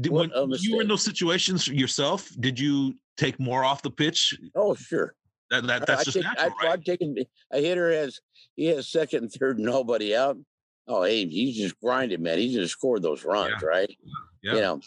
What 0.08 0.30
a 0.34 0.46
you 0.60 0.76
were 0.76 0.82
in 0.82 0.88
those 0.88 1.04
situations 1.04 1.68
yourself, 1.68 2.28
did 2.40 2.58
you 2.58 2.94
take 3.16 3.38
more 3.40 3.64
off 3.64 3.82
the 3.82 3.90
pitch? 3.90 4.36
Oh 4.54 4.74
sure, 4.74 5.14
That, 5.50 5.66
that 5.68 5.82
I- 5.82 5.84
that's 5.84 6.00
I 6.00 6.04
just 6.04 6.14
take, 6.16 6.24
natural, 6.24 6.52
I, 6.60 6.64
right? 6.64 6.72
I've 6.72 6.84
taken 6.84 7.16
a 7.52 7.60
hitter 7.60 7.90
has 7.92 8.20
he 8.56 8.66
has 8.66 8.88
second 8.90 9.22
and 9.24 9.32
third, 9.32 9.58
nobody 9.74 10.14
out. 10.16 10.36
Oh, 10.86 11.02
hey, 11.04 11.26
he's 11.26 11.56
just 11.56 11.80
grinding, 11.80 12.22
man. 12.22 12.38
He's 12.38 12.52
just 12.54 12.72
scored 12.72 13.02
those 13.02 13.24
runs, 13.24 13.62
right? 13.62 13.88
Yeah. 14.42 14.54
You 14.54 14.60
know, 14.60 14.80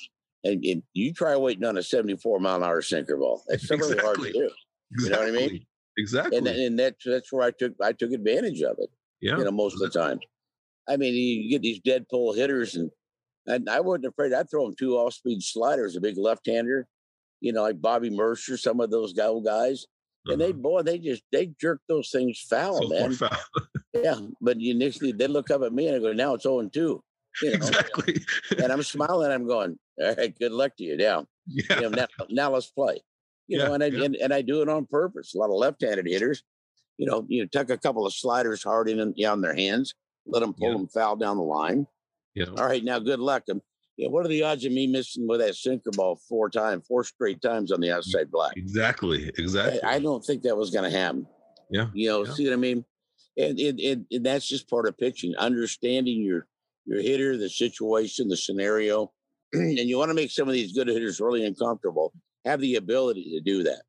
and, 0.43 0.63
and 0.63 0.83
you 0.93 1.11
try 1.13 1.35
waiting 1.35 1.63
on 1.65 1.75
a 1.77 1.81
74 1.83 2.39
mile 2.39 2.57
an 2.57 2.63
hour 2.63 2.81
sinker 2.83 3.17
ball. 3.17 3.41
That's 3.47 3.67
really 3.71 3.97
hard 3.97 4.17
to 4.17 4.25
Exactly. 4.25 4.31
do. 4.33 5.03
you 5.03 5.09
know 5.09 5.19
what 5.19 5.27
I 5.27 5.31
mean? 5.31 5.65
Exactly. 5.97 6.37
Exactly. 6.37 6.37
And 6.37 6.47
and 6.47 6.79
that's 6.79 7.03
that's 7.03 7.33
where 7.33 7.47
I 7.47 7.51
took 7.51 7.73
I 7.81 7.93
took 7.93 8.11
advantage 8.11 8.61
of 8.61 8.75
it. 8.79 8.89
yeah. 9.21 9.37
You 9.37 9.45
know, 9.45 9.51
most 9.51 9.73
of 9.73 9.79
the 9.79 9.89
time. 9.89 10.19
I 10.87 10.97
mean, 10.97 11.13
you 11.13 11.49
get 11.49 11.61
these 11.61 11.79
dead 11.79 12.07
pull 12.09 12.33
hitters, 12.33 12.75
and 12.75 12.91
and 13.45 13.69
I 13.69 13.79
wasn't 13.79 14.05
afraid. 14.05 14.33
I'd 14.33 14.49
throw 14.49 14.65
them 14.65 14.75
two 14.77 14.95
off 14.97 15.13
speed 15.13 15.41
sliders, 15.41 15.95
a 15.95 16.01
big 16.01 16.17
left 16.17 16.45
hander, 16.45 16.87
you 17.39 17.53
know, 17.53 17.63
like 17.63 17.81
Bobby 17.81 18.09
Murcer, 18.09 18.57
some 18.57 18.79
of 18.79 18.91
those 18.91 19.13
guy 19.13 19.29
guys. 19.43 19.85
And 20.29 20.41
they 20.41 20.49
Uh-huh. 20.49 20.59
boy, 20.59 20.81
they 20.83 20.99
just 20.99 21.23
they 21.31 21.47
jerk 21.59 21.81
those 21.87 22.09
things 22.09 22.39
foul, 22.49 22.83
So 22.83 22.89
man. 22.89 23.11
foul. 23.11 23.29
Yeah, 23.93 24.19
but 24.41 24.57
thing 24.59 25.17
they 25.17 25.27
look 25.27 25.49
up 25.49 25.63
at 25.63 25.73
me 25.73 25.87
and 25.87 25.95
I 25.95 25.99
go, 25.99 26.13
now 26.13 26.35
it's 26.35 26.43
0 26.43 26.59
and 26.59 26.71
2. 26.71 27.03
You 27.41 27.49
know? 27.49 27.55
exactly. 27.55 28.19
And 28.61 28.71
I'm 28.71 28.83
smiling. 28.83 29.31
I'm 29.31 29.47
going, 29.47 29.79
all 29.99 30.15
right, 30.15 30.37
good 30.37 30.51
luck 30.51 30.75
to 30.77 30.83
you. 30.83 30.97
Now, 30.97 31.25
yeah. 31.47 31.75
you 31.75 31.81
know, 31.83 31.89
now, 31.89 32.07
now 32.29 32.51
let's 32.51 32.67
play. 32.67 33.01
You 33.47 33.57
Yeah, 33.57 33.65
know, 33.65 33.73
and 33.73 33.83
I 33.83 33.87
yeah. 33.87 34.03
and, 34.05 34.15
and 34.17 34.33
I 34.33 34.41
do 34.41 34.61
it 34.61 34.69
on 34.69 34.85
purpose. 34.85 35.33
A 35.33 35.37
lot 35.37 35.49
of 35.49 35.55
left-handed 35.55 36.05
hitters, 36.05 36.43
you 36.97 37.07
know, 37.07 37.25
you 37.29 37.47
tuck 37.47 37.69
a 37.69 37.77
couple 37.77 38.05
of 38.05 38.13
sliders 38.13 38.61
hard 38.61 38.89
in 38.89 39.13
on 39.25 39.41
their 39.41 39.55
hands, 39.55 39.93
let 40.27 40.39
them 40.41 40.53
pull 40.53 40.69
Yeah. 40.69 40.77
them 40.77 40.87
foul 40.87 41.15
down 41.15 41.37
the 41.37 41.43
line. 41.43 41.87
yeah. 42.35 42.45
All 42.57 42.65
right, 42.65 42.83
now 42.83 42.99
good 42.99 43.19
luck. 43.19 43.43
Um, 43.51 43.61
yeah, 43.97 44.09
what 44.09 44.23
are 44.25 44.29
the 44.29 44.43
odds 44.43 44.63
of 44.63 44.71
me 44.71 44.85
missing 44.85 45.27
with 45.27 45.39
that 45.39 45.55
sinker 45.55 45.89
ball 45.91 46.19
four 46.29 46.49
times, 46.51 46.85
four 46.87 47.03
straight 47.03 47.41
times 47.41 47.71
on 47.71 47.81
the 47.81 47.91
outside 47.91 48.29
black? 48.29 48.55
Exactly. 48.55 49.31
Exactly. 49.39 49.81
I 49.81 49.97
don't 49.99 50.23
think 50.23 50.43
that 50.43 50.55
was 50.55 50.69
going 50.69 50.83
to 50.89 50.95
happen. 50.95 51.25
Yeah, 51.71 51.87
You 51.93 52.09
know, 52.09 52.25
yeah. 52.25 52.31
see 52.33 52.45
what 52.45 52.53
I 52.53 52.57
mean? 52.57 52.85
And, 53.37 53.59
and, 53.59 53.79
and, 53.79 54.05
and 54.11 54.25
that's 54.25 54.47
just 54.47 54.69
part 54.69 54.87
of 54.87 54.97
pitching, 54.97 55.35
understanding 55.35 56.21
your 56.21 56.47
your 56.85 57.01
hitter, 57.01 57.35
the 57.37 57.49
situation, 57.49 58.29
the 58.29 58.37
scenario. 58.37 59.11
and 59.53 59.77
you 59.79 59.97
want 59.97 60.09
to 60.09 60.13
make 60.15 60.31
some 60.31 60.47
of 60.47 60.53
these 60.53 60.71
good 60.73 60.87
hitters 60.87 61.19
really 61.19 61.43
uncomfortable. 61.45 62.13
Have 62.45 62.61
the 62.61 62.75
ability 62.75 63.31
to 63.31 63.41
do 63.41 63.63
that. 63.63 63.81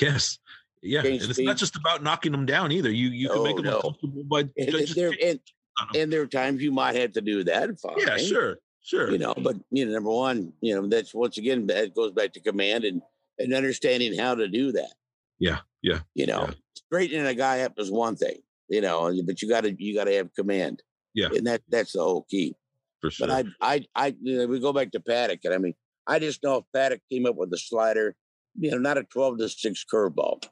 yes. 0.00 0.38
Yeah. 0.82 1.02
Change 1.02 1.22
And 1.22 1.30
it's 1.30 1.40
not 1.40 1.56
just 1.56 1.76
about 1.76 2.02
knocking 2.02 2.32
them 2.32 2.46
down 2.46 2.72
either. 2.72 2.90
You 2.90 3.08
you 3.08 3.28
can 3.28 3.42
make 3.42 3.56
them 3.56 3.64
no. 3.66 3.76
uncomfortable 3.76 4.24
by 4.24 4.40
And, 4.56 4.70
just 4.70 4.96
and. 4.96 5.40
Uh-huh. 5.78 5.98
and 5.98 6.12
there 6.12 6.22
are 6.22 6.26
times 6.26 6.62
you 6.62 6.72
might 6.72 6.96
have 6.96 7.12
to 7.12 7.20
do 7.20 7.44
that. 7.44 7.78
Fine. 7.80 7.94
Yeah, 7.98 8.16
sure. 8.18 8.58
Sure. 8.82 9.10
You 9.10 9.18
know, 9.18 9.34
but 9.36 9.56
you 9.70 9.84
know, 9.86 9.92
number 9.92 10.10
one, 10.10 10.52
you 10.60 10.74
know, 10.74 10.86
that's 10.88 11.14
once 11.14 11.36
again 11.38 11.66
that 11.68 11.94
goes 11.94 12.12
back 12.12 12.32
to 12.34 12.40
command 12.40 12.84
and 12.84 13.02
and 13.38 13.52
understanding 13.54 14.18
how 14.18 14.34
to 14.34 14.48
do 14.48 14.72
that. 14.72 14.92
Yeah. 15.38 15.60
Yeah. 15.82 16.00
You 16.14 16.26
know, 16.26 16.46
Yeah. 16.48 16.54
straightening 16.74 17.26
a 17.26 17.34
guy 17.34 17.60
up 17.60 17.74
is 17.78 17.90
one 17.90 18.16
thing, 18.16 18.38
you 18.68 18.80
know, 18.80 19.12
but 19.26 19.40
you 19.42 19.48
got 19.48 19.62
to 19.62 19.74
you 19.82 19.94
got 19.94 20.04
to 20.04 20.14
have 20.14 20.34
command. 20.34 20.82
Yeah. 21.14 21.28
and 21.34 21.46
that 21.46 21.62
that's 21.68 21.92
the 21.92 22.00
whole 22.02 22.26
key. 22.30 22.54
For 23.00 23.10
sure. 23.10 23.26
But 23.28 23.46
I, 23.60 23.74
I, 23.74 23.84
I, 23.94 24.16
you 24.20 24.38
know, 24.38 24.46
we 24.46 24.60
go 24.60 24.72
back 24.74 24.90
to 24.92 25.00
Paddack, 25.00 25.40
and 25.44 25.54
I 25.54 25.58
mean, 25.58 25.74
I 26.06 26.18
just 26.18 26.42
know 26.42 26.56
if 26.58 26.64
Paddack 26.76 27.00
came 27.10 27.24
up 27.24 27.34
with 27.36 27.50
a 27.54 27.58
slider, 27.58 28.14
you 28.58 28.70
know, 28.70 28.76
not 28.78 28.98
a 28.98 29.04
twelve 29.04 29.38
to 29.38 29.48
six 29.48 29.84
curveball, 29.90 30.44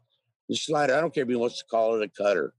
the 0.49 0.57
slider. 0.57 0.95
I 0.95 1.01
don't 1.03 1.13
care 1.15 1.25
if 1.25 1.29
he 1.29 1.37
wants 1.37 1.59
to 1.59 1.65
call 1.71 2.01
it 2.01 2.03
a 2.03 2.09
cutter, 2.23 2.55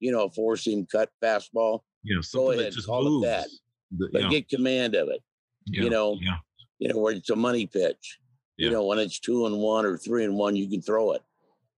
you 0.00 0.10
know, 0.10 0.24
a 0.24 0.30
four 0.30 0.56
seam 0.56 0.86
cut 0.90 1.10
fastball, 1.22 1.80
you 2.06 2.14
know, 2.14 2.20
something 2.22 2.52
ahead, 2.60 2.66
that 2.66 2.74
just 2.74 2.86
call 2.86 3.06
it 3.06 3.10
moves. 3.10 3.26
that. 3.26 3.48
But 3.90 4.30
get 4.30 4.48
command 4.48 4.94
of 4.94 5.08
it. 5.08 5.20
yeah, 5.66 5.82
you 5.84 5.90
know, 5.90 6.16
yeah. 6.20 6.36
You 6.78 6.88
know, 6.92 6.98
where 6.98 7.14
it's 7.14 7.30
a 7.30 7.36
money 7.36 7.66
pitch. 7.66 8.18
Yeah. 8.58 8.66
You 8.66 8.72
know, 8.72 8.84
when 8.86 8.98
it's 8.98 9.18
two 9.20 9.46
and 9.46 9.58
one 9.58 9.84
or 9.86 9.96
three 9.96 10.24
and 10.24 10.34
one, 10.36 10.56
you 10.56 10.68
can 10.68 10.80
throw 10.82 11.12
it 11.12 11.22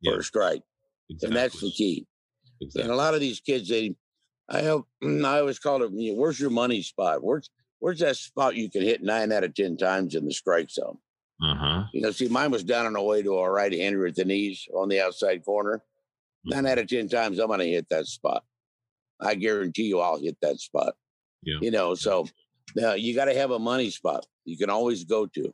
Yeah. 0.00 0.12
for 0.12 0.18
a 0.20 0.22
strike, 0.24 0.62
and 1.10 1.18
that's 1.34 1.60
the 1.60 1.66
Exactly. 1.68 1.70
key. 1.72 2.06
And 2.80 2.90
a 2.90 2.96
lot 2.96 3.14
of 3.14 3.20
these 3.20 3.40
kids, 3.40 3.68
they, 3.68 3.94
I 4.48 4.60
have, 4.62 4.82
I 5.02 5.38
always 5.40 5.58
call 5.58 5.82
it, 5.82 5.92
you 5.92 6.12
know, 6.12 6.18
where's 6.20 6.38
your 6.40 6.50
money 6.50 6.82
spot? 6.82 7.22
Where's 7.22 7.48
where's 7.80 8.00
that 8.00 8.16
spot 8.16 8.56
you 8.56 8.68
can 8.70 8.82
hit 8.82 9.02
nine 9.02 9.30
out 9.32 9.44
of 9.44 9.54
ten 9.54 9.76
times 9.76 10.14
in 10.16 10.24
the 10.24 10.32
strike 10.32 10.70
zone? 10.70 10.98
Uh 11.42 11.54
huh. 11.54 11.84
You 11.92 12.00
know, 12.00 12.10
see, 12.10 12.26
mine 12.28 12.50
was 12.50 12.64
down 12.64 12.86
on 12.86 12.94
the 12.94 13.02
way 13.02 13.22
to 13.22 13.38
a 13.38 13.50
right 13.50 13.72
hander 13.72 14.06
at 14.06 14.16
the 14.16 14.24
knees 14.24 14.66
on 14.74 14.88
the 14.88 15.00
outside 15.00 15.44
corner. 15.44 15.82
Nine 16.44 16.66
out 16.66 16.78
of 16.78 16.88
ten 16.88 17.08
times, 17.08 17.38
I'm 17.38 17.46
going 17.48 17.60
to 17.60 17.66
hit 17.68 17.88
that 17.90 18.06
spot. 18.06 18.42
I 19.20 19.34
guarantee 19.34 19.84
you, 19.84 20.00
I'll 20.00 20.20
hit 20.20 20.36
that 20.42 20.60
spot. 20.60 20.94
Yeah. 21.42 21.58
You 21.60 21.70
know, 21.70 21.94
so 21.94 22.26
uh, 22.82 22.94
you 22.94 23.14
got 23.14 23.26
to 23.26 23.34
have 23.34 23.50
a 23.50 23.58
money 23.58 23.90
spot 23.90 24.26
you 24.44 24.56
can 24.56 24.70
always 24.70 25.04
go 25.04 25.26
to. 25.26 25.52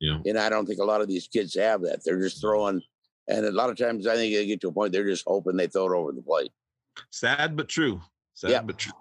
Yeah. 0.00 0.18
And 0.24 0.38
I 0.38 0.48
don't 0.48 0.64
think 0.66 0.80
a 0.80 0.84
lot 0.84 1.00
of 1.02 1.08
these 1.08 1.28
kids 1.28 1.54
have 1.56 1.82
that. 1.82 2.00
They're 2.04 2.20
just 2.20 2.40
throwing, 2.40 2.80
and 3.28 3.44
a 3.46 3.52
lot 3.52 3.68
of 3.70 3.76
times 3.76 4.06
I 4.06 4.14
think 4.16 4.34
they 4.34 4.46
get 4.46 4.60
to 4.62 4.68
a 4.68 4.72
point 4.72 4.92
they're 4.92 5.04
just 5.04 5.24
hoping 5.26 5.56
they 5.56 5.66
throw 5.66 5.92
it 5.92 5.96
over 5.96 6.12
the 6.12 6.22
plate. 6.22 6.50
Sad 7.10 7.56
but 7.56 7.68
true. 7.68 8.00
Sad 8.34 8.50
Yeah. 8.50 8.62
but 8.62 8.78
true. 8.78 8.92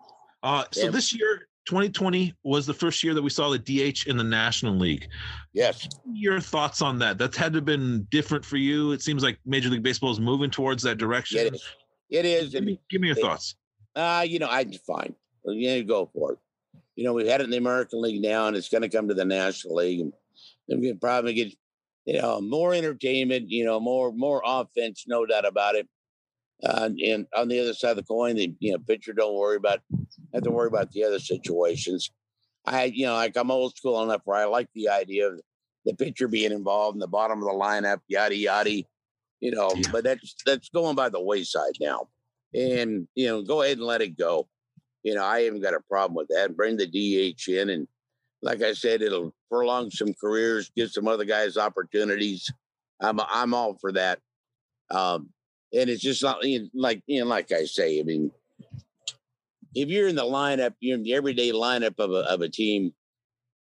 Uh, 0.43 0.66
so 0.72 0.84
Yeah. 0.86 0.89
this 0.91 1.14
year, 1.14 1.47
2020 1.66 2.34
was 2.43 2.66
the 2.66 2.74
first 2.74 3.04
year 3.04 3.14
that 3.14 3.22
we 3.22 3.30
saw 3.30 3.49
the 3.49 3.58
DH 3.60 4.06
in 4.08 4.18
the 4.18 4.24
National 4.24 4.76
League. 4.76 5.08
Yes. 5.54 5.88
Your 6.12 6.39
thoughts 6.41 6.82
on 6.82 6.99
that? 6.99 7.18
That's 7.18 7.38
had 7.38 7.54
to 7.54 7.58
have 7.58 7.66
been 7.66 8.06
different 8.12 8.43
for 8.43 8.58
you. 8.58 8.91
It 8.91 9.02
seems 9.02 9.24
like 9.24 9.39
Major 9.45 9.70
League 9.70 9.84
Baseball 9.84 10.12
is 10.12 10.20
moving 10.20 10.49
towards 10.52 10.84
that 10.84 10.97
direction. 10.97 11.39
It 11.39 11.54
is. 11.56 11.64
It 12.10 12.26
is. 12.26 12.49
Give 12.52 12.64
me, 12.64 12.80
give 12.89 12.99
me 13.02 13.08
your 13.08 13.18
It- 13.18 13.22
thoughts. 13.22 13.56
Uh, 13.95 14.25
you 14.27 14.39
know, 14.39 14.47
I'd 14.47 14.75
fine. 14.81 15.15
Yeah, 15.45 15.75
you 15.75 15.83
go 15.83 16.09
for 16.13 16.33
it. 16.33 16.39
You 16.95 17.03
know, 17.03 17.13
we've 17.13 17.27
had 17.27 17.41
it 17.41 17.45
in 17.45 17.49
the 17.49 17.57
American 17.57 18.01
League 18.01 18.21
now, 18.21 18.47
and 18.47 18.55
it's 18.55 18.69
going 18.69 18.83
to 18.83 18.89
come 18.89 19.07
to 19.07 19.13
the 19.13 19.25
National 19.25 19.75
League, 19.75 20.01
and 20.01 20.13
then 20.67 20.79
we 20.79 20.87
can 20.89 20.99
probably 20.99 21.33
get, 21.33 21.53
you 22.05 22.21
know, 22.21 22.39
more 22.41 22.73
entertainment. 22.73 23.49
You 23.49 23.65
know, 23.65 23.79
more 23.79 24.11
more 24.11 24.41
offense, 24.45 25.05
no 25.07 25.25
doubt 25.25 25.45
about 25.45 25.75
it. 25.75 25.87
Uh, 26.63 26.89
and 27.03 27.25
on 27.35 27.47
the 27.47 27.59
other 27.59 27.73
side 27.73 27.91
of 27.91 27.97
the 27.97 28.03
coin, 28.03 28.35
the 28.35 28.53
you 28.59 28.71
know 28.71 28.77
pitcher 28.77 29.13
don't 29.13 29.35
worry 29.35 29.55
about 29.57 29.79
have 30.33 30.43
to 30.43 30.51
worry 30.51 30.67
about 30.67 30.91
the 30.91 31.03
other 31.03 31.19
situations. 31.19 32.11
I 32.65 32.85
you 32.85 33.07
know 33.07 33.15
like 33.15 33.35
I'm 33.35 33.49
old 33.51 33.75
school 33.75 34.01
enough 34.03 34.21
where 34.25 34.37
I 34.37 34.45
like 34.45 34.69
the 34.75 34.89
idea 34.89 35.29
of 35.29 35.41
the 35.85 35.95
pitcher 35.95 36.27
being 36.27 36.51
involved 36.51 36.95
in 36.95 36.99
the 36.99 37.07
bottom 37.07 37.39
of 37.39 37.45
the 37.45 37.53
lineup, 37.53 37.99
yada 38.07 38.35
yada. 38.35 38.83
You 39.39 39.51
know, 39.51 39.71
Yeah. 39.75 39.89
but 39.91 40.03
that's 40.03 40.35
that's 40.45 40.69
going 40.69 40.95
by 40.95 41.09
the 41.09 41.21
wayside 41.21 41.73
now 41.79 42.09
and 42.54 43.08
you 43.16 43.28
know, 43.28 43.41
go 43.41 43.62
ahead 43.62 43.78
and 43.78 43.86
let 43.86 44.02
it 44.02 44.18
go. 44.18 44.47
You 45.04 45.16
know, 45.16 45.24
I 45.24 45.41
haven't 45.41 45.62
got 45.62 45.74
a 45.74 45.82
problem 45.89 46.16
with 46.16 46.28
that. 46.30 46.56
Bring 46.56 46.78
the 46.78 46.86
DH 46.86 47.49
in, 47.49 47.70
and 47.70 47.88
like 48.41 48.62
I 48.62 48.74
said, 48.74 49.02
it'll 49.02 49.34
prolong 49.49 49.91
some 49.91 50.14
careers, 50.14 50.72
give 50.76 50.91
some 50.91 51.08
other 51.08 51.26
guys 51.26 51.58
opportunities. 51.58 52.52
I'm 52.99 53.20
I'm 53.20 53.54
all 53.54 53.78
for 53.80 53.91
that. 53.93 54.20
Um, 54.89 55.30
and 55.74 55.89
it's 55.89 56.02
just 56.02 56.22
not 56.22 56.43
you 56.43 56.64
know, 56.64 56.70
like 56.74 57.02
you 57.08 57.22
know, 57.22 57.28
like 57.28 57.52
I 57.52 57.66
say. 57.66 57.99
I 57.99 58.04
mean, 58.04 58.32
if 59.74 59.89
you're 59.89 60.08
in 60.08 60.16
the 60.16 60.24
lineup, 60.24 60.74
you're 60.80 60.97
in 60.97 61.04
the 61.04 61.14
everyday 61.14 61.52
lineup 61.52 61.99
of 61.99 62.12
a 62.12 62.30
of 62.30 62.41
a 62.41 62.49
team. 62.49 62.93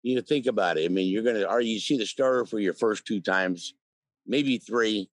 You 0.02 0.16
know, 0.16 0.22
think 0.22 0.46
about 0.46 0.78
it. 0.78 0.86
I 0.86 0.88
mean, 0.88 1.12
you're 1.12 1.24
gonna 1.24 1.46
are 1.46 1.62
you 1.62 1.80
see 1.80 1.98
the 1.98 2.06
starter 2.06 2.46
for 2.46 2.60
your 2.60 2.74
first 2.74 3.06
two 3.06 3.22
times, 3.22 3.74
maybe 4.26 4.58
three. 4.58 5.10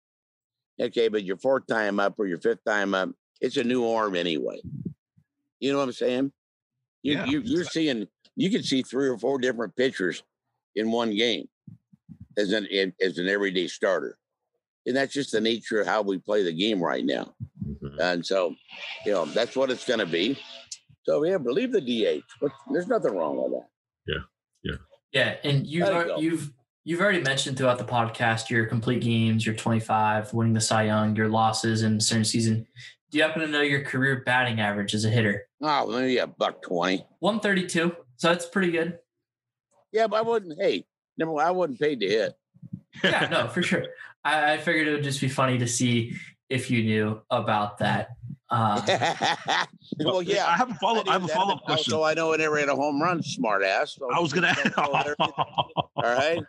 Okay, 0.80 1.08
but 1.08 1.24
your 1.24 1.36
fourth 1.36 1.66
time 1.66 2.00
up 2.00 2.14
or 2.18 2.26
your 2.26 2.38
fifth 2.38 2.64
time 2.64 2.94
up, 2.94 3.10
it's 3.44 3.56
a 3.58 3.64
new 3.64 3.86
arm 3.88 4.14
anyway. 4.16 4.60
You 5.60 5.72
know 5.72 5.78
what 5.78 5.84
I'm 5.84 5.92
saying? 5.92 6.32
You, 7.02 7.14
Yeah. 7.14 7.24
you, 7.26 7.40
you're 7.40 7.64
seeing, 7.64 8.08
you 8.36 8.50
can 8.50 8.62
see 8.62 8.82
three 8.82 9.08
or 9.08 9.18
four 9.18 9.38
different 9.38 9.76
pitchers 9.76 10.22
in 10.74 10.90
one 10.90 11.14
game 11.14 11.46
as 12.36 12.52
an 12.52 12.66
as 13.00 13.18
an 13.18 13.28
everyday 13.28 13.68
starter, 13.68 14.16
and 14.86 14.96
that's 14.96 15.12
just 15.12 15.30
the 15.32 15.40
nature 15.40 15.80
of 15.80 15.86
how 15.86 16.02
we 16.02 16.18
play 16.18 16.42
the 16.42 16.52
game 16.52 16.82
right 16.82 17.04
now. 17.04 17.34
Mhm. 17.64 17.98
And 18.00 18.26
so, 18.26 18.54
you 19.06 19.12
know, 19.12 19.24
that's 19.26 19.54
what 19.56 19.70
it's 19.70 19.86
going 19.86 20.00
to 20.00 20.06
be. 20.06 20.36
So 21.04 21.22
yeah, 21.24 21.38
believe 21.38 21.70
the 21.70 21.80
DH. 21.80 22.24
But 22.40 22.50
there's 22.72 22.88
nothing 22.88 23.14
wrong 23.14 23.36
with 23.36 23.52
that. 23.52 23.68
Yeah, 24.06 24.22
yeah, 24.64 24.76
yeah. 25.12 25.36
and 25.50 25.66
you've 25.66 25.86
There 25.86 26.08
you 26.18 26.30
you've 26.30 26.52
you've 26.84 27.00
already 27.00 27.20
mentioned 27.22 27.56
throughout 27.56 27.78
the 27.78 27.84
podcast 27.84 28.50
your 28.50 28.66
complete 28.66 29.00
games, 29.02 29.46
your 29.46 29.54
25, 29.54 30.32
winning 30.34 30.54
the 30.54 30.60
Cy 30.60 30.84
Young, 30.84 31.14
your 31.14 31.28
losses 31.28 31.82
in 31.82 32.00
certain 32.00 32.24
season. 32.24 32.66
Do 33.14 33.18
you 33.18 33.24
happen 33.26 33.42
to 33.42 33.46
know 33.46 33.60
your 33.60 33.82
career 33.82 34.24
batting 34.26 34.60
average 34.60 34.92
as 34.92 35.04
a 35.04 35.08
hitter? 35.08 35.46
Oh, 35.62 35.86
maybe 35.86 36.18
a 36.18 36.26
buck 36.26 36.62
twenty. 36.62 37.06
132. 37.20 37.94
So 38.16 38.28
that's 38.28 38.44
pretty 38.44 38.72
good. 38.72 38.98
Yeah, 39.92 40.08
but 40.08 40.16
I 40.16 40.22
wouldn't. 40.22 40.60
Hey, 40.60 40.84
number 41.16 41.34
one, 41.34 41.46
I 41.46 41.52
wasn't 41.52 41.78
paid 41.78 42.00
to 42.00 42.08
hit. 42.08 42.32
Yeah, 43.04 43.28
no, 43.30 43.46
for 43.54 43.62
sure. 43.62 43.84
I, 44.24 44.54
I 44.54 44.58
figured 44.58 44.88
it 44.88 44.94
would 44.94 45.04
just 45.04 45.20
be 45.20 45.28
funny 45.28 45.58
to 45.58 45.68
see 45.68 46.16
if 46.48 46.72
you 46.72 46.82
knew 46.82 47.20
about 47.30 47.78
that. 47.78 48.08
Uh, 48.50 48.80
well, 50.00 50.22
yeah. 50.22 50.46
I 50.46 50.56
have 50.56 50.70
a 50.70 50.74
follow. 50.74 51.02
I 51.08 51.14
have 51.14 51.24
a 51.24 51.28
follow-up 51.28 51.60
but 51.66 51.74
question. 51.74 51.94
Also, 51.94 52.04
I 52.04 52.14
know 52.14 52.32
I 52.32 52.36
never 52.36 52.56
hit 52.56 52.68
a 52.68 52.74
home 52.76 53.02
run, 53.02 53.20
smart 53.20 53.64
ass. 53.64 53.96
So 53.96 54.08
I 54.12 54.20
was 54.20 54.32
gonna. 54.32 54.54
All 54.76 55.82
right. 55.96 56.40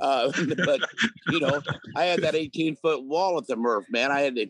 Uh, 0.00 0.32
but 0.64 0.80
you 1.28 1.38
know, 1.38 1.60
I 1.94 2.04
had 2.04 2.22
that 2.22 2.34
18 2.34 2.76
foot 2.76 3.04
wall 3.04 3.38
at 3.38 3.46
the 3.46 3.54
Murph, 3.54 3.84
man. 3.90 4.10
I 4.10 4.22
had 4.22 4.34
to, 4.36 4.46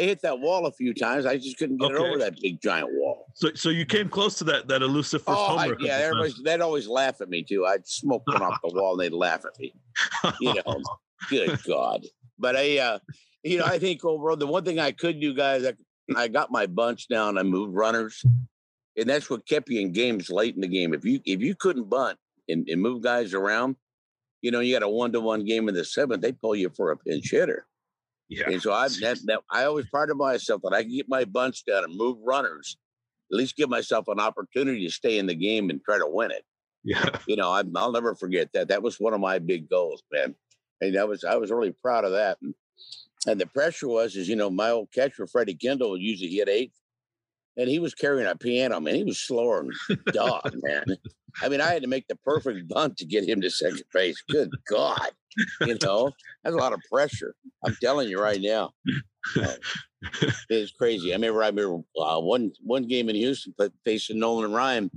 I 0.00 0.04
hit 0.04 0.22
that 0.22 0.40
wall 0.40 0.66
a 0.66 0.72
few 0.72 0.94
times. 0.94 1.26
I 1.26 1.36
just 1.36 1.58
couldn't 1.58 1.76
get 1.76 1.90
it 1.90 1.96
Okay. 1.96 2.08
over 2.08 2.18
that 2.18 2.40
big 2.40 2.60
giant 2.62 2.88
wall. 2.92 3.26
so, 3.34 3.50
so 3.54 3.68
you 3.68 3.84
came 3.84 4.08
close 4.08 4.34
to 4.36 4.44
that 4.44 4.66
that 4.68 4.80
elusive 4.82 5.22
first 5.22 5.38
oh, 5.38 5.58
homer. 5.58 5.74
I, 5.74 5.76
yeah, 5.78 5.98
everybody, 5.98 6.32
they'd 6.42 6.60
always 6.62 6.88
laugh 6.88 7.20
at 7.20 7.28
me 7.28 7.42
too. 7.42 7.66
I'd 7.66 7.86
smoke 7.86 8.22
one 8.26 8.42
off 8.42 8.58
the 8.62 8.70
wall 8.74 8.92
and 8.92 9.00
they'd 9.00 9.16
laugh 9.16 9.44
at 9.44 9.58
me. 9.58 9.74
You 10.40 10.54
know, 10.54 10.82
good 11.28 11.58
God. 11.66 12.06
But 12.38 12.56
I, 12.56 12.78
uh, 12.78 12.98
you 13.42 13.58
know, 13.58 13.66
I 13.66 13.78
think 13.78 14.04
overall, 14.04 14.36
the 14.36 14.46
one 14.46 14.64
thing 14.64 14.78
I 14.78 14.92
could 14.92 15.20
do, 15.20 15.34
guys, 15.34 15.66
I, 15.66 15.74
I 16.16 16.28
got 16.28 16.50
my 16.50 16.66
bunch 16.66 17.08
down. 17.08 17.36
I 17.36 17.42
moved 17.42 17.74
runners, 17.74 18.24
and 18.96 19.06
that's 19.08 19.28
what 19.28 19.46
kept 19.46 19.68
you 19.68 19.80
in 19.80 19.92
games 19.92 20.30
late 20.30 20.54
in 20.54 20.62
the 20.62 20.68
game. 20.68 20.94
If 20.94 21.04
you 21.04 21.20
if 21.26 21.40
you 21.40 21.54
couldn't 21.54 21.90
bunt 21.90 22.18
and, 22.48 22.66
and 22.68 22.80
move 22.80 23.02
guys 23.02 23.34
around, 23.34 23.76
you 24.40 24.50
know, 24.50 24.60
you 24.60 24.74
got 24.74 24.82
a 24.82 24.88
one 24.88 25.12
to 25.12 25.20
one 25.20 25.44
game 25.44 25.68
in 25.68 25.74
the 25.74 25.84
seventh, 25.84 26.22
they 26.22 26.32
pull 26.32 26.56
you 26.56 26.70
for 26.74 26.90
a 26.90 26.96
pinch 26.96 27.30
hitter. 27.30 27.66
Yeah. 28.30 28.48
And 28.48 28.62
so 28.62 28.72
I 28.72 28.88
that, 29.00 29.18
that 29.24 29.40
I 29.50 29.64
always 29.64 29.86
prided 29.86 30.16
myself 30.16 30.62
that 30.62 30.72
I 30.72 30.82
can 30.82 30.94
get 30.94 31.08
my 31.08 31.24
bunch 31.24 31.64
down 31.64 31.84
and 31.84 31.96
move 31.96 32.16
runners, 32.24 32.76
at 33.30 33.36
least 33.36 33.56
give 33.56 33.68
myself 33.68 34.06
an 34.08 34.20
opportunity 34.20 34.86
to 34.86 34.92
stay 34.92 35.18
in 35.18 35.26
the 35.26 35.34
game 35.34 35.68
and 35.68 35.82
try 35.84 35.98
to 35.98 36.06
win 36.06 36.30
it. 36.30 36.44
Yeah. 36.84 37.10
You 37.26 37.36
know, 37.36 37.50
I, 37.50 37.62
I'll 37.76 37.92
never 37.92 38.14
forget 38.14 38.48
that. 38.54 38.68
That 38.68 38.82
was 38.82 38.98
one 38.98 39.12
of 39.12 39.20
my 39.20 39.38
big 39.40 39.68
goals, 39.68 40.02
man. 40.12 40.34
And 40.80 40.94
that 40.94 41.08
was 41.08 41.24
I 41.24 41.36
was 41.36 41.50
really 41.50 41.74
proud 41.82 42.04
of 42.04 42.12
that. 42.12 42.38
And, 42.40 42.54
and 43.26 43.40
the 43.40 43.46
pressure 43.46 43.88
was, 43.88 44.16
is 44.16 44.28
you 44.28 44.36
know, 44.36 44.48
my 44.48 44.70
old 44.70 44.92
catcher 44.92 45.26
Freddie 45.26 45.54
Kendall 45.54 45.98
usually 45.98 46.30
hit 46.30 46.48
eighth, 46.48 46.78
and 47.56 47.68
he 47.68 47.78
was 47.78 47.94
carrying 47.94 48.28
a 48.28 48.36
piano, 48.36 48.80
man. 48.80 48.94
He 48.94 49.04
was 49.04 49.20
slower 49.20 49.66
than 49.88 49.98
dog, 50.12 50.52
man. 50.62 50.84
I 51.42 51.48
mean, 51.48 51.60
I 51.60 51.72
had 51.72 51.82
to 51.82 51.88
make 51.88 52.06
the 52.08 52.16
perfect 52.16 52.68
bunt 52.68 52.96
to 52.98 53.04
get 53.04 53.28
him 53.28 53.40
to 53.40 53.50
second 53.50 53.84
base. 53.92 54.22
Good 54.28 54.50
God, 54.68 55.10
you 55.60 55.76
know, 55.82 56.12
that's 56.42 56.54
a 56.54 56.58
lot 56.58 56.72
of 56.72 56.80
pressure. 56.90 57.34
I'm 57.64 57.76
telling 57.80 58.08
you 58.08 58.20
right 58.20 58.40
now. 58.40 58.70
Uh, 59.38 59.54
it's 60.48 60.72
crazy. 60.72 61.12
I 61.12 61.16
remember, 61.16 61.42
I 61.42 61.48
remember 61.48 61.82
uh, 62.00 62.20
one 62.20 62.52
one 62.62 62.86
game 62.86 63.08
in 63.08 63.16
Houston, 63.16 63.54
but 63.56 63.72
facing 63.84 64.18
Nolan 64.18 64.52
Ryan. 64.52 64.90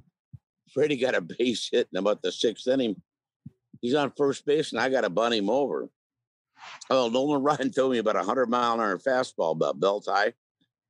Freddie 0.74 0.98
got 0.98 1.14
a 1.14 1.22
base 1.22 1.70
hit 1.72 1.88
in 1.92 2.00
about 2.00 2.22
the 2.24 2.32
sixth 2.32 2.68
inning. 2.68 2.96
He's 3.82 3.94
on 3.94 4.14
first 4.18 4.46
base, 4.46 4.72
and 4.72 4.82
I 4.82 4.90
got 4.90 5.02
to 5.02 5.10
bunt 5.10 5.36
him 5.36 5.50
over. 5.50 5.90
Well, 6.90 7.10
Nolan 7.10 7.44
Ryan 7.44 7.72
told 7.76 7.92
me 7.92 7.98
about 7.98 8.16
a 8.16 8.24
hundred 8.24 8.50
mile 8.50 8.74
an 8.74 8.80
hour 8.80 8.98
fastball 8.98 9.52
about 9.52 9.80
belt 9.80 10.06
high, 10.08 10.34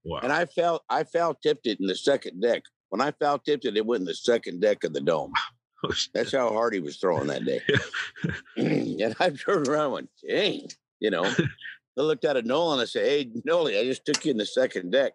Wow. 0.06 0.20
and 0.24 0.32
I 0.32 0.45
felt 0.45 0.84
I 0.89 1.04
foul 1.04 1.36
tipped 1.36 1.68
it 1.68 1.80
in 1.80 1.88
the 1.88 1.95
second 1.95 2.41
deck. 2.41 2.64
When 2.89 3.01
I 3.01 3.12
foul 3.12 3.39
tipped 3.39 3.66
it, 3.66 3.78
it 3.78 3.86
went 3.86 4.01
in 4.01 4.06
the 4.06 4.14
second 4.14 4.62
deck 4.62 4.84
of 4.84 4.93
the 4.93 5.01
dome. 5.01 5.34
Oh, 5.86 5.91
That's 6.14 6.32
how 6.32 6.47
hard 6.47 6.74
he 6.74 6.80
was 6.80 6.95
throwing 6.95 7.28
that 7.28 7.43
day. 7.43 7.60
and 8.56 9.14
I 9.20 9.32
turned 9.32 9.68
around 9.68 9.84
and 9.84 9.93
went, 9.93 10.10
dang, 10.26 10.68
you 11.01 11.12
know. 11.12 11.26
I 11.97 12.01
looked 12.01 12.24
at 12.26 12.38
it, 12.38 12.45
Nolan, 12.45 12.80
I 12.80 12.86
said, 12.86 13.06
Hey, 13.06 13.30
Nolan, 13.45 13.76
I 13.76 13.84
just 13.84 14.06
took 14.06 14.24
you 14.26 14.32
in 14.32 14.38
the 14.38 14.45
second 14.45 14.91
deck 14.91 15.14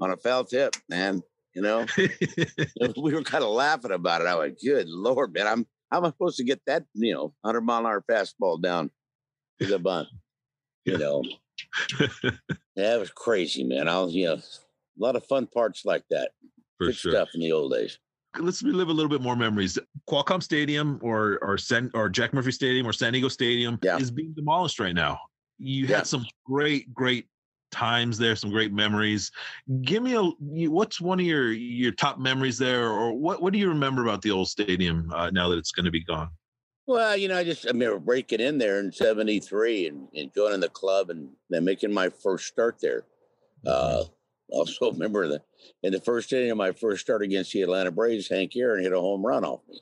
on 0.00 0.10
a 0.10 0.16
foul 0.16 0.44
tip, 0.44 0.76
man. 0.88 1.20
You 1.54 1.62
know, 1.62 1.86
we 2.96 3.12
were 3.14 3.22
kind 3.22 3.44
of 3.44 3.50
laughing 3.50 3.90
about 3.92 4.20
it. 4.20 4.26
I 4.26 4.36
went, 4.36 4.60
Good 4.60 4.88
Lord, 4.88 5.34
man. 5.34 5.46
I'm 5.46 5.66
how 5.90 5.98
am 5.98 6.06
I 6.06 6.08
supposed 6.08 6.38
to 6.38 6.44
get 6.44 6.60
that, 6.66 6.84
you 6.94 7.12
know, 7.12 7.34
100 7.42 7.60
mile 7.60 7.80
an 7.80 7.86
hour 7.86 8.04
fastball 8.10 8.60
down 8.60 8.90
to 9.60 9.66
the 9.66 9.78
bunt? 9.78 10.08
You 10.84 10.98
know, 10.98 11.22
it 12.76 13.00
was 13.00 13.10
crazy, 13.10 13.64
man. 13.64 13.88
I 13.88 14.00
was, 14.00 14.14
you 14.14 14.26
know, 14.26 14.34
a 14.34 14.40
lot 14.98 15.16
of 15.16 15.24
fun 15.26 15.46
parts 15.46 15.84
like 15.84 16.04
that. 16.10 16.32
For 16.78 16.86
Good 16.86 16.96
sure. 16.96 17.12
stuff 17.12 17.28
in 17.34 17.40
the 17.40 17.52
old 17.52 17.72
days. 17.72 17.98
Let's 18.36 18.60
relive 18.62 18.88
a 18.88 18.92
little 18.92 19.08
bit 19.08 19.20
more 19.20 19.36
memories. 19.36 19.78
Qualcomm 20.10 20.42
Stadium 20.42 20.98
or 21.02 21.38
or 21.40 21.56
San, 21.56 21.88
or 21.94 22.08
Jack 22.08 22.34
Murphy 22.34 22.50
Stadium 22.50 22.84
or 22.84 22.92
San 22.92 23.12
Diego 23.12 23.28
Stadium 23.28 23.78
Yeah. 23.82 23.96
is 23.98 24.10
being 24.10 24.32
demolished 24.34 24.80
right 24.80 24.94
now. 24.94 25.20
You 25.58 25.86
Yeah. 25.86 25.98
had 25.98 26.08
some 26.08 26.26
great, 26.44 26.92
great 26.92 27.28
times 27.70 28.18
there, 28.18 28.34
some 28.34 28.50
great 28.50 28.72
memories. 28.72 29.30
Give 29.82 30.02
me 30.02 30.14
a 30.14 30.22
what's 30.68 31.00
one 31.00 31.20
of 31.20 31.26
your 31.26 31.52
your 31.52 31.92
top 31.92 32.18
memories 32.18 32.58
there, 32.58 32.88
or 32.90 33.12
what 33.12 33.40
what 33.40 33.52
do 33.52 33.58
you 33.60 33.68
remember 33.68 34.02
about 34.02 34.20
the 34.22 34.32
old 34.32 34.48
stadium 34.48 35.12
uh, 35.14 35.30
now 35.30 35.48
that 35.48 35.58
it's 35.58 35.70
going 35.70 35.84
to 35.84 35.92
be 35.92 36.02
gone? 36.02 36.30
Well, 36.86 37.16
you 37.16 37.28
know, 37.28 37.38
I 37.38 37.44
just 37.44 37.66
I 37.66 37.70
remember 37.70 37.98
breaking 37.98 38.40
in 38.40 38.58
there 38.58 38.78
in 38.78 38.92
'73 38.92 39.86
and, 39.86 40.08
and 40.14 40.34
joining 40.34 40.60
the 40.60 40.68
club 40.68 41.10
and 41.10 41.30
then 41.48 41.64
making 41.64 41.92
my 41.92 42.10
first 42.10 42.46
start 42.46 42.76
there. 42.80 43.04
Uh, 43.66 44.04
also 44.50 44.92
remember 44.92 45.28
that 45.28 45.42
in 45.82 45.92
the 45.92 46.00
first 46.00 46.32
inning 46.32 46.50
of 46.50 46.58
my 46.58 46.72
first 46.72 47.02
start 47.02 47.22
against 47.22 47.52
the 47.52 47.62
Atlanta 47.62 47.90
Braves, 47.90 48.28
Hank 48.28 48.52
Aaron 48.56 48.82
hit 48.82 48.92
a 48.92 49.00
home 49.00 49.24
run 49.24 49.44
off 49.44 49.60
me. 49.68 49.80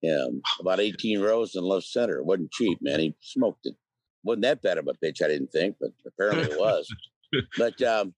Yeah, 0.00 0.26
about 0.60 0.78
18 0.78 1.20
rows 1.20 1.56
in 1.56 1.64
left 1.64 1.86
center. 1.86 2.18
It 2.18 2.24
wasn't 2.24 2.52
cheap, 2.52 2.78
man. 2.80 3.00
He 3.00 3.16
smoked 3.20 3.66
it. 3.66 3.74
Wasn't 4.22 4.42
that 4.42 4.62
bad 4.62 4.78
of 4.78 4.86
a 4.86 4.94
pitch, 4.94 5.22
I 5.22 5.28
didn't 5.28 5.50
think, 5.50 5.76
but 5.80 5.90
apparently 6.06 6.44
it 6.44 6.58
was. 6.58 6.88
but 7.58 7.82
um, 7.82 8.14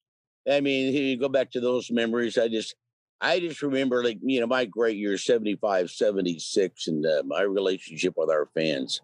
I 0.51 0.61
mean, 0.61 0.93
you 0.93 1.19
go 1.19 1.31
back 1.31 1.51
to 1.53 1.61
those 1.61 1.91
memories. 1.91 2.37
I 2.37 2.49
just, 2.49 2.75
I 3.21 3.39
just 3.41 3.63
remember, 3.63 4.03
like 4.03 4.19
you 4.23 4.41
know, 4.41 4.47
my 4.47 4.65
great 4.65 4.97
years, 4.97 5.25
75, 5.25 5.91
76, 5.91 6.87
and 6.89 7.05
uh, 7.05 7.23
my 7.27 7.43
relationship 7.43 8.15
with 8.17 8.31
our 8.31 8.49
fans. 8.55 9.03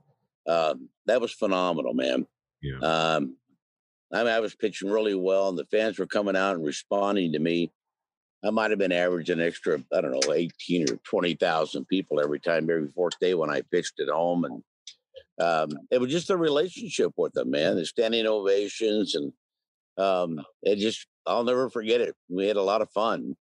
Um, 0.48 0.88
that 1.06 1.20
was 1.20 1.32
phenomenal, 1.32 1.92
man. 1.92 2.26
Yeah. 2.62 2.78
Um, 2.78 3.36
I, 4.12 4.18
mean, 4.18 4.32
I 4.32 4.40
was 4.40 4.54
pitching 4.54 4.90
really 4.90 5.14
well, 5.14 5.48
and 5.48 5.58
the 5.58 5.66
fans 5.66 5.98
were 5.98 6.06
coming 6.06 6.36
out 6.36 6.54
and 6.54 6.64
responding 6.64 7.32
to 7.32 7.38
me. 7.38 7.70
I 8.44 8.50
might 8.50 8.70
have 8.70 8.78
been 8.78 8.92
averaging 8.92 9.40
an 9.40 9.46
extra, 9.46 9.82
I 9.92 10.00
don't 10.00 10.12
know, 10.12 10.32
18 10.32 10.90
or 10.90 10.96
20,000 11.04 11.86
people 11.88 12.20
every 12.20 12.38
time, 12.38 12.70
every 12.70 12.88
fourth 12.94 13.18
day 13.18 13.34
when 13.34 13.50
I 13.50 13.62
pitched 13.62 13.98
at 13.98 14.08
home. 14.08 14.44
And 14.44 14.62
um, 15.40 15.78
it 15.90 16.00
was 16.00 16.10
just 16.10 16.30
a 16.30 16.36
relationship 16.36 17.12
with 17.16 17.32
them, 17.32 17.50
man. 17.50 17.76
The 17.76 17.84
standing 17.84 18.26
ovations 18.26 19.14
and 19.14 19.32
um, 19.98 20.44
it 20.62 20.76
just, 20.76 21.06
I'll 21.26 21.44
never 21.44 21.70
forget 21.70 22.00
it. 22.00 22.14
We 22.28 22.46
had 22.46 22.56
a 22.56 22.62
lot 22.62 22.82
of 22.82 22.90
fun. 22.90 23.34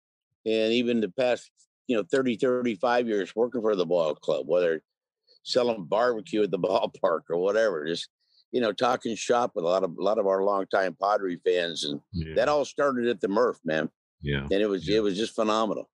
And 0.45 0.73
even 0.73 0.99
the 1.01 1.09
past, 1.09 1.49
you 1.87 1.95
know, 1.95 2.03
30, 2.03 2.35
35 2.37 3.07
years 3.07 3.35
working 3.35 3.61
for 3.61 3.75
the 3.75 3.85
ball 3.85 4.15
club, 4.15 4.47
whether 4.47 4.81
selling 5.43 5.85
barbecue 5.85 6.43
at 6.43 6.51
the 6.51 6.59
ballpark 6.67 7.21
or 7.29 7.37
whatever, 7.37 7.85
just, 7.85 8.09
you 8.51 8.61
know, 8.61 8.71
talking 8.71 9.15
shop 9.15 9.51
with 9.55 9.65
a 9.65 9.67
lot 9.67 9.83
of, 9.83 9.97
a 9.97 10.01
lot 10.01 10.19
of 10.19 10.27
our 10.27 10.43
longtime 10.43 10.95
Padre 11.01 11.37
fans. 11.45 11.83
And 11.85 11.99
Yeah. 12.11 12.35
that 12.35 12.49
all 12.49 12.65
started 12.65 13.07
at 13.07 13.19
the 13.21 13.27
Murph, 13.27 13.59
man. 13.63 13.89
yeah. 14.21 14.43
And 14.43 14.53
it 14.61 14.67
was, 14.67 14.87
Yeah. 14.87 14.97
it 14.97 15.03
was 15.03 15.17
just 15.17 15.35
phenomenal. 15.35 15.89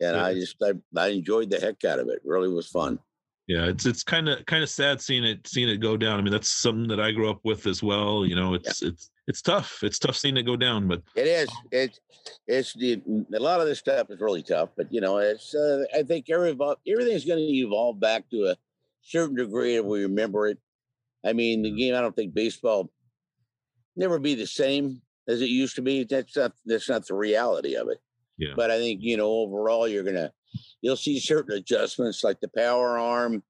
And 0.00 0.16
I 0.16 0.34
just, 0.34 0.56
I, 0.62 0.72
I 0.96 1.08
enjoyed 1.08 1.50
the 1.50 1.60
heck 1.60 1.84
out 1.84 1.98
of 2.00 2.08
it. 2.08 2.20
Really 2.24 2.48
was 2.48 2.66
fun. 2.68 2.98
Yeah, 3.46 3.66
it's 3.66 3.84
it's 3.84 4.02
kind 4.02 4.28
of 4.28 4.44
kind 4.46 4.62
of 4.62 4.70
sad 4.70 5.00
seeing 5.00 5.22
it 5.22 5.46
seeing 5.46 5.68
it 5.68 5.76
go 5.76 5.96
down. 5.98 6.18
I 6.18 6.22
mean, 6.22 6.32
that's 6.32 6.50
something 6.50 6.88
that 6.88 7.00
I 7.00 7.12
grew 7.12 7.28
up 7.28 7.40
with 7.44 7.66
as 7.66 7.82
well. 7.82 8.24
You 8.24 8.36
know, 8.36 8.54
it's 8.54 8.80
it's 8.80 9.10
it's 9.26 9.42
tough. 9.42 9.82
It's 9.82 9.98
tough 9.98 10.16
seeing 10.16 10.36
it 10.38 10.44
go 10.44 10.56
down, 10.56 10.88
but 10.88 11.02
It 11.14 11.26
is. 11.26 11.48
It's 11.70 12.00
it's 12.46 12.72
the 12.72 13.02
a 13.34 13.40
lot 13.40 13.60
of 13.60 13.66
this 13.66 13.80
stuff 13.80 14.10
is 14.10 14.20
really 14.20 14.42
tough, 14.42 14.70
but 14.76 14.90
you 14.90 15.02
know, 15.02 15.18
it's 15.18 15.54
uh, 15.54 15.84
I 15.94 16.02
think 16.02 16.30
every 16.30 16.56
everything's 16.88 17.26
going 17.26 17.38
to 17.38 17.54
evolve 17.54 18.00
back 18.00 18.28
to 18.30 18.46
a 18.46 18.56
certain 19.02 19.36
degree 19.36 19.76
if 19.76 19.84
we 19.84 20.02
remember 20.02 20.48
it. 20.48 20.58
I 21.24 21.34
mean, 21.34 21.62
the 21.62 21.70
game. 21.70 21.94
I 21.94 22.00
don't 22.00 22.16
think 22.16 22.32
baseball 22.32 22.90
never 23.96 24.18
be 24.18 24.34
the 24.34 24.46
same 24.46 25.02
as 25.28 25.42
it 25.42 25.50
used 25.50 25.76
to 25.76 25.82
be. 25.82 26.04
That's 26.04 26.36
not 26.36 26.52
that's 26.64 26.88
not 26.88 27.06
the 27.06 27.14
reality 27.14 27.76
of 27.76 27.88
it. 27.88 27.98
Yeah. 28.38 28.54
But 28.56 28.70
I 28.70 28.78
think 28.78 29.00
you 29.02 29.16
know 29.16 29.30
overall 29.30 29.86
you're 29.86 30.02
gonna 30.02 30.32
you'll 30.80 30.96
see 30.96 31.18
certain 31.20 31.56
adjustments 31.56 32.24
like 32.24 32.40
the 32.40 32.50
power 32.56 32.98
arm. 32.98 33.34
And 33.34 33.42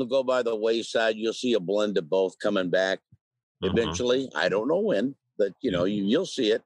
it'll 0.00 0.06
go 0.06 0.22
by 0.22 0.42
the 0.42 0.54
wayside. 0.54 1.16
You'll 1.16 1.32
see 1.32 1.54
a 1.54 1.60
blend 1.60 1.98
of 1.98 2.08
both 2.08 2.38
coming 2.38 2.70
back 2.70 3.00
uh-huh. 3.62 3.72
eventually. 3.72 4.30
I 4.34 4.48
don't 4.48 4.68
know 4.68 4.80
when, 4.80 5.14
but 5.38 5.52
you 5.60 5.70
know, 5.70 5.84
you, 5.84 6.04
you'll 6.04 6.26
see 6.26 6.52
it. 6.52 6.62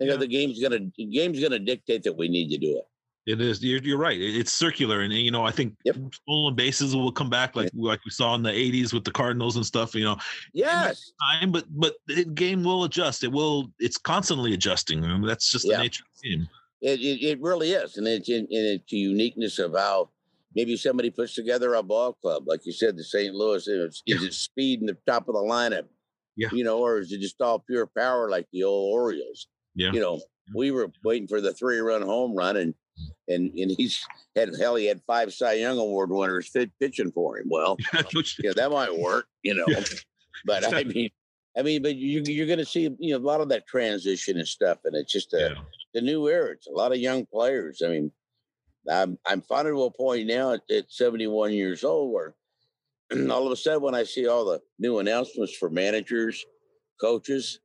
I 0.00 0.04
think 0.04 0.10
Yeah. 0.12 0.16
the 0.16 0.26
game's 0.26 0.60
gonna 0.60 0.90
the 0.96 1.04
game's 1.06 1.40
gonna 1.40 1.58
dictate 1.58 2.02
that 2.04 2.16
we 2.16 2.28
need 2.28 2.50
to 2.50 2.58
do 2.58 2.78
it. 2.78 2.84
It 3.26 3.40
is. 3.40 3.62
You're, 3.62 3.82
you're 3.82 3.98
right. 3.98 4.18
It's 4.18 4.50
circular, 4.50 5.02
and 5.02 5.12
you 5.12 5.30
know, 5.30 5.44
I 5.44 5.50
think 5.50 5.76
Yep. 5.84 5.96
stolen 6.14 6.54
bases 6.54 6.96
will 6.96 7.12
come 7.12 7.28
back 7.28 7.54
like 7.54 7.70
like 7.74 8.00
we 8.04 8.10
saw 8.10 8.34
in 8.34 8.42
the 8.42 8.50
'80s 8.50 8.92
with 8.94 9.04
the 9.04 9.10
Cardinals 9.10 9.56
and 9.56 9.64
stuff. 9.64 9.94
You 9.94 10.04
know, 10.04 10.16
Yes. 10.54 11.12
time, 11.20 11.52
but 11.52 11.64
but 11.68 11.96
the 12.06 12.24
game 12.24 12.64
will 12.64 12.84
adjust. 12.84 13.22
It 13.22 13.30
will. 13.30 13.70
It's 13.78 13.98
constantly 13.98 14.54
adjusting. 14.54 15.04
I 15.04 15.08
mean, 15.08 15.26
that's 15.26 15.50
just 15.50 15.66
the 15.68 15.76
nature 15.76 16.02
of 16.02 16.20
the 16.20 16.30
game. 16.30 16.48
It, 16.82 17.00
it, 17.00 17.24
it 17.24 17.40
really 17.40 17.72
is. 17.72 17.96
And 17.96 18.06
it's 18.06 18.28
in, 18.28 18.46
it's 18.50 18.90
the 18.90 18.96
uniqueness 18.96 19.58
of 19.58 19.74
how 19.74 20.10
maybe 20.54 20.76
somebody 20.76 21.10
puts 21.10 21.34
together 21.34 21.74
a 21.74 21.82
ball 21.82 22.14
club. 22.14 22.44
Like 22.46 22.64
you 22.64 22.72
said, 22.72 22.96
the 22.96 23.04
St. 23.04 23.34
Louis, 23.34 23.66
is, 23.66 24.02
is 24.06 24.22
it 24.22 24.34
speed 24.34 24.80
in 24.80 24.86
the 24.86 24.96
top 25.06 25.28
of 25.28 25.34
the 25.34 25.40
lineup? 25.40 25.86
Yeah. 26.36 26.48
You 26.52 26.64
know, 26.64 26.78
or 26.78 26.98
is 26.98 27.12
it 27.12 27.20
just 27.20 27.40
all 27.40 27.58
pure 27.58 27.86
power 27.86 28.30
like 28.30 28.46
the 28.52 28.64
old 28.64 28.94
Orioles? 28.94 29.48
Yeah. 29.74 29.92
You 29.92 30.00
know, 30.00 30.20
we 30.54 30.70
were 30.70 30.90
waiting 31.04 31.28
for 31.28 31.40
the 31.40 31.52
three 31.52 31.78
run 31.78 32.02
home 32.02 32.34
run 32.34 32.56
and 32.56 32.74
and 33.28 33.50
and 33.54 33.70
he's 33.76 34.04
had 34.36 34.50
hell 34.58 34.74
he 34.74 34.86
had 34.86 35.00
five 35.06 35.32
Cy 35.32 35.54
Young 35.54 35.78
Award 35.78 36.10
winners 36.10 36.48
fit, 36.48 36.70
pitching 36.80 37.12
for 37.12 37.38
him. 37.38 37.46
Well, 37.48 37.76
yeah, 38.42 38.52
that 38.56 38.70
might 38.70 38.96
work, 38.96 39.26
you 39.42 39.54
know. 39.54 39.64
Yeah. 39.68 39.82
But 40.46 40.72
I 40.72 40.84
mean, 40.84 41.10
I 41.54 41.60
mean, 41.60 41.82
but 41.82 41.96
you, 41.96 42.22
you're 42.24 42.46
going 42.46 42.60
to 42.60 42.64
see 42.64 42.88
you 42.98 43.12
know 43.12 43.18
a 43.18 43.26
lot 43.26 43.42
of 43.42 43.50
that 43.50 43.66
transition 43.66 44.38
and 44.38 44.48
stuff, 44.48 44.78
and 44.84 44.96
it's 44.96 45.12
just 45.12 45.34
a 45.34 45.50
yeah. 45.54 45.62
The 45.94 46.00
new 46.00 46.28
era. 46.28 46.52
It's 46.52 46.66
a 46.66 46.72
lot 46.72 46.92
of 46.92 46.98
young 46.98 47.26
players. 47.26 47.82
I 47.84 47.88
mean, 47.88 48.12
I'm 48.90 49.18
I'm 49.26 49.42
finally 49.42 49.74
to 49.74 49.82
a 49.84 49.90
point 49.90 50.26
now 50.26 50.52
at, 50.52 50.60
at 50.70 50.90
71 50.90 51.52
years 51.52 51.84
old 51.84 52.12
where 52.12 52.34
all 53.30 53.46
of 53.46 53.52
a 53.52 53.56
sudden 53.56 53.82
when 53.82 53.94
I 53.94 54.04
see 54.04 54.26
all 54.26 54.44
the 54.44 54.60
new 54.78 54.98
announcements 54.98 55.54
for 55.56 55.70
managers, 55.70 56.44
coaches, 57.00 57.60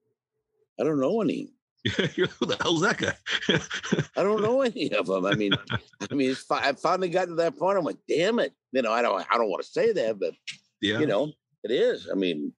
I 0.80 0.84
don't 0.84 0.99
know 0.99 1.21
any. 1.21 1.51
Who 1.95 2.45
the 2.47 2.57
hell's 2.61 2.82
that 2.82 2.97
guy? 2.97 3.13
I 4.17 4.23
don't 4.23 4.41
know 4.41 4.61
any 4.63 4.91
of 4.93 5.05
them. 5.05 5.26
I 5.26 5.36
mean, 5.36 5.53
I 6.09 6.15
mean, 6.15 6.32
it's 6.32 6.41
fi- 6.41 6.67
I 6.67 6.73
finally 6.73 7.09
got 7.09 7.26
to 7.26 7.36
that 7.36 7.57
point. 7.57 7.78
I'm 7.78 7.86
like, 7.86 7.99
damn 8.09 8.39
it. 8.39 8.53
You 8.71 8.82
know, 8.82 8.91
I 8.91 9.01
don't 9.01 9.26
I 9.32 9.38
don't 9.38 9.49
want 9.49 9.63
to 9.63 9.69
say 9.69 9.93
that, 9.93 10.19
but 10.19 10.34
yeah. 10.82 10.99
you 10.99 11.05
know, 11.05 11.32
it 11.63 11.71
is. 11.71 12.09
I 12.11 12.15
mean, 12.15 12.51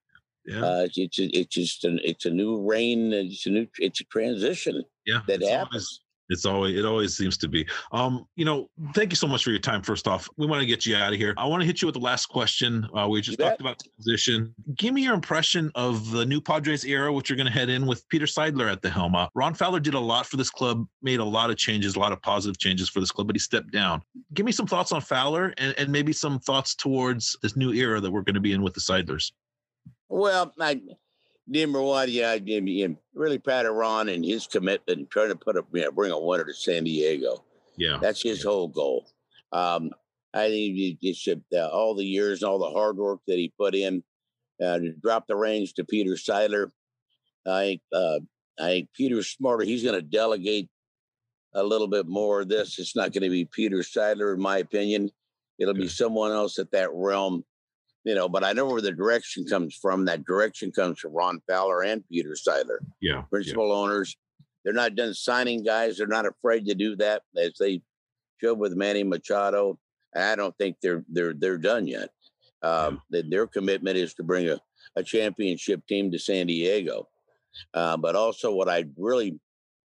yeah. 0.48 0.60
uh, 0.64 0.80
it's 0.84 0.98
it's, 0.98 1.18
it's 1.18 1.54
just 1.54 1.84
an, 1.84 2.00
it's 2.02 2.24
a 2.26 2.30
new 2.30 2.60
reign. 2.68 3.12
It's 3.12 3.46
a 3.46 3.50
new 3.50 3.66
it's 3.78 4.00
a 4.00 4.04
transition 4.04 4.82
yeah. 5.06 5.20
that 5.28 5.40
it's 5.42 5.48
happens. 5.50 5.74
always- 5.74 6.00
It's 6.30 6.44
always 6.44 6.76
it 6.78 6.84
always 6.84 7.16
seems 7.16 7.38
to 7.38 7.48
be. 7.48 7.66
Um, 7.90 8.26
you 8.36 8.44
know, 8.44 8.68
thank 8.94 9.10
you 9.12 9.16
so 9.16 9.26
much 9.26 9.42
for 9.44 9.48
your 9.50 9.58
time. 9.70 9.80
First 9.82 10.06
off, 10.06 10.28
we 10.36 10.46
want 10.46 10.60
to 10.60 10.66
get 10.66 10.84
you 10.84 10.94
out 10.94 11.10
of 11.14 11.18
here. 11.18 11.32
I 11.38 11.46
want 11.46 11.62
to 11.62 11.66
hit 11.66 11.80
you 11.80 11.86
with 11.88 11.94
the 11.94 12.02
last 12.02 12.26
question. 12.26 12.86
Uh, 12.94 13.08
we 13.08 13.22
just 13.22 13.38
You 13.38 13.44
talked 13.46 13.58
bet. 13.58 13.66
about 13.66 13.82
position. 13.96 14.54
Give 14.76 14.92
me 14.92 15.00
your 15.04 15.14
impression 15.14 15.70
of 15.74 16.10
the 16.10 16.26
new 16.26 16.38
Padres 16.42 16.84
era, 16.84 17.10
which 17.10 17.30
you're 17.30 17.38
going 17.38 17.46
to 17.46 17.58
head 17.60 17.70
in 17.70 17.86
with 17.86 18.06
Peter 18.10 18.26
Seidler 18.26 18.70
at 18.70 18.82
the 18.82 18.90
helm. 18.90 19.14
Uh, 19.14 19.28
Ron 19.34 19.54
Fowler 19.54 19.80
did 19.80 19.94
a 19.94 19.98
lot 20.12 20.26
for 20.26 20.36
this 20.36 20.50
club, 20.50 20.86
made 21.00 21.20
a 21.20 21.24
lot 21.38 21.48
of 21.48 21.56
changes, 21.56 21.96
a 21.96 21.98
lot 21.98 22.12
of 22.12 22.20
positive 22.20 22.58
changes 22.58 22.90
for 22.90 23.00
this 23.00 23.10
club, 23.10 23.26
but 23.26 23.34
he 23.34 23.40
stepped 23.40 23.70
down. 23.72 24.02
Give 24.34 24.44
me 24.44 24.52
some 24.52 24.66
thoughts 24.66 24.92
on 24.92 25.00
Fowler 25.00 25.54
and, 25.56 25.74
and 25.78 25.88
maybe 25.90 26.12
some 26.12 26.40
thoughts 26.40 26.74
towards 26.74 27.38
this 27.40 27.56
new 27.56 27.72
era 27.72 28.02
that 28.02 28.10
we're 28.10 28.20
going 28.28 28.34
to 28.34 28.40
be 28.48 28.52
in 28.52 28.60
with 28.60 28.74
the 28.74 28.80
Seidlers. 28.82 29.32
Well, 30.08 30.52
I 30.60 30.80
number 31.46 31.80
one, 31.82 32.08
yeah, 32.10 32.32
I'm 32.32 32.98
really 33.14 33.38
proud 33.38 33.66
of 33.66 33.74
Ron 33.74 34.08
and 34.08 34.24
his 34.24 34.46
commitment 34.46 34.98
and 34.98 35.10
trying 35.10 35.28
to 35.28 35.36
put 35.36 35.56
a 35.56 35.62
you 35.72 35.82
know, 35.82 35.92
bring 35.92 36.12
a 36.12 36.18
winner 36.18 36.44
to 36.44 36.54
San 36.54 36.84
Diego. 36.84 37.44
Yeah. 37.76 37.98
That's 38.00 38.22
his 38.22 38.42
whole 38.42 38.68
goal. 38.68 39.06
Um, 39.52 39.90
I 40.34 40.48
think 40.48 40.76
it- 40.78 40.98
it 41.08 41.16
should, 41.16 41.42
uh, 41.54 41.68
all 41.68 41.94
the 41.94 42.04
years 42.04 42.42
and 42.42 42.50
all 42.50 42.58
the 42.58 42.70
hard 42.70 42.96
work 42.96 43.20
that 43.26 43.36
he 43.38 43.52
put 43.58 43.74
in 43.74 44.02
uh, 44.62 44.78
to 44.78 44.92
drop 44.92 45.26
the 45.26 45.36
reins 45.36 45.72
to 45.74 45.84
Peter 45.84 46.12
Seidler. 46.12 46.70
I 47.46 47.62
think 47.64 47.82
uh, 47.92 48.20
I 48.60 48.66
think 48.70 48.88
Peter's 48.92 49.28
smarter. 49.28 49.64
He's 49.64 49.84
going 49.84 49.94
to 49.94 50.02
delegate 50.02 50.68
a 51.54 51.62
little 51.62 51.86
bit 51.86 52.06
more 52.08 52.40
of 52.40 52.48
this. 52.48 52.78
It's 52.78 52.96
not 52.96 53.12
going 53.12 53.22
to 53.22 53.30
be 53.30 53.44
Peter 53.46 53.78
Seidler, 53.78 54.34
in 54.34 54.40
my 54.40 54.58
opinion. 54.58 55.10
It'll 55.58 55.74
be 55.74 55.88
someone 55.88 56.32
else 56.32 56.58
at 56.58 56.70
that 56.72 56.90
realm, 56.92 57.44
you 58.04 58.14
know. 58.14 58.28
But 58.28 58.44
I 58.44 58.52
know 58.52 58.66
where 58.66 58.80
the 58.80 58.92
direction 58.92 59.44
comes 59.44 59.74
from. 59.74 60.04
That 60.04 60.24
direction 60.24 60.72
comes 60.72 60.98
from 60.98 61.12
Ron 61.12 61.40
Fowler 61.48 61.82
and 61.82 62.04
Peter 62.08 62.34
Seidler. 62.34 62.78
Yeah. 63.00 63.12
yeah. 63.12 63.22
principal 63.22 63.72
owners. 63.72 64.16
They're 64.64 64.74
not 64.74 64.96
done 64.96 65.14
signing 65.14 65.62
guys. 65.64 65.96
They're 65.96 66.06
not 66.06 66.26
afraid 66.26 66.66
to 66.66 66.74
do 66.74 66.96
that, 66.96 67.22
as 67.36 67.54
they 67.58 67.80
showed 68.40 68.58
with 68.58 68.76
Manny 68.76 69.04
Machado. 69.04 69.78
And 70.14 70.24
I 70.24 70.36
don't 70.36 70.56
think 70.58 70.76
they're 70.82 71.04
they're 71.08 71.34
they're 71.34 71.58
done 71.58 71.86
yet. 71.86 72.10
Um, 72.62 73.02
that 73.10 73.30
Their 73.30 73.46
commitment 73.46 73.96
is 73.96 74.14
to 74.14 74.24
bring 74.24 74.48
a, 74.48 74.60
a 74.96 75.02
championship 75.02 75.86
team 75.86 76.10
to 76.10 76.18
San 76.18 76.48
Diego. 76.48 77.08
Uh, 77.72 77.96
but 77.96 78.16
also, 78.16 78.52
what 78.52 78.68
I 78.68 78.84
really 78.96 79.38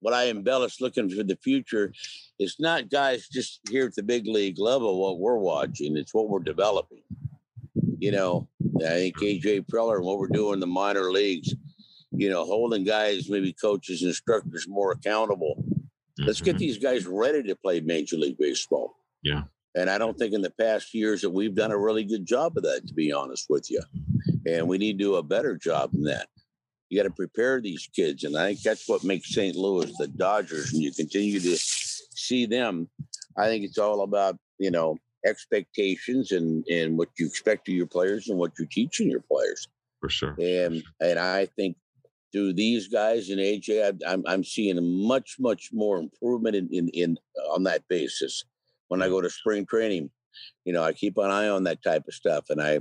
what 0.01 0.15
I 0.15 0.29
embellish 0.29 0.81
looking 0.81 1.11
for 1.11 1.23
the 1.23 1.37
future 1.37 1.93
is 2.39 2.57
not 2.59 2.91
guys 2.91 3.29
just 3.29 3.61
here 3.69 3.87
at 3.87 3.95
the 3.95 4.03
big 4.03 4.27
league 4.27 4.59
level 4.59 5.01
what 5.01 5.19
we're 5.19 5.39
watching. 5.39 5.97
It's 5.97 6.15
what 6.15 6.29
we're 6.29 6.39
developing. 6.39 7.03
You 7.99 8.13
know, 8.13 8.49
I 8.79 9.11
think 9.11 9.17
AJ 9.19 9.67
Preller 9.67 9.97
and 9.97 10.05
what 10.05 10.19
we're 10.19 10.29
doing 10.29 10.55
in 10.55 10.61
the 10.61 10.67
minor 10.67 11.11
leagues, 11.11 11.55
you 12.13 12.31
know, 12.31 12.45
holding 12.45 12.85
guys, 12.85 13.29
maybe 13.29 13.53
coaches, 13.53 14.03
instructors 14.03 14.67
more 14.69 14.93
accountable. 14.93 15.65
Let's 16.19 16.41
get 16.41 16.57
Mhm. 16.57 16.61
these 16.61 16.79
guys 16.79 17.07
ready 17.07 17.43
to 17.45 17.57
play 17.57 17.81
Major 17.81 18.17
League 18.17 18.39
Baseball. 18.39 18.95
Yeah. 19.23 19.45
And 19.77 19.89
I 19.91 19.99
don't 19.99 20.19
think 20.19 20.33
in 20.33 20.43
the 20.43 20.51
past 20.51 20.95
years 20.95 21.21
that 21.23 21.31
we've 21.31 21.55
done 21.55 21.71
a 21.71 21.79
really 21.79 22.05
good 22.05 22.27
job 22.27 22.57
of 22.57 22.65
that, 22.65 22.87
to 22.89 22.95
be 22.95 23.13
honest 23.13 23.47
with 23.49 23.71
you. 23.71 23.81
And 24.47 24.67
we 24.67 24.79
need 24.79 24.99
to 24.99 25.05
do 25.05 25.15
a 25.17 25.23
better 25.23 25.57
job 25.57 25.93
than 25.93 26.05
that. 26.05 26.29
You 26.89 26.99
got 26.99 27.09
to 27.09 27.15
prepare 27.15 27.61
these 27.61 27.89
kids. 27.95 28.25
And 28.25 28.37
I 28.37 28.49
think 28.49 28.63
that's 28.63 28.89
what 28.89 29.05
makes 29.05 29.33
St. 29.35 29.55
Louis 29.55 29.93
the 29.99 30.09
Dodgers. 30.09 30.73
And 30.73 30.83
you 30.83 30.91
continue 30.93 31.39
to 31.39 31.57
see 31.57 32.47
them. 32.47 32.89
I 33.37 33.47
think 33.47 33.65
it's 33.65 33.79
all 33.79 34.03
about, 34.03 34.39
you 34.59 34.71
know, 34.71 34.97
expectations 35.27 36.33
and, 36.33 36.65
and 36.69 36.97
what 36.99 37.09
you 37.19 37.27
expect 37.27 37.69
of 37.69 37.75
your 37.75 37.87
players 37.87 38.29
and 38.29 38.39
what 38.39 38.53
you're 38.59 38.69
teaching 38.69 39.11
your 39.11 39.21
players. 39.31 39.67
for 40.01 40.09
sure. 40.09 40.37
And 40.41 40.83
and 41.01 41.19
I 41.19 41.47
think 41.47 41.77
through 42.33 42.53
these 42.53 42.89
guys 42.89 43.31
and 43.31 43.41
AJ, 43.41 43.83
I- 43.85 44.13
I'm 44.13 44.23
I'm 44.27 44.45
seeing 44.45 44.79
much 45.07 45.37
much 45.39 45.71
more 45.73 45.99
improvement 45.99 46.57
in 46.57 46.69
in, 46.73 46.89
in 46.89 47.19
on 47.51 47.65
that 47.65 47.87
basis. 47.89 48.45
When 48.89 49.03
I 49.03 49.09
go 49.09 49.21
to 49.21 49.29
spring 49.29 49.67
training, 49.67 50.11
you 50.65 50.73
know, 50.73 50.83
I 50.83 50.93
keep 50.93 51.19
an 51.19 51.31
eye 51.31 51.49
on 51.49 51.65
that 51.65 51.83
type 51.83 52.05
of 52.09 52.15
stuff, 52.15 52.47
and 52.51 52.61
I 52.63 52.81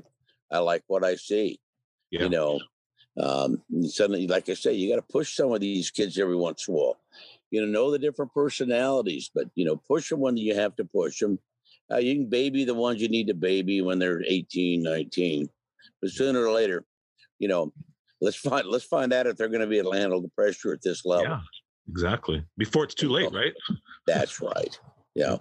I 0.51 0.59
like 0.59 0.83
what 0.87 1.03
I 1.03 1.15
see. 1.15 1.59
Yeah. 2.11 2.23
You 2.23 2.29
know, 2.29 2.59
um, 3.21 3.61
suddenly, 3.83 4.27
like 4.27 4.47
I 4.47 4.53
say, 4.53 4.73
you 4.73 4.89
got 4.89 4.95
to 5.05 5.13
push 5.13 5.35
some 5.35 5.51
of 5.51 5.59
these 5.59 5.91
kids 5.91 6.17
every 6.17 6.35
once 6.37 6.67
in 6.67 6.73
a 6.73 6.77
while. 6.77 6.97
You 7.51 7.61
know, 7.61 7.67
know 7.67 7.91
the 7.91 7.99
different 7.99 8.33
personalities, 8.33 9.29
but 9.33 9.47
you 9.55 9.65
know, 9.65 9.75
push 9.75 10.09
them 10.09 10.19
when 10.19 10.37
you 10.37 10.53
have 10.55 10.75
to 10.77 10.85
push 10.85 11.19
them. 11.19 11.39
Uh, 11.91 11.97
you 11.97 12.15
can 12.15 12.29
baby 12.29 12.65
the 12.65 12.73
ones 12.73 13.01
you 13.01 13.07
need 13.07 13.27
to 13.27 13.33
baby 13.33 13.81
when 13.81 13.99
they're 13.99 14.21
18, 14.25 14.83
19. 14.83 15.47
But 16.01 16.11
sooner 16.11 16.45
or 16.45 16.51
later, 16.51 16.83
you 17.39 17.47
know, 17.47 17.71
let's 18.21 18.37
find 18.37 18.67
let's 18.67 18.85
find 18.85 19.13
out 19.13 19.27
if 19.27 19.37
they're 19.37 19.47
going 19.47 19.61
to 19.61 19.67
be 19.67 19.77
able 19.77 19.93
to 19.93 19.99
handle 19.99 20.21
the 20.21 20.29
pressure 20.29 20.73
at 20.73 20.81
this 20.81 21.05
level. 21.05 21.25
Yeah, 21.25 21.39
exactly. 21.89 22.43
Before 22.57 22.83
it's 22.83 22.93
too 22.93 23.09
late, 23.09 23.31
right? 23.33 23.53
That's 24.05 24.41
right. 24.41 24.77
Yeah. 25.15 25.37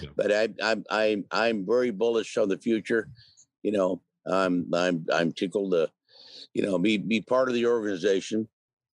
Yeah. 0.00 0.10
But 0.16 0.32
I, 0.32 0.48
I'm 0.62 0.84
I'm 0.90 1.24
I'm 1.30 1.66
very 1.66 1.90
bullish 1.90 2.36
on 2.36 2.48
the 2.48 2.58
future. 2.58 3.08
You 3.62 3.72
know, 3.72 4.02
I'm 4.26 4.72
I'm 4.72 5.06
I'm 5.12 5.32
tickled 5.32 5.72
to, 5.72 5.90
you 6.54 6.62
know, 6.62 6.78
be 6.78 6.98
be 6.98 7.20
part 7.20 7.48
of 7.48 7.54
the 7.54 7.66
organization. 7.66 8.48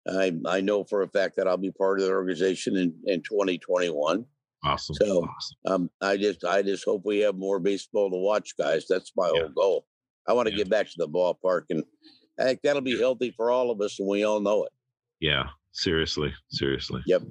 I 0.09 0.33
I 0.47 0.61
know 0.61 0.85
for 0.85 1.03
a 1.03 1.09
fact 1.09 1.37
that 1.37 1.47
I'll 1.47 1.57
be 1.57 1.71
part 1.71 2.01
of 2.01 2.07
the 2.07 2.13
organization 2.13 2.77
in 2.77 2.95
in 3.05 3.23
2021. 3.23 4.25
Awesome. 4.65 4.95
So- 4.95 5.25
awesome. 5.25 5.57
Um, 5.67 5.91
I 6.01 6.17
just 6.17 6.45
I 6.45 6.63
just 6.63 6.85
hope 6.85 7.03
we 7.05 7.19
have 7.21 7.37
more 7.37 7.59
baseball 7.59 8.11
to 8.11 8.17
watch, 8.17 8.57
guys. 8.57 8.87
That's 8.89 9.13
my 9.17 9.31
Yeah. 9.35 9.43
whole 9.43 9.49
goal. 9.51 9.87
I 10.29 10.33
want 10.35 10.47
to 10.49 10.53
Yeah. 10.53 10.59
get 10.59 10.71
back 10.71 10.87
to 10.87 10.95
the 10.99 11.09
ballpark, 11.09 11.63
and 11.71 11.83
I 12.39 12.45
think 12.45 12.61
that'll 12.63 12.81
be 12.83 12.99
healthy 12.99 13.33
for 13.37 13.51
all 13.51 13.71
of 13.71 13.81
us, 13.81 13.99
and 13.99 14.09
we 14.09 14.25
all 14.25 14.41
know 14.41 14.65
it. 14.65 14.73
Yeah, 15.21 15.49
seriously, 15.73 16.33
seriously. 16.49 17.03
Yep. 17.07 17.23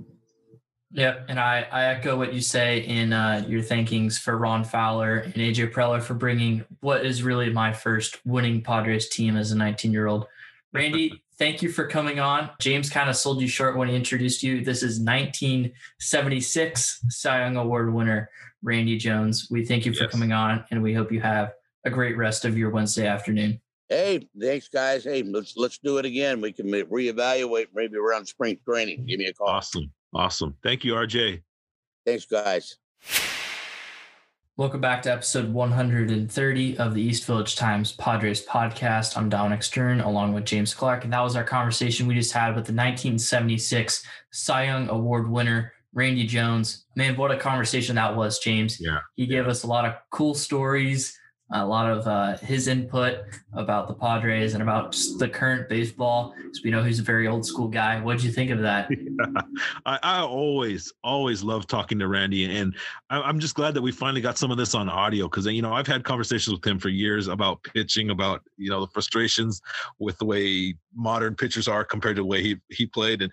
Yep, 0.94 1.26
and 1.30 1.40
I, 1.40 1.62
I 1.72 1.86
echo 1.86 2.18
what 2.18 2.34
you 2.34 2.42
say 2.42 2.80
in 2.86 3.14
uh, 3.14 3.46
your 3.48 3.62
thankings 3.62 4.20
for 4.20 4.38
Ron 4.38 4.66
Fowler 4.66 5.20
and 5.20 5.34
AJ 5.36 5.72
Preller 5.72 6.02
for 6.04 6.16
bringing 6.16 6.66
what 6.82 7.06
is 7.06 7.24
really 7.24 7.50
my 7.50 7.72
first 7.72 8.20
winning 8.26 8.62
Padres 8.62 9.08
team 9.08 9.38
as 9.38 9.52
a 9.54 9.58
19 9.58 9.94
year 9.94 10.08
old. 10.08 10.26
Randy, 10.74 11.14
thank 11.42 11.64
you 11.64 11.70
for 11.70 11.88
coming 11.88 12.20
on. 12.20 12.52
James 12.60 12.88
kind 12.88 13.10
of 13.10 13.16
sold 13.16 13.42
you 13.42 13.48
short 13.48 13.76
when 13.76 13.90
he 13.90 13.96
introduced 13.96 14.44
you. 14.44 14.64
This 14.64 14.84
is 14.84 15.00
1976 15.00 17.02
Cy 17.10 17.40
Young 17.44 17.58
Award 17.58 17.92
winner 17.92 18.30
Randy 18.62 18.96
Jones. 18.96 19.48
We 19.50 19.66
thank 19.66 19.88
you 19.88 19.94
for 19.94 20.04
Yes. 20.04 20.12
coming 20.12 20.34
on, 20.34 20.64
and 20.70 20.84
we 20.84 20.94
hope 20.94 21.12
you 21.12 21.20
have 21.20 21.54
a 21.84 21.90
great 21.90 22.16
rest 22.16 22.46
of 22.46 22.60
your 22.60 22.70
Wednesday 22.70 23.08
afternoon. 23.08 23.60
Hey, 23.90 24.30
thanks, 24.40 24.70
guys. 24.70 25.04
Hey, 25.04 25.24
let's 25.24 25.58
let's 25.58 25.80
do 25.80 25.98
it 25.98 26.06
again. 26.06 26.42
We 26.42 26.52
can 26.54 26.70
ma- 26.70 26.78
reevaluate 26.78 27.70
maybe 27.74 27.98
around 27.98 28.28
spring 28.28 28.60
training. 28.64 29.08
Give 29.08 29.18
me 29.18 29.26
a 29.26 29.34
call. 29.34 29.48
Awesome. 29.48 29.92
Awesome. 30.14 30.56
Thank 30.62 30.86
you, 30.86 30.94
RJ. 30.94 31.42
Thanks, 32.06 32.26
guys. 32.26 32.78
Welcome 34.62 34.80
back 34.80 35.02
to 35.02 35.12
episode 35.12 35.52
130 35.52 36.78
of 36.78 36.94
the 36.94 37.02
East 37.02 37.26
Village 37.26 37.56
Times 37.56 37.94
Padres 37.94 38.46
podcast. 38.46 39.18
I'm 39.18 39.28
Dominic 39.28 39.64
Stern 39.64 40.02
along 40.02 40.34
with 40.34 40.46
James 40.46 40.72
Clark, 40.76 41.04
and 41.04 41.12
that 41.12 41.22
was 41.22 41.36
our 41.36 41.44
conversation 41.44 42.06
we 42.06 42.14
just 42.14 42.32
had 42.32 42.50
with 42.50 42.66
the 42.68 42.74
1976 42.74 44.06
Cy 44.30 44.66
Young 44.66 44.88
Award 44.90 45.32
winner, 45.32 45.74
Randy 45.96 46.28
Jones. 46.28 46.86
Man, 46.96 47.18
what 47.18 47.32
a 47.32 47.38
conversation 47.38 47.96
that 47.96 48.16
was, 48.16 48.38
James. 48.38 48.80
Yeah. 48.80 49.00
He 49.16 49.26
gave 49.26 49.48
us 49.48 49.64
a 49.64 49.68
lot 49.68 49.86
of 49.86 49.96
cool 50.12 50.36
stories, 50.36 51.20
a 51.54 51.66
lot 51.66 51.92
of 51.92 52.08
uh, 52.08 52.38
his 52.38 52.68
input 52.68 53.20
about 53.54 53.88
the 53.88 53.94
Padres 53.94 54.54
and 54.54 54.64
about 54.64 54.96
the 55.18 55.28
current 55.28 55.68
baseball. 55.68 56.34
Because 56.38 56.64
we 56.64 56.72
know 56.72 56.84
he's 56.84 57.00
a 57.00 57.04
very 57.04 57.28
old 57.28 57.46
school 57.46 57.68
guy. 57.68 58.00
What 58.00 58.18
did 58.18 58.24
you 58.24 58.32
think 58.32 58.52
of 58.52 58.60
that? 58.62 58.90
I, 59.86 60.00
I 60.02 60.22
always, 60.22 60.94
always 61.04 61.44
love 61.44 61.68
talking 61.68 62.00
to 62.00 62.08
Randy, 62.08 62.46
and 62.46 62.76
I, 63.10 63.22
I'm 63.22 63.40
just 63.40 63.56
glad 63.56 63.74
that 63.74 63.82
we 63.82 63.92
finally 63.92 64.22
got 64.22 64.38
some 64.38 64.52
of 64.52 64.58
this 64.58 64.74
on 64.74 64.90
audio 64.90 65.28
because 65.28 65.46
you 65.46 65.62
know 65.62 65.74
I've 65.74 65.88
had 65.88 66.04
conversations 66.04 66.54
with 66.54 66.66
him 66.66 66.80
for 66.80 66.90
years 66.90 67.28
about 67.28 67.64
pitching, 67.64 68.10
about 68.10 68.42
you 68.58 68.70
know 68.70 68.82
the 68.82 68.88
frustrations 68.88 69.62
with 70.00 70.18
the 70.20 70.26
way 70.26 70.76
modern 70.96 71.36
pitchers 71.36 71.68
are 71.68 71.84
compared 71.84 72.16
to 72.16 72.22
the 72.22 72.28
way 72.28 72.42
he 72.42 72.58
he 72.70 72.86
played, 72.86 73.22
and 73.22 73.32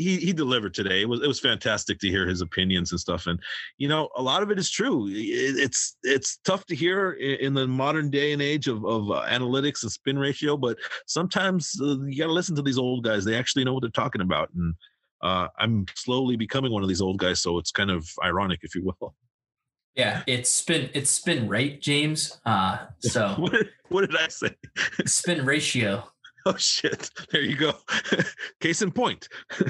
he 0.00 0.16
he 0.16 0.32
delivered 0.32 0.72
today. 0.74 1.02
It 1.02 1.08
was 1.08 1.22
it 1.22 1.28
was 1.28 1.40
fantastic 1.40 1.98
to 2.00 2.08
hear 2.08 2.26
his 2.26 2.40
opinions 2.40 2.90
and 2.92 3.00
stuff, 3.00 3.26
and 3.26 3.38
you 3.78 3.88
know 3.88 4.08
a 4.16 4.22
lot 4.22 4.42
of 4.42 4.50
it 4.50 4.58
is 4.58 4.70
true. 4.70 5.06
It, 5.08 5.12
it's 5.58 5.96
it's 6.02 6.38
tough 6.38 6.64
to 6.66 6.74
hear 6.74 7.12
in, 7.12 7.36
in 7.46 7.54
the 7.54 7.66
modern 7.66 8.10
day 8.10 8.32
and 8.32 8.40
age 8.40 8.66
of 8.66 8.84
of 8.84 9.10
uh, 9.10 9.26
analytics 9.28 9.82
and 9.82 9.92
spin 9.92 10.18
ratio, 10.18 10.56
but 10.56 10.78
sometimes 11.06 11.78
uh, 11.82 12.00
you 12.02 12.18
got 12.18 12.26
to 12.26 12.32
listen 12.32 12.56
to 12.56 12.62
these 12.62 12.78
old 12.78 13.04
guys. 13.04 13.24
They 13.24 13.36
actually 13.36 13.64
know 13.64 13.74
what 13.74 13.82
they're 13.82 13.90
talking 13.90 14.22
about, 14.22 14.48
and 14.54 14.74
uh, 15.22 15.48
I'm 15.58 15.86
slowly 15.94 16.36
becoming 16.36 16.72
one 16.72 16.82
of 16.82 16.88
these 16.88 17.02
old 17.02 17.18
guys, 17.18 17.40
so 17.40 17.58
it's 17.58 17.70
kind 17.70 17.90
of 17.90 18.08
ironic, 18.24 18.60
if 18.62 18.74
you 18.74 18.82
will. 18.84 19.14
Yeah, 19.94 20.22
it's 20.26 20.48
spin 20.48 20.88
it's 20.94 21.10
spin 21.10 21.48
rate, 21.48 21.82
James. 21.82 22.40
Uh, 22.46 22.86
so 23.00 23.34
What 23.38 23.52
what 23.88 24.00
did 24.10 24.16
I 24.16 24.28
say? 24.28 24.54
spin 25.04 25.44
ratio. 25.44 26.04
Oh 26.50 26.56
shit! 26.56 27.10
There 27.30 27.42
you 27.42 27.54
go. 27.54 27.74
Case 28.60 28.82
in 28.82 28.90
point. 28.90 29.28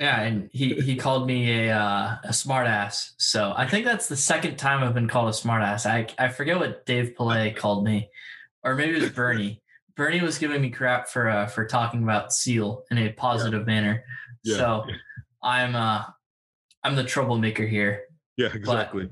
Yeah, 0.00 0.20
and 0.20 0.48
he 0.52 0.74
he 0.74 0.96
called 0.96 1.26
me 1.26 1.68
a 1.68 1.76
uh, 1.76 2.16
a 2.24 2.32
smart 2.32 2.66
ass. 2.66 3.14
So 3.18 3.52
I 3.56 3.66
think 3.66 3.84
that's 3.84 4.08
the 4.08 4.16
second 4.16 4.56
time 4.56 4.82
I've 4.82 4.94
been 4.94 5.08
called 5.08 5.28
a 5.28 5.32
smart 5.32 5.62
ass. 5.62 5.84
I 5.86 6.06
I 6.18 6.28
forget 6.28 6.58
what 6.58 6.86
Dave 6.86 7.14
Pillay 7.18 7.54
called 7.54 7.84
me, 7.84 8.08
or 8.62 8.74
maybe 8.74 8.96
it 8.96 9.02
was 9.02 9.10
Bernie. 9.10 9.62
Bernie 9.96 10.20
was 10.20 10.38
giving 10.38 10.62
me 10.62 10.70
crap 10.70 11.08
for 11.08 11.28
uh, 11.28 11.46
for 11.46 11.66
talking 11.66 12.02
about 12.02 12.32
Seal 12.32 12.84
in 12.90 12.98
a 12.98 13.12
positive 13.12 13.66
manner. 13.66 14.02
Yeah. 14.44 14.56
So 14.56 14.84
I'm 15.42 15.74
uh 15.74 16.04
I'm 16.82 16.96
the 16.96 17.04
troublemaker 17.04 17.66
here. 17.66 18.04
Yeah, 18.36 18.48
exactly. 18.54 19.10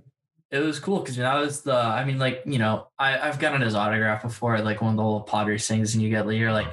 It 0.50 0.60
was 0.60 0.78
cool 0.78 1.00
because 1.00 1.16
that 1.16 1.34
was 1.34 1.62
the 1.62 1.74
I 1.74 2.04
mean 2.04 2.18
like 2.18 2.42
you 2.46 2.58
know 2.58 2.88
I 2.98 3.18
I've 3.18 3.38
gotten 3.38 3.60
his 3.60 3.74
autograph 3.74 4.22
before 4.22 4.60
like 4.60 4.80
one 4.80 4.92
of 4.92 4.96
the 4.96 5.02
old 5.02 5.26
Padres 5.26 5.66
things 5.66 5.94
and 5.94 6.02
you 6.02 6.10
get 6.10 6.26
you're 6.32 6.52
like 6.52 6.68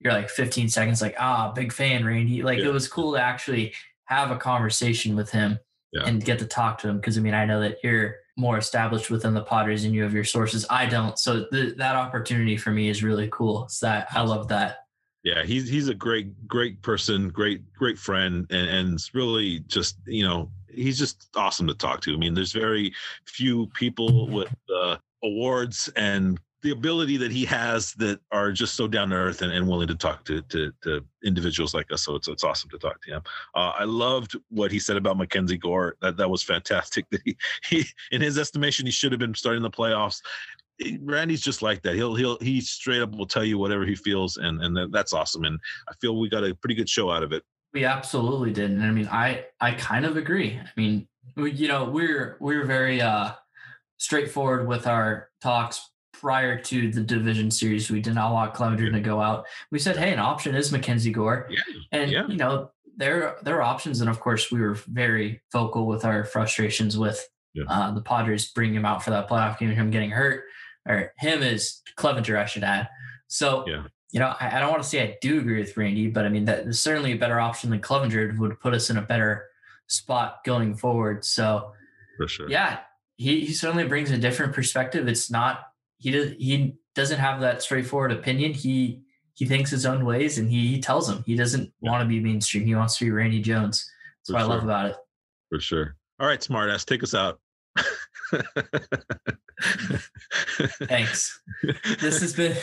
you're 0.00 0.12
like 0.12 0.28
15 0.28 0.68
seconds 0.68 1.00
like 1.02 1.14
ah 1.18 1.52
big 1.52 1.72
fan 1.72 2.04
Randy 2.04 2.42
like 2.42 2.58
Yeah. 2.58 2.66
it 2.66 2.72
was 2.72 2.88
cool 2.88 3.12
to 3.14 3.20
actually 3.20 3.72
have 4.04 4.30
a 4.30 4.36
conversation 4.36 5.16
with 5.16 5.30
him 5.30 5.58
Yeah. 5.92 6.04
and 6.06 6.24
get 6.24 6.38
to 6.40 6.46
talk 6.46 6.78
to 6.78 6.88
him 6.88 6.96
because 6.96 7.16
I 7.18 7.20
mean 7.20 7.34
I 7.34 7.44
know 7.44 7.60
that 7.60 7.78
you're 7.82 8.16
more 8.36 8.58
established 8.58 9.10
within 9.10 9.32
the 9.34 9.42
potters 9.42 9.84
and 9.84 9.94
you 9.94 10.02
have 10.02 10.12
your 10.12 10.24
sources 10.24 10.66
I 10.68 10.86
don't 10.86 11.18
so 11.18 11.46
th- 11.50 11.76
that 11.76 11.96
opportunity 11.96 12.56
for 12.56 12.70
me 12.70 12.88
is 12.88 13.02
really 13.02 13.28
cool 13.32 13.68
so 13.68 13.86
that 13.86 14.08
I 14.12 14.20
love 14.22 14.48
that 14.48 14.78
yeah, 15.24 15.42
he's 15.44 15.68
he's 15.68 15.88
a 15.88 15.94
great 15.94 16.46
great 16.46 16.80
person, 16.82 17.30
great 17.30 17.60
great 17.72 17.98
friend, 17.98 18.46
and 18.50 18.68
and 18.68 18.94
it's 18.94 19.12
really 19.12 19.58
just 19.66 19.96
you 20.06 20.22
know 20.24 20.52
he's 20.72 20.96
just 20.96 21.28
awesome 21.34 21.66
to 21.66 21.74
talk 21.74 22.00
to. 22.02 22.14
I 22.14 22.16
mean, 22.16 22.32
there's 22.32 22.52
very 22.52 22.92
few 23.24 23.66
people 23.74 24.28
with 24.28 24.54
uh, 24.72 24.98
awards 25.24 25.90
and 25.96 26.38
the 26.62 26.70
ability 26.70 27.16
that 27.18 27.30
he 27.30 27.44
has 27.44 27.92
that 27.94 28.18
are 28.32 28.50
just 28.50 28.74
so 28.74 28.88
down 28.88 29.10
to 29.10 29.16
earth 29.16 29.42
and, 29.42 29.52
and 29.52 29.68
willing 29.68 29.88
to 29.88 29.94
talk 29.94 30.24
to, 30.24 30.40
to 30.42 30.72
to 30.82 31.04
individuals 31.24 31.74
like 31.74 31.90
us. 31.92 32.04
So 32.04 32.14
it's 32.14 32.28
it's 32.28 32.44
awesome 32.44 32.70
to 32.70 32.78
talk 32.78 33.00
to 33.02 33.10
him. 33.12 33.22
Uh, 33.54 33.72
I 33.78 33.84
loved 33.84 34.36
what 34.48 34.72
he 34.72 34.78
said 34.78 34.96
about 34.96 35.16
Mackenzie 35.18 35.58
Gore. 35.58 35.96
That 36.00 36.16
that 36.16 36.30
was 36.30 36.42
fantastic. 36.42 37.06
That 37.10 37.20
he, 37.24 37.36
he 37.68 37.84
in 38.10 38.20
his 38.20 38.38
estimation 38.38 38.86
he 38.86 38.92
should 38.92 39.12
have 39.12 39.18
been 39.18 39.34
starting 39.34 39.62
the 39.62 39.70
playoffs. 39.70 40.20
Randy's 41.00 41.40
just 41.40 41.62
like 41.62 41.82
that. 41.82 41.94
He'll 41.94 42.14
he'll 42.14 42.38
he 42.38 42.60
straight 42.60 43.00
up 43.00 43.12
will 43.12 43.26
tell 43.26 43.44
you 43.44 43.58
whatever 43.58 43.84
he 43.84 43.94
feels, 43.94 44.36
and 44.38 44.62
and 44.62 44.92
that's 44.92 45.12
awesome. 45.12 45.44
And 45.44 45.58
I 45.88 45.92
feel 46.00 46.18
we 46.18 46.28
got 46.28 46.44
a 46.44 46.54
pretty 46.54 46.74
good 46.74 46.88
show 46.88 47.10
out 47.10 47.22
of 47.22 47.32
it. 47.32 47.42
We 47.72 47.84
absolutely 47.84 48.52
did, 48.52 48.70
and 48.70 48.82
I 48.82 48.90
mean, 48.90 49.08
I 49.08 49.46
I 49.60 49.72
kind 49.72 50.04
of 50.04 50.16
agree. 50.16 50.58
I 50.58 50.68
mean, 50.76 51.06
you 51.36 51.68
know, 51.68 51.84
we're 51.84 52.38
we're 52.40 52.64
very 52.64 53.00
uh, 53.00 53.32
straightforward 53.98 54.66
with 54.66 54.86
our 54.86 55.28
talks 55.40 55.90
prior 56.20 56.58
to 56.60 56.90
the 56.90 57.00
division 57.02 57.50
series. 57.50 57.90
We 57.90 58.00
did 58.00 58.14
not 58.14 58.32
want 58.32 58.54
Clevinger 58.54 58.92
to 58.92 59.00
go 59.00 59.20
out. 59.20 59.46
We 59.70 59.78
said, 59.78 59.96
hey, 59.96 60.12
an 60.12 60.18
option 60.18 60.54
is 60.54 60.72
Mackenzie 60.72 61.12
Gore, 61.12 61.46
Yeah, 61.50 61.60
and 61.92 62.10
yeah. 62.10 62.26
you 62.26 62.36
know, 62.36 62.70
there 62.96 63.36
there 63.42 63.56
are 63.56 63.62
options, 63.62 64.00
and 64.00 64.08
of 64.08 64.20
course, 64.20 64.50
we 64.50 64.60
were 64.60 64.74
very 64.88 65.42
vocal 65.52 65.86
with 65.86 66.04
our 66.04 66.24
frustrations 66.24 66.96
with 66.96 67.26
Yeah. 67.54 67.64
uh, 67.68 67.92
the 67.92 68.00
Padres 68.00 68.50
bringing 68.52 68.76
him 68.76 68.84
out 68.86 69.02
for 69.04 69.10
that 69.10 69.28
playoff 69.28 69.58
game 69.58 69.68
and 69.68 69.78
him 69.78 69.90
getting 69.90 70.10
hurt, 70.10 70.44
or 70.88 71.12
him 71.18 71.42
is 71.42 71.82
Clevinger, 71.98 72.38
I 72.38 72.46
should 72.46 72.64
add. 72.64 72.88
So, 73.28 73.64
Yeah. 73.66 73.82
you 74.12 74.20
know, 74.20 74.34
I, 74.40 74.56
I 74.56 74.60
don't 74.60 74.70
want 74.70 74.82
to 74.82 74.88
say 74.88 75.02
I 75.02 75.18
do 75.20 75.38
agree 75.40 75.58
with 75.60 75.76
Randy, 75.76 76.08
but 76.08 76.24
I 76.24 76.28
mean 76.30 76.46
that 76.46 76.60
is 76.66 76.80
certainly 76.80 77.12
a 77.12 77.16
better 77.16 77.38
option 77.38 77.70
than 77.70 77.80
Clevinger 77.80 78.38
would 78.38 78.58
put 78.60 78.72
us 78.72 78.88
in 78.88 78.96
a 78.96 79.02
better 79.02 79.46
spot 79.88 80.38
going 80.44 80.74
forward. 80.76 81.24
So, 81.24 81.72
for 82.16 82.26
sure. 82.28 82.48
yeah, 82.48 82.78
he, 83.16 83.44
he 83.44 83.52
certainly 83.52 83.86
brings 83.86 84.10
a 84.10 84.16
different 84.18 84.52
perspective. 84.54 85.06
It's 85.08 85.30
not 85.30 85.60
he 85.98 86.10
does 86.10 86.32
he 86.38 86.76
doesn't 86.94 87.18
have 87.18 87.40
that 87.40 87.62
straightforward 87.62 88.12
opinion. 88.12 88.52
He 88.52 89.02
he 89.34 89.44
thinks 89.44 89.70
his 89.70 89.84
own 89.84 90.04
ways 90.04 90.38
and 90.38 90.50
he, 90.50 90.66
he 90.68 90.80
tells 90.80 91.06
them 91.08 91.22
he 91.26 91.34
doesn't 91.36 91.72
Yeah. 91.80 91.90
want 91.90 92.02
to 92.02 92.08
be 92.08 92.20
mainstream. 92.20 92.64
He 92.64 92.74
wants 92.74 92.96
to 92.98 93.04
be 93.04 93.10
Randy 93.10 93.40
Jones. 93.42 93.90
That's 94.20 94.30
For 94.30 94.32
what 94.34 94.42
I 94.42 94.54
love 94.54 94.64
about 94.64 94.86
it. 94.90 94.96
for 95.50 95.60
sure. 95.60 95.96
All 96.18 96.26
right, 96.26 96.40
smartass, 96.40 96.84
take 96.86 97.02
us 97.02 97.14
out. 97.14 97.38
Thanks. 100.88 101.40
This 102.00 102.20
has 102.20 102.32
been 102.34 102.56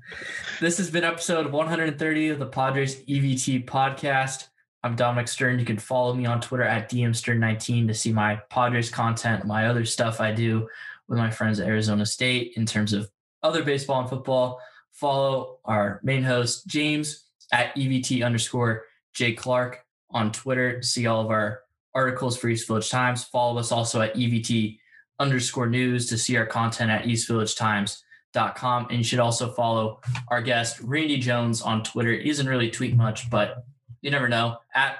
this 0.60 0.78
has 0.78 0.90
been 0.90 1.04
episode 1.04 1.50
130 1.52 2.28
of 2.28 2.38
the 2.38 2.46
Padres 2.46 3.02
EVT 3.04 3.64
podcast. 3.66 4.48
I'm 4.82 4.96
Dominic 4.96 5.28
Stern. 5.28 5.58
You 5.58 5.64
can 5.66 5.78
follow 5.78 6.14
me 6.14 6.24
on 6.26 6.40
Twitter 6.40 6.64
at 6.64 6.90
DMStern19 6.90 7.86
to 7.88 7.94
see 7.94 8.12
my 8.12 8.36
Padres 8.48 8.90
content, 8.90 9.44
my 9.44 9.66
other 9.66 9.84
stuff 9.84 10.20
I 10.20 10.32
do 10.32 10.68
with 11.10 11.18
my 11.18 11.30
friends 11.30 11.60
at 11.60 11.66
Arizona 11.66 12.06
State 12.06 12.52
in 12.56 12.64
terms 12.64 12.94
of 12.94 13.10
other 13.42 13.64
baseball 13.64 14.00
and 14.00 14.08
football. 14.08 14.60
Follow 14.92 15.58
our 15.64 16.00
main 16.02 16.22
host, 16.22 16.66
James, 16.68 17.24
at 17.52 17.74
EVT 17.74 18.24
underscore 18.24 18.84
J 19.12 19.32
Clark 19.32 19.84
on 20.10 20.30
Twitter. 20.30 20.80
See 20.82 21.06
all 21.06 21.22
of 21.22 21.30
our 21.30 21.60
articles 21.94 22.38
for 22.38 22.48
East 22.48 22.68
Village 22.68 22.88
Times. 22.88 23.24
Follow 23.24 23.58
us 23.58 23.72
also 23.72 24.00
at 24.00 24.14
EVT 24.14 24.78
underscore 25.18 25.66
news 25.66 26.06
to 26.06 26.16
see 26.16 26.36
our 26.36 26.46
content 26.46 26.90
at 26.90 27.04
eastvillagetimes.com. 27.04 28.86
And 28.88 28.98
you 28.98 29.04
should 29.04 29.18
also 29.18 29.50
follow 29.52 30.00
our 30.28 30.40
guest, 30.40 30.80
Randy 30.80 31.18
Jones, 31.18 31.60
on 31.60 31.82
Twitter. 31.82 32.12
He 32.12 32.28
doesn't 32.28 32.48
really 32.48 32.70
tweet 32.70 32.96
much, 32.96 33.28
but 33.28 33.64
you 34.00 34.12
never 34.12 34.28
know, 34.28 34.58
at 34.74 34.98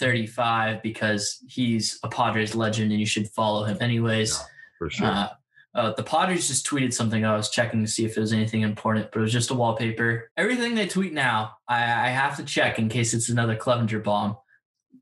RJBBQ35 0.00 0.82
because 0.82 1.42
he's 1.48 1.98
a 2.02 2.08
Padres 2.08 2.54
legend 2.54 2.90
and 2.90 3.00
you 3.00 3.06
should 3.06 3.28
follow 3.28 3.64
him 3.64 3.78
anyways. 3.80 4.42
for 4.78 4.90
sure. 4.90 5.06
Uh, 5.06 5.28
uh, 5.74 5.92
the 5.94 6.02
Padres 6.02 6.48
just 6.48 6.66
tweeted 6.66 6.92
something. 6.92 7.24
I 7.24 7.34
was 7.34 7.48
checking 7.48 7.82
to 7.82 7.90
see 7.90 8.04
if 8.04 8.14
there 8.14 8.20
was 8.20 8.32
anything 8.32 8.60
important, 8.60 9.10
but 9.10 9.20
it 9.20 9.22
was 9.22 9.32
just 9.32 9.50
a 9.50 9.54
wallpaper. 9.54 10.30
Everything 10.36 10.74
they 10.74 10.86
tweet 10.86 11.14
now, 11.14 11.56
I, 11.66 11.82
I 11.82 12.08
have 12.08 12.36
to 12.36 12.44
check 12.44 12.78
in 12.78 12.88
case 12.88 13.14
it's 13.14 13.30
another 13.30 13.56
Clevinger 13.56 14.04
bomb. 14.04 14.36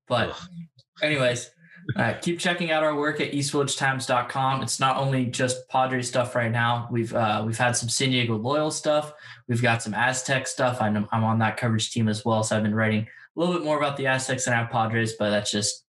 But, 0.07 0.41
anyways, 1.03 1.51
uh, 1.97 2.15
keep 2.21 2.39
checking 2.39 2.71
out 2.71 2.85
our 2.85 2.95
work 2.95 3.21
at 3.21 3.33
eastvillagetimes.com. 3.33 4.63
It's 4.63 4.79
not 4.79 4.97
only 4.97 5.27
just 5.27 5.69
Padres 5.69 6.09
stuff 6.09 6.37
right 6.37 6.53
now. 6.53 6.89
We've 6.91 7.13
uh, 7.13 7.43
we've 7.45 7.59
had 7.59 7.77
some 7.77 7.89
San 7.89 8.11
Diego 8.11 8.37
Loyal 8.37 8.71
stuff. 8.71 9.13
We've 9.49 9.63
got 9.63 9.83
some 9.83 9.95
Aztec 9.95 10.47
stuff. 10.47 10.81
I'm, 10.81 11.09
I'm 11.11 11.25
on 11.25 11.39
that 11.41 11.57
coverage 11.57 11.91
team 11.91 12.09
as 12.09 12.25
well, 12.25 12.45
so 12.45 12.57
I've 12.57 12.63
been 12.63 12.75
writing 12.75 13.09
a 13.37 13.41
little 13.41 13.55
bit 13.55 13.65
more 13.65 13.79
about 13.79 13.97
the 13.97 14.07
Aztecs 14.07 14.45
than 14.45 14.55
our 14.55 14.69
Padres, 14.69 15.15
but 15.19 15.31
that's 15.31 15.51
just 15.51 15.85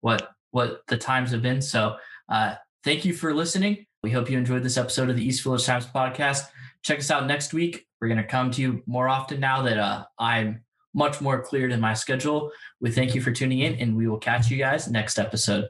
what 0.00 0.30
what 0.50 0.82
the 0.86 0.96
times 0.96 1.32
have 1.32 1.42
been. 1.42 1.60
So, 1.60 1.96
uh, 2.28 2.54
thank 2.84 3.04
you 3.04 3.12
for 3.12 3.34
listening. 3.34 3.86
We 4.02 4.10
hope 4.10 4.30
you 4.30 4.38
enjoyed 4.38 4.62
this 4.62 4.76
episode 4.76 5.10
of 5.10 5.16
the 5.16 5.24
East 5.24 5.42
Village 5.42 5.64
Times 5.64 5.86
podcast. 5.86 6.44
Check 6.82 6.98
us 6.98 7.10
out 7.10 7.26
next 7.26 7.52
week. 7.54 7.86
We're 8.00 8.08
going 8.08 8.18
to 8.18 8.26
come 8.26 8.50
to 8.52 8.60
you 8.60 8.82
more 8.86 9.08
often 9.08 9.40
now 9.40 9.62
that 9.62 9.78
uh, 9.78 10.04
I'm 10.18 10.62
much 10.94 11.20
more 11.20 11.42
cleared 11.42 11.72
in 11.72 11.80
my 11.80 11.94
schedule. 11.94 12.52
We 12.80 12.90
thank 12.90 13.14
you 13.14 13.20
for 13.20 13.32
tuning 13.32 13.60
in, 13.60 13.74
and 13.76 13.96
we 13.96 14.06
will 14.06 14.18
catch 14.18 14.50
you 14.50 14.58
guys 14.58 14.88
next 14.90 15.18
episode. 15.18 15.68